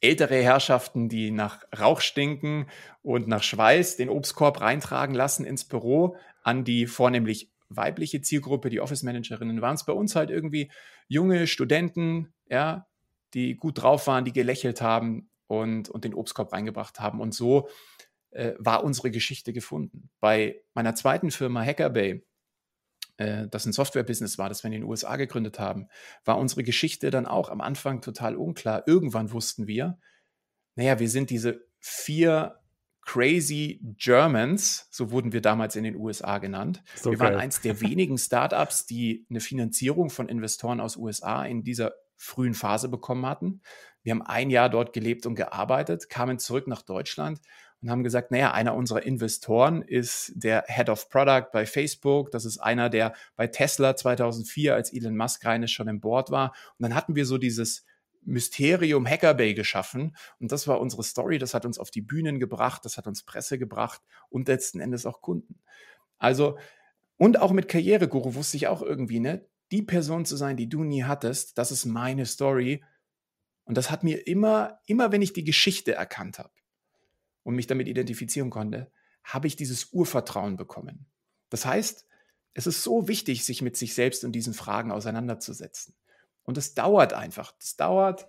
ältere 0.03 0.43
Herrschaften, 0.43 1.09
die 1.09 1.31
nach 1.31 1.65
Rauch 1.79 2.03
stinken 2.03 2.67
und 3.01 3.29
nach 3.29 3.43
Schweiß 3.43 3.97
den 3.97 4.11
Obstkorb 4.11 4.61
reintragen 4.61 5.15
lassen 5.15 5.47
ins 5.47 5.65
Büro 5.65 6.17
an 6.43 6.65
die 6.65 6.87
vornehmlich 6.87 7.51
weibliche 7.71 8.21
Zielgruppe, 8.21 8.69
die 8.69 8.81
Office 8.81 9.05
Managerinnen, 9.05 9.63
waren 9.63 9.77
es 9.77 9.87
bei 9.87 9.95
uns 9.95 10.15
halt 10.17 10.29
irgendwie 10.29 10.71
junge 11.09 11.47
Studenten, 11.47 12.35
ja, 12.51 12.87
die 13.33 13.57
gut 13.57 13.81
drauf 13.81 14.07
waren, 14.07 14.27
die 14.27 14.35
gelächelt 14.35 14.83
haben 14.83 15.31
und, 15.47 15.91
und 15.91 16.05
den 16.05 16.15
Obstkorb 16.15 16.53
reingebracht 16.53 16.99
haben. 16.99 17.21
Und 17.21 17.35
so 17.35 17.69
äh, 18.33 18.55
war 18.59 18.85
unsere 18.85 19.11
Geschichte 19.11 19.53
gefunden. 19.53 20.11
Bei 20.21 20.61
meiner 20.75 20.95
zweiten 20.95 21.31
Firma 21.31 21.63
Hackerbay, 21.63 22.25
äh, 23.19 23.49
das 23.49 23.67
ein 23.67 23.73
Software-Business 23.73 24.39
war, 24.39 24.49
das 24.49 24.63
wir 24.63 24.69
in 24.69 24.81
den 24.81 24.85
USA 24.85 25.17
gegründet 25.17 25.59
haben, 25.59 25.89
war 26.25 26.39
unsere 26.39 26.63
Geschichte 26.63 27.11
dann 27.11 27.27
auch 27.27 27.49
am 27.49 27.61
Anfang 27.61 28.01
total 28.01 28.37
unklar. 28.37 28.85
Irgendwann 28.87 29.33
wussten 29.33 29.67
wir, 29.67 29.99
naja, 30.75 30.99
wir 30.99 31.09
sind 31.09 31.31
diese 31.31 31.67
vier 31.79 32.59
Crazy 33.05 33.81
Germans, 33.99 34.87
so 34.91 35.11
wurden 35.11 35.33
wir 35.33 35.41
damals 35.41 35.75
in 35.75 35.85
den 35.85 35.97
USA 35.97 36.39
genannt. 36.39 36.83
So 36.95 37.11
wir 37.11 37.19
geil. 37.19 37.33
waren 37.33 37.41
eins 37.41 37.61
der 37.61 37.81
wenigen 37.81 38.17
Startups, 38.17 38.87
die 38.87 39.27
eine 39.29 39.41
Finanzierung 39.41 40.09
von 40.09 40.29
Investoren 40.29 40.81
aus 40.81 40.97
USA 40.97 41.45
in 41.45 41.65
dieser 41.65 41.93
frühen 42.17 42.55
Phase 42.55 42.89
bekommen 42.89 43.27
hatten. 43.27 43.61
Wir 44.05 44.13
haben 44.13 44.23
ein 44.23 44.51
Jahr 44.51 44.71
dort 44.71 44.93
gelebt 44.93 45.27
und 45.27 45.35
gearbeitet, 45.35 46.09
kamen 46.09 46.39
zurück 46.39 46.69
nach 46.69 46.83
Deutschland 46.83 47.41
und 47.83 47.91
haben 47.91 48.05
gesagt, 48.05 48.31
naja, 48.31 48.53
einer 48.53 48.75
unserer 48.75 49.03
Investoren 49.03 49.83
ist 49.83 50.33
der 50.37 50.65
Head 50.69 50.89
of 50.89 51.09
Product 51.09 51.49
bei 51.53 51.67
Facebook. 51.67 52.31
Das 52.31 52.45
ist 52.45 52.59
einer, 52.59 52.89
der 52.89 53.13
bei 53.35 53.49
Tesla 53.49 53.97
2004, 53.97 54.75
als 54.75 54.93
Elon 54.93 55.17
Musk 55.17 55.45
rein 55.45 55.65
ist, 55.65 55.73
schon 55.73 55.89
im 55.89 56.01
Board 56.01 56.31
war. 56.31 56.55
Und 56.79 56.85
dann 56.85 56.95
hatten 56.95 57.17
wir 57.17 57.27
so 57.27 57.39
dieses 57.39 57.85
Mysterium 58.25 59.05
Hacker 59.05 59.35
Bay 59.35 59.55
geschaffen. 59.55 60.17
Und 60.39 60.53
das 60.53 60.69
war 60.69 60.81
unsere 60.81 61.03
Story. 61.03 61.39
Das 61.39 61.55
hat 61.55 61.67
uns 61.67 61.81
auf 61.81 61.91
die 61.91 62.03
Bühnen 62.03 62.39
gebracht. 62.39 62.85
Das 62.85 62.97
hat 62.97 63.09
uns 63.09 63.25
Presse 63.25 63.59
gebracht 63.59 64.01
und 64.31 64.47
letzten 64.47 64.79
Endes 64.79 65.05
auch 65.05 65.21
Kunden. 65.21 65.59
Also, 66.19 66.57
und 67.17 67.41
auch 67.41 67.51
mit 67.51 67.67
Karriereguru 67.67 68.37
wusste 68.37 68.57
ich 68.57 68.69
auch 68.69 68.83
irgendwie, 68.83 69.19
ne? 69.19 69.45
Die 69.73 69.83
Person 69.83 70.25
zu 70.25 70.37
sein, 70.37 70.57
die 70.57 70.69
du 70.69 70.85
nie 70.85 71.03
hattest, 71.03 71.59
das 71.59 71.73
ist 71.73 71.87
meine 71.87 72.27
Story. 72.27 72.85
Und 73.65 73.77
das 73.77 73.91
hat 73.91 74.05
mir 74.05 74.27
immer, 74.27 74.81
immer 74.87 75.11
wenn 75.13 75.23
ich 75.23 75.33
die 75.33 75.45
Geschichte 75.45 75.95
erkannt 75.95 76.39
habe, 76.39 76.51
und 77.43 77.55
mich 77.55 77.67
damit 77.67 77.89
identifizieren 77.89 78.51
konnte, 78.51 78.91
habe 79.25 79.47
ich 79.47 79.57
dieses 79.57 79.93
Urvertrauen 79.93 80.57
bekommen. 80.57 81.07
Das 81.51 81.65
heißt, 81.65 82.07
es 82.55 82.67
ist 82.67 82.83
so 82.83 83.09
wichtig, 83.09 83.45
sich 83.45 83.63
mit 83.63 83.77
sich 83.77 83.95
selbst 83.95 84.25
und 84.25 84.33
diesen 84.33 84.55
Fragen 84.55 84.93
auseinanderzusetzen. 84.93 85.95
Und 86.43 86.59
es 86.59 86.75
dauert 86.75 87.13
einfach. 87.13 87.53
Das 87.59 87.77
dauert, 87.77 88.27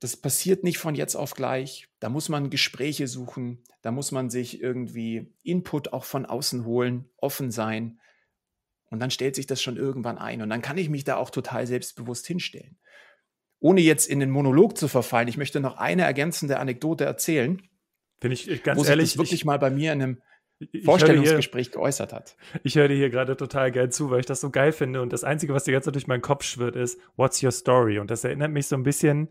das 0.00 0.16
passiert 0.16 0.64
nicht 0.64 0.78
von 0.78 0.94
jetzt 0.94 1.14
auf 1.14 1.34
gleich. 1.34 1.88
Da 2.00 2.08
muss 2.08 2.28
man 2.28 2.50
Gespräche 2.50 3.06
suchen, 3.06 3.62
da 3.82 3.90
muss 3.90 4.12
man 4.12 4.30
sich 4.30 4.60
irgendwie 4.60 5.34
Input 5.42 5.92
auch 5.92 6.04
von 6.04 6.26
außen 6.26 6.64
holen, 6.64 7.10
offen 7.16 7.50
sein. 7.50 8.00
Und 8.90 9.00
dann 9.00 9.10
stellt 9.10 9.34
sich 9.34 9.46
das 9.46 9.62
schon 9.62 9.76
irgendwann 9.76 10.18
ein. 10.18 10.42
Und 10.42 10.50
dann 10.50 10.62
kann 10.62 10.78
ich 10.78 10.88
mich 10.88 11.04
da 11.04 11.16
auch 11.16 11.30
total 11.30 11.66
selbstbewusst 11.66 12.26
hinstellen. 12.26 12.78
Ohne 13.60 13.80
jetzt 13.80 14.08
in 14.08 14.20
den 14.20 14.30
Monolog 14.30 14.78
zu 14.78 14.88
verfallen, 14.88 15.28
ich 15.28 15.36
möchte 15.36 15.60
noch 15.60 15.76
eine 15.76 16.02
ergänzende 16.02 16.58
Anekdote 16.58 17.04
erzählen. 17.04 17.60
Finde 18.20 18.34
ich 18.34 18.50
äh, 18.50 18.56
ganz 18.58 18.80
wo 18.80 18.84
ehrlich. 18.84 19.10
Sich 19.10 19.18
wirklich 19.18 19.40
ich, 19.40 19.44
mal 19.44 19.58
bei 19.58 19.70
mir 19.70 19.92
in 19.92 20.02
einem 20.02 20.22
Vorstellungsgespräch 20.84 21.68
hier, 21.68 21.74
geäußert 21.74 22.12
hat. 22.12 22.36
Ich 22.64 22.74
höre 22.74 22.88
dir 22.88 22.96
hier 22.96 23.10
gerade 23.10 23.36
total 23.36 23.70
geil 23.70 23.90
zu, 23.90 24.10
weil 24.10 24.20
ich 24.20 24.26
das 24.26 24.40
so 24.40 24.50
geil 24.50 24.72
finde. 24.72 25.02
Und 25.02 25.12
das 25.12 25.22
Einzige, 25.22 25.54
was 25.54 25.64
die 25.64 25.72
ganze 25.72 25.86
Zeit 25.86 25.94
durch 25.94 26.08
meinen 26.08 26.22
Kopf 26.22 26.44
schwirrt, 26.44 26.74
ist, 26.74 27.00
What's 27.16 27.42
your 27.42 27.52
story? 27.52 27.98
Und 27.98 28.10
das 28.10 28.24
erinnert 28.24 28.50
mich 28.50 28.66
so 28.66 28.76
ein 28.76 28.82
bisschen 28.82 29.28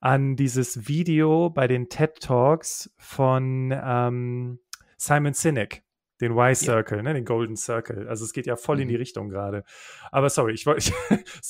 an 0.00 0.36
dieses 0.36 0.88
Video 0.88 1.48
bei 1.50 1.68
den 1.68 1.88
TED 1.88 2.20
Talks 2.20 2.90
von 2.98 3.72
ähm, 3.72 4.58
Simon 4.96 5.32
Sinek. 5.32 5.82
Den 6.20 6.32
Y-Circle, 6.32 6.98
ja. 6.98 7.02
ne, 7.02 7.14
den 7.14 7.24
Golden 7.24 7.56
Circle. 7.56 8.08
Also 8.08 8.24
es 8.24 8.32
geht 8.32 8.46
ja 8.46 8.56
voll 8.56 8.76
mhm. 8.76 8.82
in 8.82 8.88
die 8.88 8.94
mhm. 8.94 9.00
Richtung 9.00 9.28
gerade. 9.28 9.64
Aber 10.12 10.30
sorry, 10.30 10.54
ich 10.54 10.64
wollte 10.64 10.92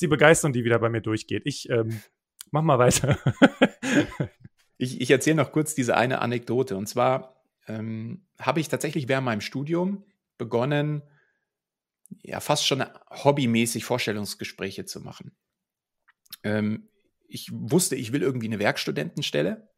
die 0.01 0.07
Begeisterung, 0.07 0.53
die 0.53 0.63
wieder 0.63 0.79
bei 0.79 0.89
mir 0.89 1.01
durchgeht. 1.01 1.43
Ich 1.45 1.69
ähm, 1.69 2.01
mach 2.51 2.63
mal 2.63 2.79
weiter. 2.79 3.17
ich 4.77 5.01
ich 5.01 5.11
erzähle 5.11 5.37
noch 5.37 5.51
kurz 5.51 5.75
diese 5.75 5.95
eine 5.95 6.19
Anekdote. 6.19 6.75
Und 6.77 6.87
zwar 6.87 7.43
ähm, 7.67 8.25
habe 8.39 8.59
ich 8.59 8.67
tatsächlich 8.67 9.07
während 9.07 9.25
meinem 9.25 9.41
Studium 9.41 10.03
begonnen, 10.37 11.01
ja, 12.21 12.39
fast 12.39 12.65
schon 12.67 12.83
hobbymäßig 13.09 13.85
Vorstellungsgespräche 13.85 14.85
zu 14.85 15.01
machen. 15.01 15.35
Ähm, 16.43 16.89
ich 17.27 17.49
wusste, 17.51 17.95
ich 17.95 18.11
will 18.11 18.21
irgendwie 18.21 18.47
eine 18.47 18.59
Werkstudentenstelle. 18.59 19.69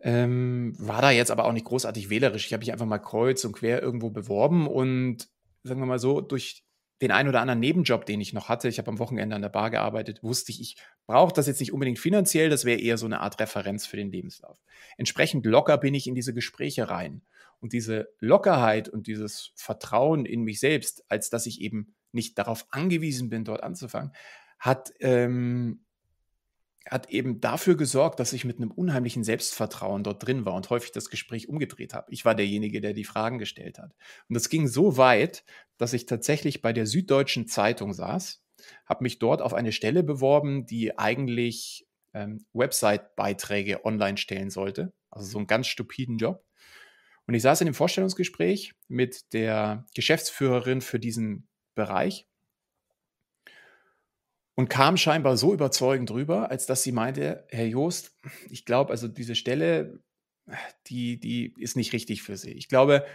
Ähm, 0.00 0.74
war 0.78 1.00
da 1.00 1.10
jetzt 1.10 1.30
aber 1.30 1.44
auch 1.44 1.52
nicht 1.52 1.66
großartig 1.66 2.10
wählerisch. 2.10 2.46
Ich 2.46 2.52
habe 2.52 2.60
mich 2.60 2.72
einfach 2.72 2.86
mal 2.86 2.98
kreuz 2.98 3.44
und 3.44 3.52
quer 3.52 3.80
irgendwo 3.80 4.10
beworben 4.10 4.66
und 4.66 5.28
sagen 5.62 5.80
wir 5.80 5.86
mal 5.86 6.00
so, 6.00 6.20
durch 6.20 6.64
den 7.02 7.10
einen 7.10 7.28
oder 7.28 7.40
anderen 7.40 7.60
Nebenjob, 7.60 8.06
den 8.06 8.20
ich 8.20 8.32
noch 8.32 8.48
hatte, 8.48 8.68
ich 8.68 8.78
habe 8.78 8.88
am 8.88 9.00
Wochenende 9.00 9.34
an 9.34 9.42
der 9.42 9.48
Bar 9.48 9.70
gearbeitet, 9.70 10.22
wusste 10.22 10.52
ich, 10.52 10.60
ich 10.60 10.76
brauche 11.06 11.34
das 11.34 11.48
jetzt 11.48 11.58
nicht 11.58 11.72
unbedingt 11.72 11.98
finanziell, 11.98 12.48
das 12.48 12.64
wäre 12.64 12.80
eher 12.80 12.96
so 12.96 13.06
eine 13.06 13.20
Art 13.20 13.40
Referenz 13.40 13.84
für 13.84 13.96
den 13.96 14.12
Lebenslauf. 14.12 14.62
Entsprechend 14.96 15.44
locker 15.44 15.78
bin 15.78 15.94
ich 15.94 16.06
in 16.06 16.14
diese 16.14 16.32
Gespräche 16.32 16.88
rein. 16.88 17.22
Und 17.60 17.72
diese 17.72 18.08
Lockerheit 18.18 18.88
und 18.88 19.06
dieses 19.06 19.52
Vertrauen 19.56 20.24
in 20.24 20.42
mich 20.42 20.58
selbst, 20.58 21.04
als 21.08 21.28
dass 21.28 21.46
ich 21.46 21.60
eben 21.60 21.94
nicht 22.12 22.38
darauf 22.38 22.66
angewiesen 22.70 23.28
bin, 23.28 23.44
dort 23.44 23.62
anzufangen, 23.62 24.12
hat, 24.58 24.92
ähm, 25.00 25.84
hat 26.90 27.10
eben 27.10 27.40
dafür 27.40 27.76
gesorgt, 27.76 28.20
dass 28.20 28.32
ich 28.32 28.44
mit 28.44 28.56
einem 28.56 28.70
unheimlichen 28.70 29.24
Selbstvertrauen 29.24 30.02
dort 30.02 30.26
drin 30.26 30.44
war 30.44 30.54
und 30.54 30.70
häufig 30.70 30.92
das 30.92 31.10
Gespräch 31.10 31.48
umgedreht 31.48 31.94
habe. 31.94 32.06
Ich 32.10 32.24
war 32.24 32.34
derjenige, 32.34 32.80
der 32.80 32.92
die 32.92 33.04
Fragen 33.04 33.38
gestellt 33.38 33.78
hat. 33.78 33.94
Und 34.28 34.34
das 34.34 34.48
ging 34.48 34.66
so 34.66 34.96
weit, 34.96 35.44
dass 35.78 35.92
ich 35.92 36.06
tatsächlich 36.06 36.62
bei 36.62 36.72
der 36.72 36.86
Süddeutschen 36.86 37.46
Zeitung 37.46 37.92
saß, 37.92 38.42
habe 38.86 39.02
mich 39.02 39.18
dort 39.18 39.42
auf 39.42 39.54
eine 39.54 39.72
Stelle 39.72 40.02
beworben, 40.02 40.66
die 40.66 40.98
eigentlich 40.98 41.86
ähm, 42.14 42.44
Website-Beiträge 42.52 43.84
online 43.84 44.18
stellen 44.18 44.50
sollte. 44.50 44.92
Also 45.10 45.26
so 45.26 45.38
einen 45.38 45.46
ganz 45.46 45.66
stupiden 45.66 46.18
Job. 46.18 46.44
Und 47.26 47.34
ich 47.34 47.42
saß 47.42 47.60
in 47.60 47.66
dem 47.66 47.74
Vorstellungsgespräch 47.74 48.74
mit 48.88 49.32
der 49.32 49.86
Geschäftsführerin 49.94 50.80
für 50.80 50.98
diesen 50.98 51.48
Bereich 51.74 52.26
und 54.54 54.68
kam 54.68 54.96
scheinbar 54.96 55.36
so 55.36 55.52
überzeugend 55.52 56.10
rüber, 56.10 56.50
als 56.50 56.66
dass 56.66 56.82
sie 56.82 56.92
meinte, 56.92 57.46
Herr 57.48 57.66
Joost, 57.66 58.16
ich 58.50 58.64
glaube, 58.64 58.90
also 58.90 59.08
diese 59.08 59.34
Stelle, 59.34 60.00
die, 60.86 61.18
die 61.18 61.54
ist 61.58 61.76
nicht 61.76 61.92
richtig 61.92 62.22
für 62.22 62.36
Sie. 62.36 62.52
Ich 62.52 62.68
glaube, 62.68 63.06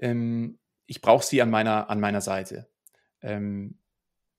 ähm, 0.00 0.58
ich 0.86 1.00
brauche 1.00 1.24
Sie 1.24 1.40
an 1.42 1.50
meiner, 1.50 1.90
an 1.90 2.00
meiner 2.00 2.20
Seite. 2.20 2.68
Ähm, 3.20 3.78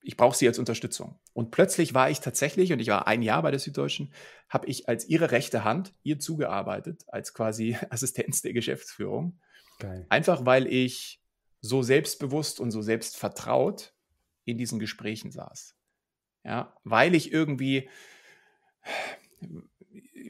ich 0.04 0.18
brauche 0.18 0.36
sie 0.36 0.48
als 0.48 0.60
Unterstützung. 0.60 1.18
Und 1.32 1.52
plötzlich 1.52 1.94
war 1.94 2.10
ich 2.10 2.20
tatsächlich, 2.20 2.74
und 2.74 2.80
ich 2.80 2.90
war 2.90 3.08
ein 3.08 3.22
Jahr 3.22 3.42
bei 3.42 3.52
der 3.52 3.60
Süddeutschen, 3.60 4.14
habe 4.50 4.68
ich 4.68 4.90
als 4.90 5.08
ihre 5.08 5.32
rechte 5.32 5.64
Hand 5.64 5.94
ihr 6.04 6.20
zugearbeitet, 6.20 7.06
als 7.08 7.34
quasi 7.34 7.78
Assistenz 7.90 8.42
der 8.42 8.54
Geschäftsführung. 8.54 9.40
Geil. 9.80 10.06
Einfach 10.10 10.46
weil 10.46 10.68
ich 10.68 11.22
so 11.62 11.82
selbstbewusst 11.82 12.60
und 12.60 12.72
so 12.72 12.82
selbstvertraut 12.82 13.94
in 14.44 14.58
diesen 14.58 14.78
Gesprächen 14.78 15.32
saß. 15.32 15.76
Ja, 16.44 16.76
weil 16.84 17.16
ich 17.16 17.32
irgendwie, 17.32 17.90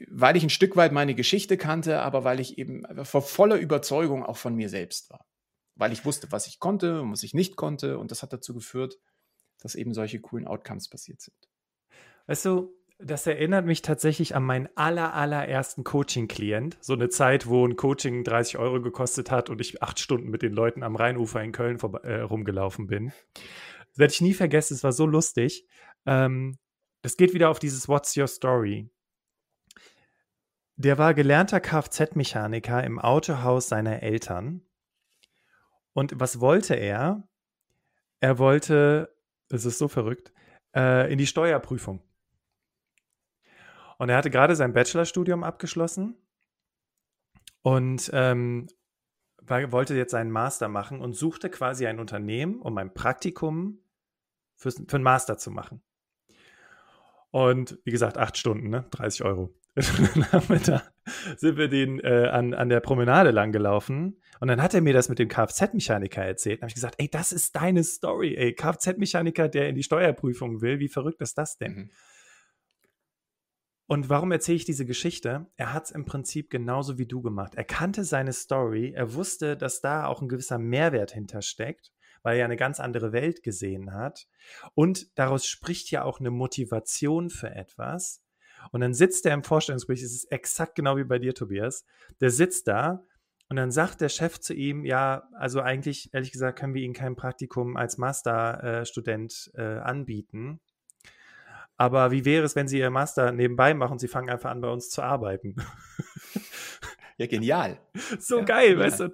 weil 0.08 0.36
ich 0.36 0.42
ein 0.42 0.50
Stück 0.50 0.76
weit 0.76 0.92
meine 0.92 1.14
Geschichte 1.14 1.56
kannte, 1.56 2.00
aber 2.00 2.24
weil 2.24 2.40
ich 2.40 2.58
eben 2.58 2.84
vor 3.04 3.22
voller 3.22 3.56
Überzeugung 3.56 4.24
auch 4.24 4.36
von 4.36 4.54
mir 4.54 4.68
selbst 4.68 5.10
war. 5.10 5.26
Weil 5.74 5.92
ich 5.92 6.04
wusste, 6.04 6.30
was 6.30 6.46
ich 6.46 6.60
konnte 6.60 7.02
und 7.02 7.10
was 7.10 7.24
ich 7.24 7.34
nicht 7.34 7.56
konnte. 7.56 7.98
Und 7.98 8.12
das 8.12 8.22
hat 8.22 8.32
dazu 8.32 8.54
geführt, 8.54 8.96
dass 9.60 9.74
eben 9.74 9.92
solche 9.92 10.20
coolen 10.20 10.46
Outcomes 10.46 10.88
passiert 10.88 11.20
sind. 11.20 11.36
Weißt 12.26 12.44
du, 12.44 12.72
das 12.98 13.26
erinnert 13.26 13.66
mich 13.66 13.82
tatsächlich 13.82 14.36
an 14.36 14.44
meinen 14.44 14.68
aller, 14.76 15.14
allerersten 15.14 15.82
Coaching-Klient. 15.82 16.78
So 16.80 16.92
eine 16.92 17.08
Zeit, 17.08 17.46
wo 17.48 17.66
ein 17.66 17.76
Coaching 17.76 18.22
30 18.22 18.58
Euro 18.58 18.80
gekostet 18.80 19.30
hat 19.30 19.50
und 19.50 19.60
ich 19.60 19.82
acht 19.82 19.98
Stunden 19.98 20.30
mit 20.30 20.42
den 20.42 20.52
Leuten 20.52 20.82
am 20.82 20.94
Rheinufer 20.94 21.42
in 21.42 21.52
Köln 21.52 21.78
äh, 22.04 22.20
rumgelaufen 22.20 22.86
bin. 22.86 23.12
Das 23.90 23.98
werde 23.98 24.12
ich 24.12 24.20
nie 24.20 24.34
vergessen, 24.34 24.74
es 24.74 24.84
war 24.84 24.92
so 24.92 25.06
lustig. 25.06 25.66
Ähm, 26.06 26.58
das 27.02 27.16
geht 27.16 27.34
wieder 27.34 27.50
auf 27.50 27.58
dieses 27.58 27.88
What's 27.88 28.16
Your 28.16 28.28
Story. 28.28 28.90
Der 30.76 30.98
war 30.98 31.14
gelernter 31.14 31.60
Kfz-Mechaniker 31.60 32.82
im 32.82 32.98
Autohaus 32.98 33.68
seiner 33.68 34.02
Eltern. 34.02 34.62
Und 35.92 36.18
was 36.18 36.40
wollte 36.40 36.74
er? 36.74 37.28
Er 38.20 38.38
wollte 38.38 39.14
das 39.48 39.64
ist 39.64 39.78
so 39.78 39.88
verrückt. 39.88 40.32
Äh, 40.74 41.12
in 41.12 41.18
die 41.18 41.26
Steuerprüfung. 41.26 42.02
Und 43.98 44.08
er 44.08 44.16
hatte 44.16 44.30
gerade 44.30 44.56
sein 44.56 44.72
Bachelorstudium 44.72 45.44
abgeschlossen 45.44 46.16
und 47.62 48.10
ähm, 48.12 48.66
war, 49.40 49.70
wollte 49.70 49.94
jetzt 49.94 50.10
seinen 50.10 50.32
Master 50.32 50.68
machen 50.68 51.00
und 51.00 51.12
suchte 51.12 51.48
quasi 51.48 51.86
ein 51.86 52.00
Unternehmen, 52.00 52.60
um 52.60 52.76
ein 52.76 52.92
Praktikum 52.92 53.78
für, 54.56 54.72
für 54.72 54.96
einen 54.96 55.04
Master 55.04 55.38
zu 55.38 55.52
machen. 55.52 55.80
Und 57.34 57.80
wie 57.82 57.90
gesagt, 57.90 58.16
acht 58.16 58.38
Stunden, 58.38 58.68
ne? 58.68 58.86
30 58.92 59.24
Euro. 59.24 59.52
da, 59.74 60.82
sind 61.36 61.56
wir 61.56 61.66
den 61.66 61.98
äh, 61.98 62.28
an, 62.28 62.54
an 62.54 62.68
der 62.68 62.78
Promenade 62.78 63.32
lang 63.32 63.50
gelaufen 63.50 64.20
und 64.38 64.46
dann 64.46 64.62
hat 64.62 64.72
er 64.72 64.80
mir 64.80 64.94
das 64.94 65.08
mit 65.08 65.18
dem 65.18 65.26
Kfz-Mechaniker 65.26 66.22
erzählt. 66.22 66.58
Dann 66.58 66.66
habe 66.66 66.68
ich 66.68 66.76
gesagt, 66.76 66.94
ey, 66.98 67.10
das 67.10 67.32
ist 67.32 67.56
deine 67.56 67.82
Story, 67.82 68.36
ey, 68.36 68.54
Kfz-Mechaniker, 68.54 69.48
der 69.48 69.68
in 69.68 69.74
die 69.74 69.82
Steuerprüfung 69.82 70.60
will, 70.60 70.78
wie 70.78 70.86
verrückt 70.86 71.20
ist 71.22 71.36
das 71.36 71.58
denn? 71.58 71.74
Mhm. 71.74 71.90
Und 73.88 74.08
warum 74.10 74.30
erzähle 74.30 74.56
ich 74.58 74.64
diese 74.64 74.86
Geschichte? 74.86 75.48
Er 75.56 75.72
hat 75.72 75.86
es 75.86 75.90
im 75.90 76.04
Prinzip 76.04 76.50
genauso 76.50 76.98
wie 76.98 77.06
du 77.06 77.20
gemacht. 77.20 77.56
Er 77.56 77.64
kannte 77.64 78.04
seine 78.04 78.32
Story, 78.32 78.92
er 78.94 79.14
wusste, 79.14 79.56
dass 79.56 79.80
da 79.80 80.06
auch 80.06 80.22
ein 80.22 80.28
gewisser 80.28 80.58
Mehrwert 80.58 81.10
hintersteckt, 81.10 81.90
weil 82.24 82.38
er 82.38 82.46
eine 82.46 82.56
ganz 82.56 82.80
andere 82.80 83.12
Welt 83.12 83.44
gesehen 83.44 83.94
hat. 83.94 84.26
Und 84.74 85.16
daraus 85.16 85.46
spricht 85.46 85.92
ja 85.92 86.02
auch 86.02 86.18
eine 86.18 86.32
Motivation 86.32 87.30
für 87.30 87.50
etwas, 87.50 88.24
und 88.72 88.80
dann 88.80 88.94
sitzt 88.94 89.26
er 89.26 89.34
im 89.34 89.44
Vorstellungsgespräch, 89.44 90.02
es 90.02 90.14
ist 90.14 90.32
exakt 90.32 90.74
genau 90.74 90.96
wie 90.96 91.04
bei 91.04 91.18
dir, 91.18 91.34
Tobias. 91.34 91.84
Der 92.20 92.30
sitzt 92.30 92.68
da 92.68 93.04
und 93.48 93.56
dann 93.56 93.70
sagt 93.70 94.00
der 94.00 94.08
Chef 94.08 94.40
zu 94.40 94.54
ihm, 94.54 94.84
ja, 94.84 95.28
also 95.34 95.60
eigentlich, 95.60 96.12
ehrlich 96.14 96.32
gesagt, 96.32 96.58
können 96.58 96.74
wir 96.74 96.82
Ihnen 96.82 96.94
kein 96.94 97.16
Praktikum 97.16 97.76
als 97.76 97.98
Masterstudent 97.98 99.50
äh, 99.54 99.62
anbieten. 99.62 100.60
Aber 101.76 102.10
wie 102.10 102.24
wäre 102.24 102.44
es, 102.44 102.54
wenn 102.56 102.68
Sie 102.68 102.78
Ihr 102.78 102.90
Master 102.90 103.32
nebenbei 103.32 103.74
machen 103.74 103.92
und 103.92 103.98
Sie 103.98 104.08
fangen 104.08 104.30
einfach 104.30 104.50
an, 104.50 104.60
bei 104.60 104.70
uns 104.70 104.90
zu 104.90 105.02
arbeiten? 105.02 105.56
Ja, 107.16 107.26
genial. 107.26 107.78
so 108.18 108.40
ja, 108.40 108.44
geil, 108.44 108.70
genial. 108.70 108.86
weißt 108.86 109.00
du? 109.00 109.08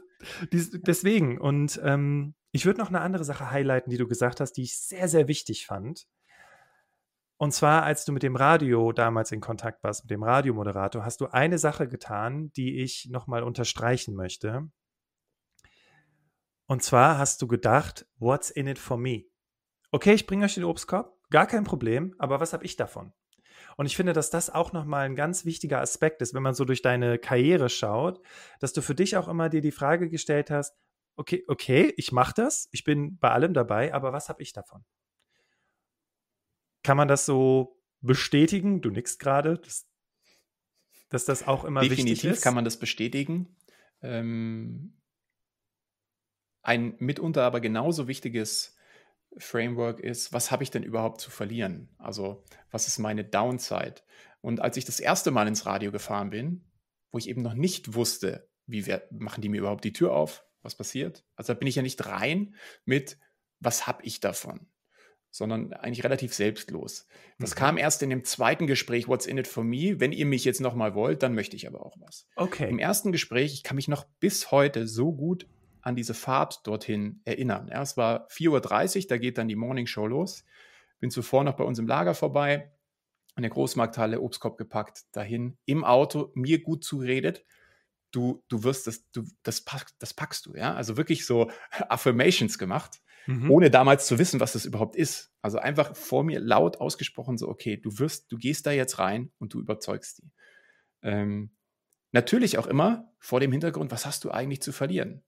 Dies, 0.52 0.70
deswegen. 0.70 1.38
Und 1.38 1.78
ähm, 1.84 2.34
ich 2.52 2.66
würde 2.66 2.80
noch 2.80 2.88
eine 2.88 3.00
andere 3.00 3.24
Sache 3.24 3.50
highlighten, 3.50 3.90
die 3.90 3.96
du 3.96 4.08
gesagt 4.08 4.40
hast, 4.40 4.52
die 4.52 4.62
ich 4.62 4.78
sehr, 4.78 5.08
sehr 5.08 5.28
wichtig 5.28 5.66
fand. 5.66 6.06
Und 7.36 7.52
zwar, 7.52 7.84
als 7.84 8.04
du 8.04 8.12
mit 8.12 8.22
dem 8.22 8.36
Radio 8.36 8.92
damals 8.92 9.32
in 9.32 9.40
Kontakt 9.40 9.82
warst, 9.82 10.04
mit 10.04 10.10
dem 10.10 10.22
Radiomoderator, 10.22 11.04
hast 11.04 11.22
du 11.22 11.26
eine 11.28 11.58
Sache 11.58 11.88
getan, 11.88 12.52
die 12.52 12.82
ich 12.82 13.08
nochmal 13.10 13.42
unterstreichen 13.42 14.14
möchte. 14.14 14.68
Und 16.66 16.82
zwar 16.82 17.18
hast 17.18 17.40
du 17.40 17.46
gedacht, 17.46 18.06
what's 18.18 18.50
in 18.50 18.66
it 18.66 18.78
for 18.78 18.98
me? 18.98 19.24
Okay, 19.90 20.12
ich 20.12 20.26
bringe 20.26 20.44
euch 20.44 20.54
den 20.54 20.64
Obstkorb, 20.64 21.16
gar 21.30 21.46
kein 21.46 21.64
Problem, 21.64 22.14
aber 22.18 22.40
was 22.40 22.52
habe 22.52 22.64
ich 22.64 22.76
davon? 22.76 23.12
Und 23.76 23.86
ich 23.86 23.96
finde, 23.96 24.12
dass 24.12 24.30
das 24.30 24.50
auch 24.50 24.72
nochmal 24.72 25.06
ein 25.06 25.16
ganz 25.16 25.44
wichtiger 25.44 25.80
Aspekt 25.80 26.20
ist, 26.22 26.34
wenn 26.34 26.42
man 26.42 26.54
so 26.54 26.64
durch 26.64 26.82
deine 26.82 27.18
Karriere 27.18 27.70
schaut, 27.70 28.20
dass 28.60 28.72
du 28.72 28.82
für 28.82 28.94
dich 28.94 29.16
auch 29.16 29.28
immer 29.28 29.48
dir 29.48 29.62
die 29.62 29.72
Frage 29.72 30.10
gestellt 30.10 30.50
hast, 30.50 30.76
okay, 31.16 31.44
okay, 31.48 31.92
ich 31.96 32.12
mache 32.12 32.34
das, 32.34 32.68
ich 32.72 32.84
bin 32.84 33.18
bei 33.18 33.30
allem 33.30 33.54
dabei, 33.54 33.92
aber 33.94 34.12
was 34.12 34.28
habe 34.28 34.42
ich 34.42 34.52
davon? 34.52 34.84
Kann 36.82 36.96
man 36.96 37.08
das 37.08 37.26
so 37.26 37.80
bestätigen? 38.00 38.80
Du 38.80 38.90
nickst 38.90 39.18
gerade, 39.18 39.58
dass, 39.58 39.86
dass, 41.08 41.24
das 41.24 41.46
auch 41.46 41.64
immer 41.64 41.80
Definitiv 41.80 42.04
wichtig 42.04 42.12
ist. 42.12 42.22
Definitiv 42.22 42.42
kann 42.42 42.54
man 42.54 42.64
das 42.64 42.78
bestätigen. 42.78 43.56
Ähm, 44.02 44.96
ein 46.62 46.94
mitunter 46.98 47.44
aber 47.44 47.60
genauso 47.60 48.08
wichtiges 48.08 48.76
Framework 49.36 50.00
ist, 50.00 50.32
was 50.32 50.50
habe 50.50 50.62
ich 50.62 50.70
denn 50.70 50.82
überhaupt 50.82 51.20
zu 51.20 51.30
verlieren? 51.30 51.88
Also, 51.98 52.44
was 52.70 52.88
ist 52.88 52.98
meine 52.98 53.24
Downside? 53.24 53.96
Und 54.40 54.60
als 54.60 54.76
ich 54.76 54.84
das 54.84 55.00
erste 55.00 55.30
Mal 55.30 55.46
ins 55.46 55.66
Radio 55.66 55.92
gefahren 55.92 56.30
bin, 56.30 56.64
wo 57.12 57.18
ich 57.18 57.28
eben 57.28 57.42
noch 57.42 57.54
nicht 57.54 57.94
wusste, 57.94 58.48
wie 58.66 58.86
wir, 58.86 59.06
machen 59.10 59.42
die 59.42 59.48
mir 59.48 59.60
überhaupt 59.60 59.84
die 59.84 59.92
Tür 59.92 60.12
auf? 60.12 60.44
Was 60.62 60.74
passiert? 60.74 61.24
Also 61.36 61.52
da 61.52 61.58
bin 61.58 61.68
ich 61.68 61.76
ja 61.76 61.82
nicht 61.82 62.06
rein 62.06 62.54
mit, 62.84 63.18
was 63.60 63.86
habe 63.86 64.04
ich 64.04 64.20
davon? 64.20 64.68
sondern 65.30 65.72
eigentlich 65.72 66.04
relativ 66.04 66.34
selbstlos. 66.34 67.06
Das 67.38 67.50
mhm. 67.50 67.58
kam 67.58 67.78
erst 67.78 68.02
in 68.02 68.10
dem 68.10 68.24
zweiten 68.24 68.66
Gespräch, 68.66 69.08
What's 69.08 69.26
in 69.26 69.38
it 69.38 69.46
for 69.46 69.64
me? 69.64 70.00
Wenn 70.00 70.12
ihr 70.12 70.26
mich 70.26 70.44
jetzt 70.44 70.60
nochmal 70.60 70.94
wollt, 70.94 71.22
dann 71.22 71.34
möchte 71.34 71.56
ich 71.56 71.66
aber 71.66 71.84
auch 71.86 71.96
was. 72.00 72.26
Okay. 72.36 72.68
Im 72.68 72.78
ersten 72.78 73.12
Gespräch, 73.12 73.54
ich 73.54 73.62
kann 73.62 73.76
mich 73.76 73.88
noch 73.88 74.04
bis 74.18 74.50
heute 74.50 74.86
so 74.86 75.12
gut 75.12 75.46
an 75.82 75.96
diese 75.96 76.14
Fahrt 76.14 76.66
dorthin 76.66 77.20
erinnern. 77.24 77.68
Ja, 77.70 77.80
es 77.80 77.96
war 77.96 78.26
4.30 78.28 78.96
Uhr, 78.96 79.08
da 79.08 79.18
geht 79.18 79.38
dann 79.38 79.48
die 79.48 79.56
Morning 79.56 79.86
Show 79.86 80.06
los. 80.06 80.44
Bin 80.98 81.10
zuvor 81.10 81.44
noch 81.44 81.56
bei 81.56 81.64
uns 81.64 81.78
im 81.78 81.86
Lager 81.86 82.14
vorbei, 82.14 82.70
in 83.36 83.42
der 83.42 83.50
Großmarkthalle, 83.50 84.20
Obstkorb 84.20 84.58
gepackt, 84.58 85.04
dahin, 85.12 85.56
im 85.64 85.84
Auto, 85.84 86.30
mir 86.34 86.60
gut 86.60 86.84
zuredet. 86.84 87.44
Du, 88.10 88.42
du 88.48 88.64
wirst 88.64 88.86
das, 88.86 89.08
du, 89.12 89.24
das, 89.42 89.60
pack, 89.60 89.90
das 89.98 90.14
packst 90.14 90.46
du, 90.46 90.54
ja. 90.54 90.74
Also 90.74 90.96
wirklich 90.96 91.26
so 91.26 91.50
Affirmations 91.88 92.58
gemacht, 92.58 93.00
mhm. 93.26 93.50
ohne 93.50 93.70
damals 93.70 94.06
zu 94.06 94.18
wissen, 94.18 94.40
was 94.40 94.52
das 94.52 94.64
überhaupt 94.64 94.96
ist. 94.96 95.32
Also 95.42 95.58
einfach 95.58 95.96
vor 95.96 96.24
mir 96.24 96.40
laut 96.40 96.80
ausgesprochen, 96.80 97.38
so, 97.38 97.48
okay, 97.48 97.76
du 97.76 97.98
wirst, 97.98 98.30
du 98.32 98.36
gehst 98.36 98.66
da 98.66 98.72
jetzt 98.72 98.98
rein 98.98 99.32
und 99.38 99.54
du 99.54 99.60
überzeugst 99.60 100.18
die. 100.18 100.30
Ähm, 101.02 101.50
natürlich 102.12 102.58
auch 102.58 102.66
immer 102.66 103.12
vor 103.18 103.40
dem 103.40 103.52
Hintergrund, 103.52 103.90
was 103.90 104.06
hast 104.06 104.24
du 104.24 104.30
eigentlich 104.30 104.62
zu 104.62 104.72
verlieren? 104.72 105.22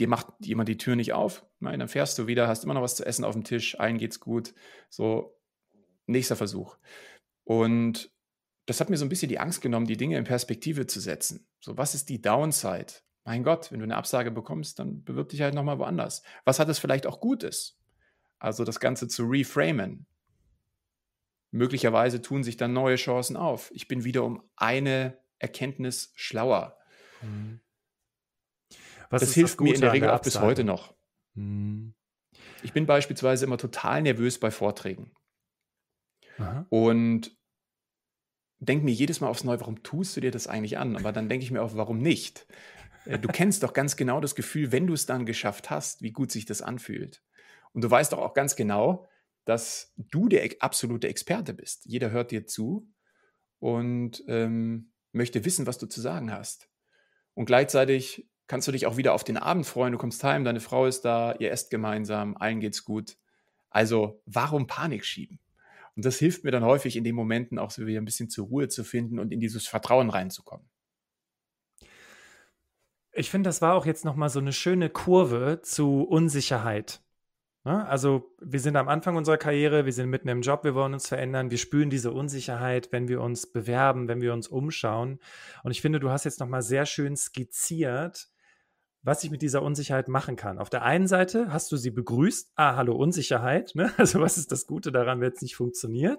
Dir 0.00 0.08
macht 0.08 0.28
jemand 0.40 0.68
die 0.68 0.78
Tür 0.78 0.96
nicht 0.96 1.12
auf, 1.12 1.44
nein, 1.58 1.80
dann 1.80 1.88
fährst 1.88 2.18
du 2.18 2.26
wieder, 2.26 2.46
hast 2.46 2.64
immer 2.64 2.74
noch 2.74 2.82
was 2.82 2.96
zu 2.96 3.04
essen 3.04 3.24
auf 3.24 3.34
dem 3.34 3.44
Tisch, 3.44 3.78
allen 3.80 3.98
geht's 3.98 4.20
gut. 4.20 4.54
So, 4.88 5.36
nächster 6.06 6.36
Versuch. 6.36 6.78
Und 7.44 8.10
das 8.68 8.80
hat 8.80 8.90
mir 8.90 8.98
so 8.98 9.06
ein 9.06 9.08
bisschen 9.08 9.30
die 9.30 9.38
Angst 9.38 9.62
genommen, 9.62 9.86
die 9.86 9.96
Dinge 9.96 10.18
in 10.18 10.24
Perspektive 10.24 10.86
zu 10.86 11.00
setzen. 11.00 11.48
So, 11.58 11.78
was 11.78 11.94
ist 11.94 12.10
die 12.10 12.20
Downside? 12.20 12.92
Mein 13.24 13.42
Gott, 13.42 13.72
wenn 13.72 13.80
du 13.80 13.84
eine 13.84 13.96
Absage 13.96 14.30
bekommst, 14.30 14.78
dann 14.78 15.04
bewirb 15.04 15.30
dich 15.30 15.40
halt 15.40 15.54
nochmal 15.54 15.78
woanders. 15.78 16.22
Was 16.44 16.58
hat 16.58 16.68
es 16.68 16.78
vielleicht 16.78 17.06
auch 17.06 17.18
Gutes? 17.18 17.78
Also 18.38 18.64
das 18.64 18.78
Ganze 18.78 19.08
zu 19.08 19.24
reframen. 19.24 20.06
Möglicherweise 21.50 22.20
tun 22.20 22.44
sich 22.44 22.58
dann 22.58 22.74
neue 22.74 22.96
Chancen 22.96 23.38
auf. 23.38 23.70
Ich 23.72 23.88
bin 23.88 24.04
wieder 24.04 24.22
um 24.22 24.42
eine 24.54 25.18
Erkenntnis 25.38 26.12
schlauer. 26.14 26.76
Mhm. 27.22 27.60
das 29.08 29.32
hilft 29.32 29.60
das 29.60 29.64
mir 29.64 29.74
in 29.74 29.80
der 29.80 29.94
Regel 29.94 30.08
der 30.08 30.14
auch 30.14 30.20
bis 30.20 30.40
heute 30.40 30.62
noch. 30.62 30.94
Mhm. 31.32 31.94
Ich 32.62 32.74
bin 32.74 32.84
beispielsweise 32.84 33.46
immer 33.46 33.56
total 33.56 34.02
nervös 34.02 34.38
bei 34.38 34.50
Vorträgen. 34.50 35.14
Aha. 36.36 36.66
Und 36.68 37.37
denke 38.60 38.84
mir 38.84 38.92
jedes 38.92 39.20
Mal 39.20 39.28
aufs 39.28 39.44
Neue, 39.44 39.60
warum 39.60 39.82
tust 39.82 40.16
du 40.16 40.20
dir 40.20 40.30
das 40.30 40.46
eigentlich 40.46 40.78
an? 40.78 40.96
Aber 40.96 41.12
dann 41.12 41.28
denke 41.28 41.44
ich 41.44 41.50
mir 41.50 41.62
auch, 41.62 41.74
warum 41.74 41.98
nicht? 41.98 42.46
Äh, 43.04 43.18
du 43.18 43.28
kennst 43.28 43.62
doch 43.62 43.72
ganz 43.72 43.96
genau 43.96 44.20
das 44.20 44.34
Gefühl, 44.34 44.72
wenn 44.72 44.86
du 44.86 44.94
es 44.94 45.06
dann 45.06 45.26
geschafft 45.26 45.70
hast, 45.70 46.02
wie 46.02 46.12
gut 46.12 46.30
sich 46.30 46.44
das 46.44 46.62
anfühlt. 46.62 47.22
Und 47.72 47.82
du 47.82 47.90
weißt 47.90 48.12
doch 48.12 48.18
auch 48.18 48.34
ganz 48.34 48.56
genau, 48.56 49.06
dass 49.44 49.94
du 49.96 50.28
der 50.28 50.48
absolute 50.60 51.08
Experte 51.08 51.54
bist. 51.54 51.86
Jeder 51.86 52.10
hört 52.10 52.30
dir 52.30 52.46
zu 52.46 52.90
und 53.60 54.22
ähm, 54.28 54.92
möchte 55.12 55.44
wissen, 55.44 55.66
was 55.66 55.78
du 55.78 55.86
zu 55.86 56.00
sagen 56.00 56.32
hast. 56.32 56.68
Und 57.34 57.46
gleichzeitig 57.46 58.28
kannst 58.46 58.66
du 58.68 58.72
dich 58.72 58.86
auch 58.86 58.96
wieder 58.96 59.14
auf 59.14 59.24
den 59.24 59.36
Abend 59.36 59.66
freuen. 59.66 59.92
Du 59.92 59.98
kommst 59.98 60.22
heim, 60.24 60.44
deine 60.44 60.60
Frau 60.60 60.86
ist 60.86 61.02
da, 61.02 61.34
ihr 61.38 61.50
esst 61.50 61.70
gemeinsam, 61.70 62.36
allen 62.36 62.60
geht's 62.60 62.84
gut. 62.84 63.16
Also 63.70 64.22
warum 64.26 64.66
Panik 64.66 65.04
schieben? 65.04 65.38
Und 65.98 66.04
das 66.04 66.16
hilft 66.16 66.44
mir 66.44 66.52
dann 66.52 66.64
häufig 66.64 66.94
in 66.94 67.02
den 67.02 67.16
Momenten 67.16 67.58
auch 67.58 67.72
so 67.72 67.84
wieder 67.84 68.00
ein 68.00 68.04
bisschen 68.04 68.30
zur 68.30 68.46
Ruhe 68.46 68.68
zu 68.68 68.84
finden 68.84 69.18
und 69.18 69.32
in 69.32 69.40
dieses 69.40 69.66
Vertrauen 69.66 70.10
reinzukommen. 70.10 70.70
Ich 73.10 73.30
finde, 73.30 73.48
das 73.48 73.62
war 73.62 73.74
auch 73.74 73.84
jetzt 73.84 74.04
nochmal 74.04 74.28
so 74.28 74.38
eine 74.38 74.52
schöne 74.52 74.90
Kurve 74.90 75.58
zu 75.60 76.04
Unsicherheit. 76.04 77.02
Ne? 77.64 77.84
Also 77.88 78.32
wir 78.40 78.60
sind 78.60 78.76
am 78.76 78.88
Anfang 78.88 79.16
unserer 79.16 79.38
Karriere, 79.38 79.86
wir 79.86 79.92
sind 79.92 80.08
mitten 80.08 80.28
im 80.28 80.42
Job, 80.42 80.62
wir 80.62 80.76
wollen 80.76 80.94
uns 80.94 81.08
verändern, 81.08 81.50
wir 81.50 81.58
spüren 81.58 81.90
diese 81.90 82.12
Unsicherheit, 82.12 82.92
wenn 82.92 83.08
wir 83.08 83.20
uns 83.20 83.50
bewerben, 83.50 84.06
wenn 84.06 84.20
wir 84.20 84.32
uns 84.32 84.46
umschauen. 84.46 85.18
Und 85.64 85.72
ich 85.72 85.80
finde, 85.80 85.98
du 85.98 86.10
hast 86.10 86.22
jetzt 86.22 86.38
nochmal 86.38 86.62
sehr 86.62 86.86
schön 86.86 87.16
skizziert, 87.16 88.28
was 89.08 89.24
ich 89.24 89.30
mit 89.30 89.40
dieser 89.40 89.62
Unsicherheit 89.62 90.06
machen 90.08 90.36
kann. 90.36 90.58
Auf 90.58 90.68
der 90.68 90.82
einen 90.82 91.06
Seite 91.06 91.50
hast 91.50 91.72
du 91.72 91.78
sie 91.78 91.90
begrüßt, 91.90 92.52
ah, 92.56 92.76
hallo 92.76 92.94
Unsicherheit, 92.94 93.74
ne? 93.74 93.90
also 93.96 94.20
was 94.20 94.36
ist 94.36 94.52
das 94.52 94.66
Gute 94.66 94.92
daran, 94.92 95.20
wenn 95.20 95.32
es 95.32 95.40
nicht 95.40 95.56
funktioniert? 95.56 96.18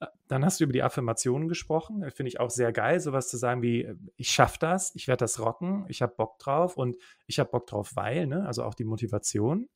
Äh, 0.00 0.06
dann 0.26 0.42
hast 0.42 0.58
du 0.58 0.64
über 0.64 0.72
die 0.72 0.82
Affirmationen 0.82 1.48
gesprochen. 1.48 2.10
Finde 2.10 2.28
ich 2.28 2.40
auch 2.40 2.48
sehr 2.48 2.72
geil, 2.72 2.98
sowas 2.98 3.28
zu 3.28 3.36
sagen 3.36 3.60
wie, 3.60 3.94
ich 4.16 4.30
schaffe 4.30 4.56
das, 4.58 4.94
ich 4.94 5.06
werde 5.06 5.20
das 5.20 5.38
rocken, 5.38 5.84
ich 5.88 6.00
habe 6.00 6.14
Bock 6.16 6.38
drauf 6.38 6.78
und 6.78 6.96
ich 7.26 7.38
habe 7.38 7.50
Bock 7.50 7.66
drauf, 7.66 7.92
weil, 7.94 8.26
ne? 8.26 8.46
also 8.46 8.64
auch 8.64 8.74
die 8.74 8.84
Motivation. 8.84 9.68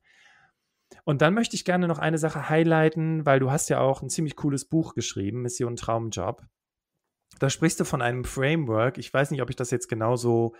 Und 1.03 1.21
dann 1.21 1.35
möchte 1.35 1.55
ich 1.55 1.65
gerne 1.65 1.87
noch 1.87 1.99
eine 1.99 2.17
Sache 2.17 2.49
highlighten, 2.49 3.27
weil 3.27 3.39
du 3.39 3.51
hast 3.51 3.69
ja 3.69 3.79
auch 3.79 4.01
ein 4.01 4.09
ziemlich 4.09 4.35
cooles 4.35 4.65
Buch 4.65 4.95
geschrieben, 4.95 5.43
Mission 5.43 5.75
Traumjob. 5.75 6.43
Da 7.39 7.49
sprichst 7.49 7.79
du 7.79 7.85
von 7.85 8.01
einem 8.01 8.23
Framework. 8.23 8.97
Ich 8.97 9.13
weiß 9.13 9.31
nicht, 9.31 9.41
ob 9.41 9.49
ich 9.49 9.55
das 9.55 9.71
jetzt 9.71 9.87
genauso 9.87 10.53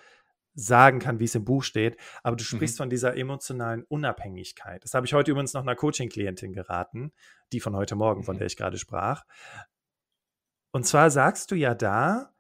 sagen 0.56 0.99
kann, 0.99 1.20
wie 1.20 1.26
es 1.26 1.36
im 1.36 1.45
Buch 1.45 1.64
steht, 1.64 1.97
aber 2.22 2.36
du 2.36 2.43
sprichst 2.43 2.76
mhm. 2.76 2.84
von 2.84 2.89
dieser 2.89 3.18
emotionalen 3.18 3.84
Unabhängigkeit. 3.84 4.84
Das 4.84 4.93
habe 4.93 5.06
ich 5.06 5.14
heute 5.14 5.32
übrigens 5.32 5.54
noch 5.54 5.62
einer 5.62 5.76
Coaching-Klientin 5.76 6.54
geraten, 6.54 7.12
die 7.51 7.60
von 7.60 7.76
heute 7.76 7.95
Morgen, 7.95 8.22
mhm. 8.22 8.26
von 8.26 8.38
der 8.38 8.47
ich 8.47 8.58
gerade 8.58 8.78
sprach. 8.78 9.24
Und 10.72 10.86
zwar 10.86 11.12
sagst 11.12 11.51
du 11.51 11.56
ja 11.56 11.76
da, 11.76 12.34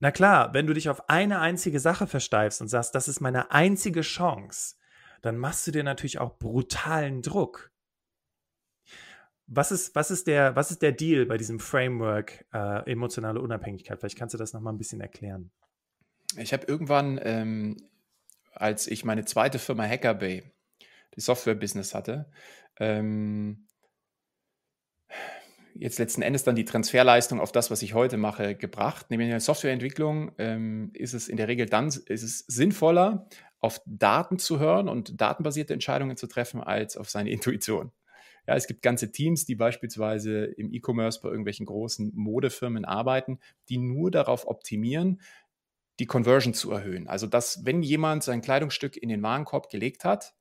na 0.00 0.12
klar, 0.12 0.54
wenn 0.54 0.66
du 0.66 0.74
dich 0.74 0.88
auf 0.88 1.08
eine 1.08 1.40
einzige 1.40 1.80
Sache 1.80 2.06
versteifst 2.06 2.60
und 2.60 2.68
sagst, 2.68 2.94
das 2.94 3.08
ist 3.08 3.20
meine 3.20 3.50
einzige 3.50 4.02
Chance, 4.02 4.76
dann 5.22 5.36
machst 5.36 5.66
du 5.66 5.72
dir 5.72 5.82
natürlich 5.82 6.20
auch 6.20 6.38
brutalen 6.38 7.22
Druck. 7.22 7.72
Was 9.46 9.72
ist, 9.72 9.94
was 9.94 10.10
ist, 10.10 10.26
der, 10.26 10.54
was 10.54 10.70
ist 10.70 10.82
der 10.82 10.92
Deal 10.92 11.26
bei 11.26 11.36
diesem 11.36 11.58
Framework 11.58 12.44
äh, 12.52 12.90
emotionale 12.90 13.40
Unabhängigkeit? 13.40 13.98
Vielleicht 13.98 14.18
kannst 14.18 14.34
du 14.34 14.38
das 14.38 14.52
nochmal 14.52 14.74
ein 14.74 14.78
bisschen 14.78 15.00
erklären. 15.00 15.50
Ich 16.38 16.52
habe 16.52 16.66
irgendwann, 16.66 17.20
ähm, 17.22 17.76
als 18.52 18.86
ich 18.86 19.04
meine 19.04 19.24
zweite 19.24 19.58
Firma 19.58 19.84
Hackerbay, 19.84 20.42
die 21.16 21.20
Software-Business 21.20 21.94
hatte, 21.94 22.30
ähm, 22.78 23.66
jetzt 25.74 25.98
letzten 25.98 26.22
Endes 26.22 26.44
dann 26.44 26.56
die 26.56 26.64
Transferleistung 26.64 27.40
auf 27.40 27.52
das, 27.52 27.70
was 27.70 27.82
ich 27.82 27.94
heute 27.94 28.16
mache, 28.16 28.54
gebracht. 28.54 29.10
Nämlich 29.10 29.26
in 29.26 29.32
der 29.32 29.40
Softwareentwicklung 29.40 30.32
ähm, 30.38 30.90
ist 30.94 31.14
es 31.14 31.28
in 31.28 31.36
der 31.36 31.48
Regel 31.48 31.66
dann 31.66 31.86
ist 31.86 32.08
es 32.08 32.40
sinnvoller, 32.46 33.28
auf 33.60 33.80
Daten 33.86 34.38
zu 34.38 34.58
hören 34.58 34.88
und 34.88 35.20
datenbasierte 35.20 35.74
Entscheidungen 35.74 36.16
zu 36.16 36.26
treffen, 36.26 36.60
als 36.60 36.96
auf 36.96 37.10
seine 37.10 37.30
Intuition. 37.30 37.92
Ja, 38.46 38.54
es 38.54 38.66
gibt 38.66 38.82
ganze 38.82 39.12
Teams, 39.12 39.44
die 39.44 39.56
beispielsweise 39.56 40.44
im 40.44 40.72
E-Commerce 40.72 41.20
bei 41.20 41.28
irgendwelchen 41.28 41.66
großen 41.66 42.12
Modefirmen 42.14 42.84
arbeiten, 42.84 43.40
die 43.68 43.76
nur 43.76 44.10
darauf 44.10 44.46
optimieren, 44.46 45.20
die 45.98 46.06
Conversion 46.06 46.54
zu 46.54 46.70
erhöhen. 46.70 47.08
Also, 47.08 47.26
dass 47.26 47.64
wenn 47.64 47.82
jemand 47.82 48.22
sein 48.22 48.40
Kleidungsstück 48.40 48.96
in 48.96 49.08
den 49.08 49.22
Warenkorb 49.22 49.70
gelegt 49.70 50.04
hat, 50.04 50.34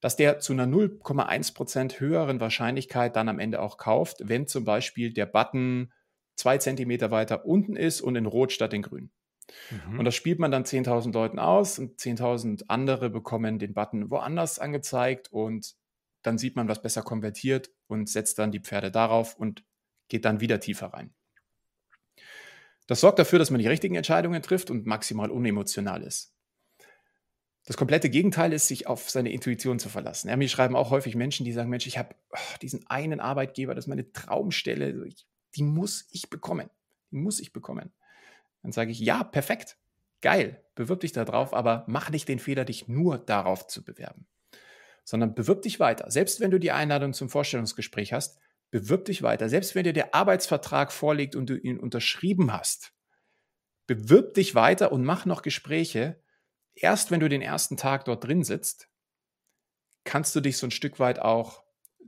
dass 0.00 0.16
der 0.16 0.38
zu 0.38 0.52
einer 0.52 0.66
0,1% 0.66 1.98
höheren 2.00 2.40
Wahrscheinlichkeit 2.40 3.16
dann 3.16 3.28
am 3.28 3.38
Ende 3.38 3.62
auch 3.62 3.78
kauft, 3.78 4.18
wenn 4.28 4.46
zum 4.46 4.64
Beispiel 4.64 5.12
der 5.12 5.26
Button 5.26 5.92
zwei 6.36 6.58
Zentimeter 6.58 7.10
weiter 7.10 7.46
unten 7.46 7.76
ist 7.76 8.00
und 8.00 8.16
in 8.16 8.26
Rot 8.26 8.52
statt 8.52 8.74
in 8.74 8.82
Grün. 8.82 9.10
Mhm. 9.70 9.98
Und 9.98 10.04
das 10.04 10.14
spielt 10.14 10.38
man 10.38 10.50
dann 10.50 10.64
10.000 10.64 11.12
Leuten 11.12 11.38
aus 11.38 11.78
und 11.78 11.98
10.000 12.00 12.64
andere 12.68 13.10
bekommen 13.10 13.58
den 13.58 13.74
Button 13.74 14.10
woanders 14.10 14.58
angezeigt 14.58 15.32
und 15.32 15.74
dann 16.22 16.38
sieht 16.38 16.56
man, 16.56 16.68
was 16.68 16.82
besser 16.82 17.02
konvertiert 17.02 17.70
und 17.86 18.08
setzt 18.08 18.38
dann 18.38 18.50
die 18.50 18.60
Pferde 18.60 18.90
darauf 18.90 19.36
und 19.36 19.64
geht 20.08 20.24
dann 20.24 20.40
wieder 20.40 20.60
tiefer 20.60 20.88
rein. 20.88 21.14
Das 22.86 23.00
sorgt 23.00 23.18
dafür, 23.18 23.38
dass 23.38 23.50
man 23.50 23.60
die 23.60 23.68
richtigen 23.68 23.94
Entscheidungen 23.94 24.42
trifft 24.42 24.70
und 24.70 24.86
maximal 24.86 25.30
unemotional 25.30 26.02
ist. 26.02 26.34
Das 27.66 27.78
komplette 27.78 28.10
Gegenteil 28.10 28.52
ist, 28.52 28.68
sich 28.68 28.86
auf 28.86 29.08
seine 29.08 29.32
Intuition 29.32 29.78
zu 29.78 29.88
verlassen. 29.88 30.28
Ja, 30.28 30.36
mir 30.36 30.48
schreiben 30.48 30.76
auch 30.76 30.90
häufig 30.90 31.14
Menschen, 31.14 31.46
die 31.46 31.52
sagen, 31.52 31.70
Mensch, 31.70 31.86
ich 31.86 31.96
habe 31.96 32.14
oh, 32.30 32.58
diesen 32.60 32.86
einen 32.88 33.20
Arbeitgeber, 33.20 33.74
das 33.74 33.84
ist 33.84 33.88
meine 33.88 34.12
Traumstelle, 34.12 35.08
die 35.56 35.62
muss 35.62 36.06
ich 36.10 36.28
bekommen. 36.28 36.68
Die 37.10 37.16
muss 37.16 37.40
ich 37.40 37.54
bekommen. 37.54 37.92
Dann 38.62 38.72
sage 38.72 38.90
ich, 38.90 39.00
ja, 39.00 39.24
perfekt, 39.24 39.78
geil, 40.20 40.62
bewirb 40.74 41.00
dich 41.00 41.12
da 41.12 41.24
drauf, 41.24 41.54
aber 41.54 41.84
mach 41.86 42.10
nicht 42.10 42.28
den 42.28 42.38
Fehler, 42.38 42.64
dich 42.64 42.88
nur 42.88 43.18
darauf 43.18 43.66
zu 43.66 43.82
bewerben, 43.82 44.26
sondern 45.04 45.34
bewirb 45.34 45.62
dich 45.62 45.80
weiter. 45.80 46.10
Selbst 46.10 46.40
wenn 46.40 46.50
du 46.50 46.58
die 46.58 46.72
Einladung 46.72 47.14
zum 47.14 47.30
Vorstellungsgespräch 47.30 48.12
hast, 48.12 48.38
bewirb 48.74 49.04
dich 49.04 49.22
weiter. 49.22 49.48
Selbst 49.48 49.76
wenn 49.76 49.84
dir 49.84 49.92
der 49.92 50.16
Arbeitsvertrag 50.16 50.90
vorliegt 50.90 51.36
und 51.36 51.48
du 51.48 51.56
ihn 51.56 51.78
unterschrieben 51.78 52.52
hast, 52.52 52.92
bewirb 53.86 54.34
dich 54.34 54.56
weiter 54.56 54.90
und 54.90 55.04
mach 55.04 55.26
noch 55.26 55.42
Gespräche. 55.42 56.20
Erst 56.74 57.12
wenn 57.12 57.20
du 57.20 57.28
den 57.28 57.40
ersten 57.40 57.76
Tag 57.76 58.04
dort 58.04 58.24
drin 58.24 58.42
sitzt, 58.42 58.88
kannst 60.02 60.34
du 60.34 60.40
dich 60.40 60.56
so 60.56 60.66
ein 60.66 60.72
Stück 60.72 60.98
weit 60.98 61.20
auch 61.20 61.62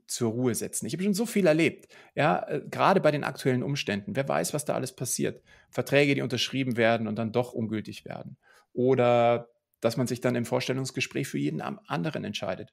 zur 0.08 0.32
Ruhe 0.32 0.56
setzen. 0.56 0.86
Ich 0.86 0.92
habe 0.92 1.04
schon 1.04 1.14
so 1.14 1.24
viel 1.24 1.46
erlebt, 1.46 1.86
ja, 2.16 2.44
äh, 2.48 2.62
gerade 2.68 3.00
bei 3.00 3.12
den 3.12 3.22
aktuellen 3.22 3.62
Umständen. 3.62 4.16
Wer 4.16 4.28
weiß, 4.28 4.52
was 4.52 4.64
da 4.64 4.74
alles 4.74 4.90
passiert. 4.92 5.44
Verträge, 5.70 6.16
die 6.16 6.22
unterschrieben 6.22 6.76
werden 6.76 7.06
und 7.06 7.14
dann 7.14 7.30
doch 7.30 7.52
ungültig 7.52 8.04
werden. 8.04 8.38
Oder 8.72 9.50
dass 9.80 9.96
man 9.96 10.08
sich 10.08 10.20
dann 10.20 10.34
im 10.34 10.44
Vorstellungsgespräch 10.44 11.28
für 11.28 11.38
jeden 11.38 11.60
anderen 11.60 12.24
entscheidet. 12.24 12.72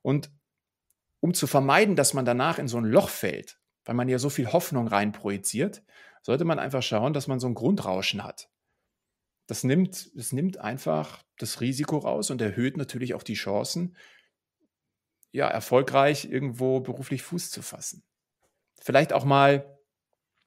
Und 0.00 0.30
um 1.22 1.34
zu 1.34 1.46
vermeiden, 1.46 1.94
dass 1.94 2.14
man 2.14 2.24
danach 2.24 2.58
in 2.58 2.66
so 2.66 2.78
ein 2.78 2.84
Loch 2.84 3.08
fällt, 3.08 3.60
weil 3.84 3.94
man 3.94 4.08
ja 4.08 4.18
so 4.18 4.28
viel 4.28 4.52
Hoffnung 4.52 4.88
rein 4.88 5.12
projiziert, 5.12 5.84
sollte 6.20 6.44
man 6.44 6.58
einfach 6.58 6.82
schauen, 6.82 7.12
dass 7.12 7.28
man 7.28 7.38
so 7.38 7.46
ein 7.46 7.54
Grundrauschen 7.54 8.24
hat. 8.24 8.50
das 9.46 9.64
nimmt, 9.64 10.10
das 10.16 10.32
nimmt 10.32 10.58
einfach 10.58 11.22
das 11.38 11.60
Risiko 11.60 11.98
raus 11.98 12.30
und 12.30 12.40
erhöht 12.40 12.76
natürlich 12.76 13.14
auch 13.14 13.22
die 13.22 13.34
Chancen, 13.34 13.96
ja, 15.30 15.48
erfolgreich 15.48 16.24
irgendwo 16.24 16.80
beruflich 16.80 17.22
Fuß 17.22 17.50
zu 17.50 17.62
fassen. 17.62 18.02
Vielleicht 18.80 19.12
auch 19.12 19.24
mal 19.24 19.78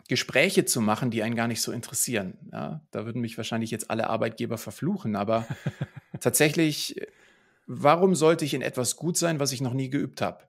Gespräche 0.08 0.66
zu 0.66 0.82
machen, 0.82 1.10
die 1.10 1.24
einen 1.24 1.36
gar 1.36 1.48
nicht 1.48 1.62
so 1.62 1.72
interessieren. 1.72 2.38
Ja, 2.52 2.86
da 2.92 3.06
würden 3.06 3.22
mich 3.22 3.38
wahrscheinlich 3.38 3.72
jetzt 3.72 3.90
alle 3.90 4.10
Arbeitgeber 4.10 4.58
verfluchen, 4.58 5.16
aber 5.16 5.48
tatsächlich, 6.20 7.02
warum 7.66 8.14
sollte 8.14 8.44
ich 8.44 8.54
in 8.54 8.62
etwas 8.62 8.98
gut 8.98 9.18
sein, 9.18 9.40
was 9.40 9.54
ich 9.54 9.62
noch 9.62 9.74
nie 9.74 9.90
geübt 9.90 10.22
habe? 10.22 10.48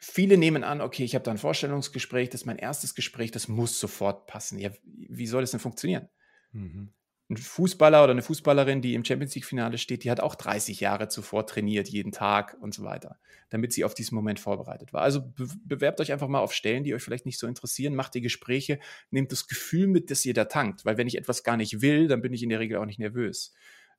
Viele 0.00 0.38
nehmen 0.38 0.64
an, 0.64 0.80
okay, 0.80 1.04
ich 1.04 1.14
habe 1.14 1.22
da 1.22 1.30
ein 1.30 1.38
Vorstellungsgespräch, 1.38 2.30
das 2.30 2.42
ist 2.42 2.46
mein 2.46 2.58
erstes 2.58 2.94
Gespräch, 2.94 3.30
das 3.30 3.48
muss 3.48 3.78
sofort 3.78 4.26
passen. 4.26 4.58
Ja, 4.58 4.70
wie 4.82 5.26
soll 5.26 5.42
das 5.42 5.50
denn 5.50 5.60
funktionieren? 5.60 6.08
Mhm 6.52 6.92
ein 7.30 7.36
Fußballer 7.36 8.02
oder 8.02 8.10
eine 8.10 8.22
Fußballerin, 8.22 8.82
die 8.82 8.94
im 8.94 9.04
Champions 9.04 9.36
League-Finale 9.36 9.78
steht, 9.78 10.02
die 10.02 10.10
hat 10.10 10.18
auch 10.18 10.34
30 10.34 10.80
Jahre 10.80 11.06
zuvor 11.08 11.46
trainiert, 11.46 11.88
jeden 11.88 12.10
Tag 12.10 12.56
und 12.60 12.74
so 12.74 12.82
weiter, 12.82 13.20
damit 13.50 13.72
sie 13.72 13.84
auf 13.84 13.94
diesen 13.94 14.16
Moment 14.16 14.40
vorbereitet 14.40 14.92
war. 14.92 15.02
Also 15.02 15.22
be 15.22 15.48
bewerbt 15.64 16.00
euch 16.00 16.10
einfach 16.10 16.26
mal 16.26 16.40
auf 16.40 16.52
Stellen, 16.52 16.82
die 16.82 16.92
euch 16.92 17.04
vielleicht 17.04 17.26
nicht 17.26 17.38
so 17.38 17.46
interessieren, 17.46 17.94
macht 17.94 18.14
die 18.14 18.20
Gespräche, 18.20 18.80
nehmt 19.10 19.30
das 19.30 19.46
Gefühl 19.46 19.86
mit, 19.86 20.10
dass 20.10 20.24
ihr 20.26 20.34
da 20.34 20.46
tankt, 20.46 20.84
weil 20.84 20.96
wenn 20.98 21.06
ich 21.06 21.16
etwas 21.16 21.44
gar 21.44 21.56
nicht 21.56 21.80
will, 21.80 22.08
dann 22.08 22.20
bin 22.20 22.32
ich 22.32 22.42
in 22.42 22.48
der 22.48 22.58
Regel 22.58 22.78
auch 22.78 22.86
nicht 22.86 22.98
nervös. 22.98 23.54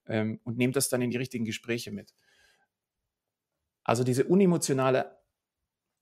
Ähm, 0.07 0.41
und 0.43 0.57
nehmt 0.57 0.75
das 0.75 0.89
dann 0.89 1.01
in 1.01 1.09
die 1.09 1.17
richtigen 1.17 1.45
Gespräche 1.45 1.91
mit. 1.91 2.13
Also 3.85 4.03
diese 4.03 4.25
unemotionale, 4.25 5.20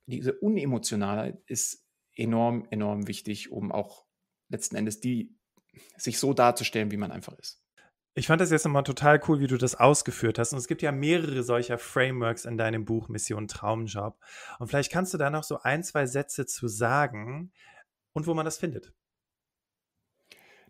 diese 0.10 0.34
unemotionale 0.34 1.41
ist 1.45 1.86
enorm, 2.16 2.68
enorm 2.70 3.07
wichtig, 3.07 3.51
um 3.51 3.72
auch 3.72 4.05
letzten 4.49 4.76
Endes 4.76 4.99
die 4.99 5.36
sich 5.97 6.20
so 6.20 6.34
darzustellen, 6.34 6.91
wie 6.91 6.97
man 6.97 7.12
einfach 7.12 7.38
ist. 7.38 7.64
Ich 8.16 8.28
fand 8.28 8.41
das 8.41 8.51
jetzt 8.51 8.66
nochmal 8.66 8.84
total 8.84 9.22
cool, 9.28 9.39
wie 9.39 9.47
du 9.47 9.57
das 9.57 9.76
ausgeführt 9.76 10.39
hast. 10.39 10.51
Und 10.51 10.60
es 10.60 10.68
gibt 10.68 10.82
ja 10.82 10.91
mehrere 10.91 11.43
solcher 11.43 11.78
Frameworks 11.78 12.45
in 12.45 12.57
deinem 12.57 12.84
Buch 12.84 13.07
Mission 13.07 13.47
Traumjob. 13.47 14.20
Und 14.57 14.68
vielleicht 14.68 14.91
kannst 14.91 15.14
du 15.14 15.18
da 15.18 15.30
noch 15.30 15.43
so 15.43 15.60
ein, 15.62 15.84
zwei 15.84 16.05
Sätze 16.05 16.45
zu 16.45 16.68
sagen 16.68 17.53
und 18.14 18.28
wo 18.28 18.34
man 18.34 18.45
das 18.45 18.57
findet. 18.57 18.93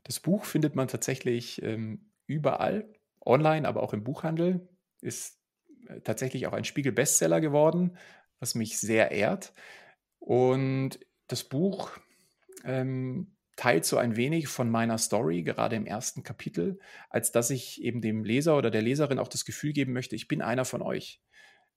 Das 0.04 0.20
Buch 0.20 0.46
findet 0.46 0.76
man 0.76 0.88
tatsächlich 0.88 1.62
ähm, 1.64 2.12
überall, 2.28 2.94
online, 3.26 3.68
aber 3.68 3.82
auch 3.82 3.94
im 3.94 4.04
Buchhandel. 4.04 4.68
Ist 5.02 5.40
äh, 5.88 6.02
tatsächlich 6.02 6.46
auch 6.46 6.54
ein 6.54 6.66
Spiegel-Bestseller 6.66 7.42
geworden, 7.42 7.98
was 8.40 8.56
mich 8.56 8.78
sehr 8.80 9.12
ehrt. 9.12 9.54
Und 10.20 11.00
das 11.28 11.44
Buch 11.44 11.92
ähm, 12.64 13.36
teilt 13.56 13.86
so 13.86 13.98
ein 13.98 14.16
wenig 14.16 14.48
von 14.48 14.70
meiner 14.70 14.98
Story, 14.98 15.44
gerade 15.44 15.76
im 15.76 15.86
ersten 15.86 16.24
Kapitel, 16.24 16.80
als 17.10 17.32
dass 17.32 17.50
ich 17.50 17.82
eben 17.84 18.02
dem 18.02 18.24
Leser 18.24 18.58
oder 18.58 18.72
der 18.72 18.82
Leserin 18.82 19.20
auch 19.20 19.28
das 19.28 19.46
Gefühl 19.46 19.74
geben 19.74 19.94
möchte, 19.94 20.16
ich 20.16 20.28
bin 20.28 20.42
einer 20.42 20.66
von 20.66 20.82
euch. 20.82 21.22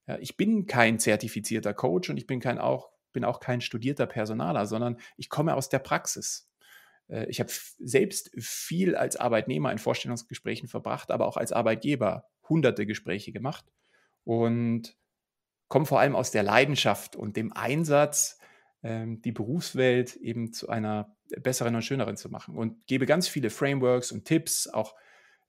Ja, 0.07 0.19
ich 0.19 0.37
bin 0.37 0.67
kein 0.67 0.99
zertifizierter 0.99 1.75
Coach 1.75 2.11
und 2.11 2.17
ich 2.17 2.27
bin, 2.27 2.41
kein 2.41 2.59
auch, 2.59 2.91
bin 3.13 3.25
auch 3.25 3.41
kein 3.41 3.61
studierter 3.61 4.07
Personaler, 4.07 4.67
sondern 4.67 4.99
ich 5.17 5.29
komme 5.29 5.55
aus 5.55 5.69
der 5.69 5.79
Praxis. 5.79 6.49
Äh, 7.09 7.27
ich 7.27 7.41
habe 7.41 7.51
selbst 7.79 8.31
viel 8.39 8.97
als 8.97 9.17
Arbeitnehmer 9.17 9.71
in 9.73 9.79
Vorstellungsgesprächen 9.79 10.69
verbracht, 10.69 11.11
aber 11.11 11.27
auch 11.27 11.37
als 11.37 11.53
Arbeitgeber 11.53 12.29
hunderte 12.49 12.87
Gespräche 12.87 13.33
gemacht 13.33 13.65
und 14.25 14.97
komme 15.73 15.87
vor 15.87 16.01
allem 16.01 16.15
aus 16.15 16.31
der 16.31 16.43
Leidenschaft 16.43 17.17
und 17.17 17.35
dem 17.35 17.51
Einsatz, 17.51 18.39
ähm, 18.83 19.23
die 19.23 19.33
Berufswelt 19.33 20.17
eben 20.17 20.53
zu 20.53 20.69
einer 20.69 21.17
besseren 21.41 21.75
und 21.75 21.81
schöneren 21.81 22.19
zu 22.19 22.29
machen. 22.29 22.59
Und 22.59 22.87
gebe 22.87 23.07
ganz 23.07 23.27
viele 23.27 23.49
Frameworks 23.49 24.13
und 24.13 24.27
Tipps, 24.27 24.69
auch 24.69 24.95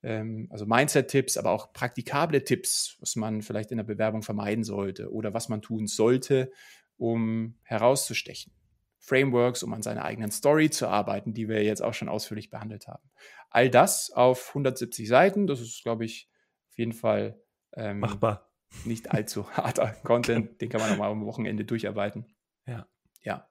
ähm, 0.02 0.48
also 0.50 0.66
Mindset-Tipps, 0.66 1.36
aber 1.36 1.52
auch 1.52 1.74
praktikable 1.74 2.42
Tipps, 2.42 2.96
was 3.02 3.18
man 3.18 3.42
vielleicht 3.42 3.72
in 3.72 3.78
der 3.80 3.84
Bewerbung 3.84 4.22
vermeiden 4.22 4.64
sollte 4.64 5.12
oder 5.12 5.34
was 5.34 5.50
man 5.50 5.62
tun 5.62 5.88
sollte, 5.88 6.54
um 6.96 7.58
herauszustechen. 7.64 8.54
Frameworks, 9.00 9.62
um 9.62 9.74
an 9.74 9.82
seiner 9.82 10.06
eigenen 10.06 10.32
Story 10.32 10.70
zu 10.70 10.88
arbeiten, 10.88 11.34
die 11.34 11.50
wir 11.50 11.66
jetzt 11.66 11.82
auch 11.82 11.94
schon 11.94 12.08
ausführlich 12.08 12.50
behandelt 12.50 12.88
haben. 12.88 13.04
All 13.50 13.70
das 13.70 14.10
auf 14.10 14.48
170 14.52 15.06
Seiten, 15.06 15.48
das 15.48 15.60
ist, 15.60 15.84
glaube 15.84 16.06
ich, 16.06 16.30
auf 16.70 16.78
jeden 16.78 16.94
Fall 16.94 17.42
ähm, 17.76 18.00
machbar. 18.00 18.53
Nicht 18.86 19.12
allzu 19.12 19.50
harter 19.52 19.96
Content, 20.04 20.62
den 20.62 20.70
kann 20.70 20.82
man 20.82 20.90
nochmal 20.92 21.12
am 21.12 21.26
Wochenende 21.26 21.66
durcharbeiten. 21.66 22.26
Ja. 22.66 22.88
Ja. 23.22 23.48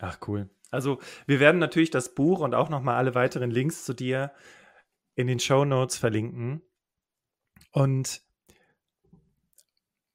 Ach, 0.00 0.18
cool. 0.28 0.50
Also 0.70 1.00
wir 1.26 1.40
werden 1.40 1.58
natürlich 1.58 1.90
das 1.90 2.14
Buch 2.14 2.40
und 2.40 2.54
auch 2.54 2.68
nochmal 2.68 2.96
alle 2.96 3.14
weiteren 3.14 3.50
Links 3.50 3.84
zu 3.84 3.94
dir 3.94 4.32
in 5.14 5.26
den 5.26 5.40
Show 5.40 5.64
Notes 5.64 5.96
verlinken. 5.96 6.62
Und 7.72 8.22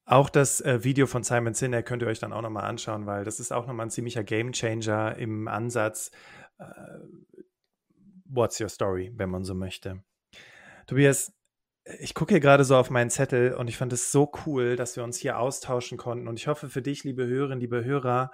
auch 0.05 0.29
das 0.29 0.61
äh, 0.61 0.83
Video 0.83 1.07
von 1.07 1.23
Simon 1.23 1.53
Sinek 1.53 1.85
könnt 1.85 2.01
ihr 2.01 2.07
euch 2.07 2.19
dann 2.19 2.33
auch 2.33 2.41
nochmal 2.41 2.65
anschauen, 2.65 3.05
weil 3.05 3.23
das 3.23 3.39
ist 3.39 3.51
auch 3.51 3.65
nochmal 3.65 3.87
ein 3.87 3.91
ziemlicher 3.91 4.23
Gamechanger 4.23 5.15
im 5.17 5.47
Ansatz 5.47 6.11
äh, 6.57 6.65
What's 8.25 8.59
Your 8.59 8.69
Story, 8.69 9.11
wenn 9.15 9.29
man 9.29 9.43
so 9.43 9.55
möchte. 9.55 10.03
Tobias, 10.87 11.33
ich 11.99 12.13
gucke 12.13 12.33
hier 12.33 12.39
gerade 12.39 12.63
so 12.63 12.75
auf 12.75 12.89
meinen 12.89 13.09
Zettel 13.09 13.53
und 13.53 13.67
ich 13.67 13.77
fand 13.77 13.91
es 13.93 14.11
so 14.11 14.31
cool, 14.45 14.75
dass 14.75 14.95
wir 14.95 15.03
uns 15.03 15.17
hier 15.17 15.39
austauschen 15.39 15.97
konnten. 15.97 16.27
Und 16.27 16.39
ich 16.39 16.47
hoffe 16.47 16.69
für 16.69 16.81
dich, 16.81 17.03
liebe 17.03 17.25
Hörerinnen, 17.25 17.59
liebe 17.59 17.83
Hörer, 17.83 18.31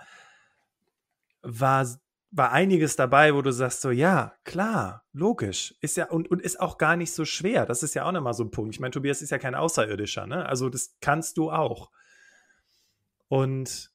war 1.42 1.86
war 2.32 2.52
einiges 2.52 2.96
dabei, 2.96 3.34
wo 3.34 3.42
du 3.42 3.52
sagst 3.52 3.82
so, 3.82 3.90
ja, 3.90 4.36
klar, 4.44 5.06
logisch, 5.14 5.76
ist 5.82 5.98
ja 5.98 6.10
und, 6.10 6.30
und 6.30 6.42
ist 6.42 6.60
auch 6.60 6.78
gar 6.78 6.96
nicht 6.96 7.14
so 7.14 7.26
schwer. 7.26 7.66
Das 7.66 7.84
ist 7.84 7.94
ja 7.94 8.06
auch 8.06 8.12
nochmal 8.12 8.34
so 8.34 8.44
ein 8.44 8.52
Punkt. 8.52 8.76
Ich 8.76 8.80
meine, 8.80 8.92
Tobias 8.92 9.22
ist 9.22 9.30
ja 9.30 9.38
kein 9.38 9.56
Außerirdischer, 9.56 10.28
ne? 10.28 10.46
Also 10.46 10.70
das 10.70 10.98
kannst 11.00 11.38
du 11.38 11.52
auch. 11.52 11.90
Und 13.30 13.92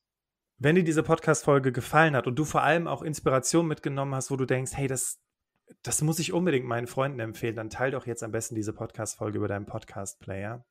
wenn 0.59 0.76
dir 0.76 0.84
diese 0.84 1.03
Podcast-Folge 1.03 1.72
gefallen 1.72 2.16
hat 2.16 2.26
und 2.26 2.36
du 2.38 2.44
vor 2.44 2.62
allem 2.62 2.86
auch 2.86 3.03
Inspiration 3.03 3.66
mitgenommen 3.66 4.14
hast, 4.14 4.30
wo 4.30 4.36
du 4.36 4.46
denkst, 4.46 4.72
hey, 4.74 4.86
das, 4.86 5.22
das 5.83 6.03
muss 6.03 6.18
ich 6.18 6.33
unbedingt 6.33 6.66
meinen 6.66 6.87
Freunden 6.87 7.20
empfehlen, 7.20 7.57
dann 7.57 7.70
teile 7.70 7.93
doch 7.93 8.07
jetzt 8.07 8.23
am 8.23 8.33
besten 8.33 8.55
diese 8.55 8.73
Podcast-Folge 8.73 9.39
über 9.39 9.49
deinen 9.49 9.66
Podcast-Player. 9.66 10.64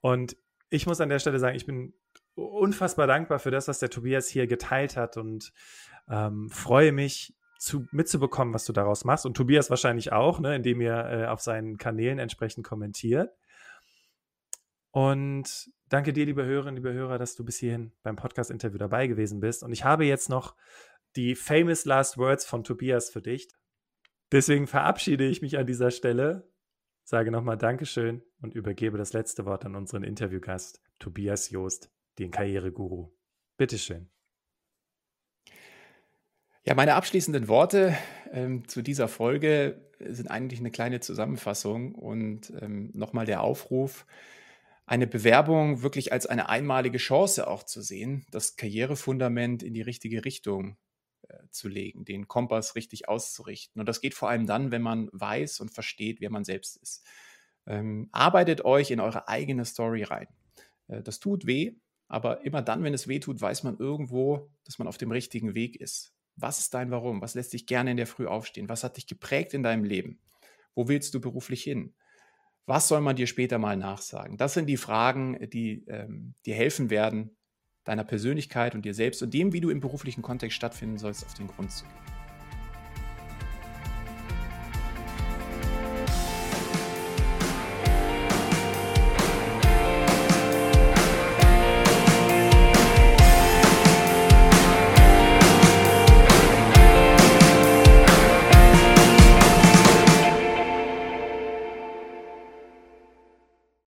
Und 0.00 0.36
ich 0.70 0.86
muss 0.86 1.00
an 1.00 1.08
der 1.08 1.18
Stelle 1.18 1.38
sagen, 1.38 1.56
ich 1.56 1.66
bin 1.66 1.94
unfassbar 2.34 3.06
dankbar 3.06 3.38
für 3.38 3.50
das, 3.50 3.68
was 3.68 3.78
der 3.78 3.90
Tobias 3.90 4.28
hier 4.28 4.46
geteilt 4.46 4.96
hat 4.96 5.16
und 5.16 5.52
ähm, 6.08 6.48
freue 6.50 6.92
mich 6.92 7.34
zu, 7.58 7.86
mitzubekommen, 7.92 8.54
was 8.54 8.64
du 8.64 8.72
daraus 8.72 9.04
machst. 9.04 9.26
Und 9.26 9.36
Tobias 9.36 9.70
wahrscheinlich 9.70 10.12
auch, 10.12 10.40
ne, 10.40 10.56
indem 10.56 10.80
ihr 10.80 10.96
äh, 10.96 11.26
auf 11.26 11.40
seinen 11.40 11.78
Kanälen 11.78 12.18
entsprechend 12.18 12.66
kommentiert. 12.66 13.30
Und 14.90 15.70
danke 15.88 16.12
dir, 16.12 16.26
liebe 16.26 16.44
Hörerinnen, 16.44 16.76
liebe 16.76 16.92
Hörer, 16.92 17.18
dass 17.18 17.34
du 17.34 17.44
bis 17.44 17.58
hierhin 17.58 17.92
beim 18.02 18.16
Podcast-Interview 18.16 18.78
dabei 18.78 19.06
gewesen 19.06 19.40
bist. 19.40 19.62
Und 19.62 19.72
ich 19.72 19.84
habe 19.84 20.04
jetzt 20.04 20.28
noch 20.28 20.56
die 21.16 21.34
famous 21.34 21.84
last 21.84 22.18
words 22.18 22.44
von 22.44 22.64
Tobias 22.64 23.10
für 23.10 23.22
dich. 23.22 23.48
Deswegen 24.32 24.66
verabschiede 24.66 25.28
ich 25.28 25.42
mich 25.42 25.58
an 25.58 25.66
dieser 25.66 25.90
Stelle, 25.90 26.50
sage 27.04 27.30
nochmal 27.30 27.58
Dankeschön 27.58 28.22
und 28.40 28.54
übergebe 28.54 28.96
das 28.96 29.12
letzte 29.12 29.44
Wort 29.44 29.66
an 29.66 29.76
unseren 29.76 30.04
Interviewgast, 30.04 30.80
Tobias 30.98 31.50
Joost, 31.50 31.90
den 32.18 32.30
Karriereguru. 32.30 33.12
Bitteschön. 33.58 34.08
Ja, 36.64 36.74
meine 36.74 36.94
abschließenden 36.94 37.46
Worte 37.48 37.94
ähm, 38.30 38.66
zu 38.68 38.80
dieser 38.80 39.08
Folge 39.08 39.90
sind 39.98 40.30
eigentlich 40.30 40.60
eine 40.60 40.70
kleine 40.70 41.00
Zusammenfassung 41.00 41.94
und 41.94 42.52
ähm, 42.58 42.90
nochmal 42.94 43.26
der 43.26 43.42
Aufruf, 43.42 44.06
eine 44.86 45.06
Bewerbung 45.06 45.82
wirklich 45.82 46.12
als 46.12 46.26
eine 46.26 46.48
einmalige 46.48 46.98
Chance 46.98 47.48
auch 47.48 47.64
zu 47.64 47.82
sehen, 47.82 48.24
das 48.30 48.56
Karrierefundament 48.56 49.62
in 49.62 49.74
die 49.74 49.82
richtige 49.82 50.24
Richtung 50.24 50.78
zu 51.50 51.68
legen, 51.68 52.04
den 52.04 52.28
Kompass 52.28 52.74
richtig 52.74 53.08
auszurichten. 53.08 53.80
Und 53.80 53.88
das 53.88 54.00
geht 54.00 54.14
vor 54.14 54.28
allem 54.28 54.46
dann, 54.46 54.70
wenn 54.70 54.82
man 54.82 55.08
weiß 55.12 55.60
und 55.60 55.70
versteht, 55.70 56.20
wer 56.20 56.30
man 56.30 56.44
selbst 56.44 56.76
ist. 56.76 57.06
Ähm, 57.66 58.08
arbeitet 58.12 58.64
euch 58.64 58.90
in 58.90 59.00
eure 59.00 59.28
eigene 59.28 59.64
Story 59.64 60.02
rein. 60.02 60.28
Äh, 60.88 61.02
das 61.02 61.20
tut 61.20 61.46
weh, 61.46 61.74
aber 62.08 62.44
immer 62.44 62.62
dann, 62.62 62.82
wenn 62.82 62.94
es 62.94 63.08
weh 63.08 63.20
tut, 63.20 63.40
weiß 63.40 63.62
man 63.62 63.78
irgendwo, 63.78 64.50
dass 64.64 64.78
man 64.78 64.88
auf 64.88 64.98
dem 64.98 65.10
richtigen 65.10 65.54
Weg 65.54 65.80
ist. 65.80 66.12
Was 66.36 66.58
ist 66.58 66.74
dein 66.74 66.90
Warum? 66.90 67.20
Was 67.20 67.34
lässt 67.34 67.52
dich 67.52 67.66
gerne 67.66 67.90
in 67.90 67.96
der 67.96 68.06
Früh 68.06 68.26
aufstehen? 68.26 68.68
Was 68.68 68.84
hat 68.84 68.96
dich 68.96 69.06
geprägt 69.06 69.54
in 69.54 69.62
deinem 69.62 69.84
Leben? 69.84 70.18
Wo 70.74 70.88
willst 70.88 71.14
du 71.14 71.20
beruflich 71.20 71.62
hin? 71.62 71.94
Was 72.66 72.88
soll 72.88 73.00
man 73.00 73.16
dir 73.16 73.26
später 73.26 73.58
mal 73.58 73.76
nachsagen? 73.76 74.36
Das 74.36 74.54
sind 74.54 74.66
die 74.66 74.76
Fragen, 74.76 75.48
die 75.50 75.84
ähm, 75.88 76.34
dir 76.46 76.54
helfen 76.54 76.90
werden, 76.90 77.36
deiner 77.84 78.04
Persönlichkeit 78.04 78.74
und 78.74 78.84
dir 78.84 78.94
selbst 78.94 79.22
und 79.22 79.34
dem, 79.34 79.52
wie 79.52 79.60
du 79.60 79.70
im 79.70 79.80
beruflichen 79.80 80.22
Kontext 80.22 80.56
stattfinden 80.56 80.98
sollst, 80.98 81.24
auf 81.24 81.34
den 81.34 81.48
Grund 81.48 81.72
zu 81.72 81.84
gehen. 81.84 82.21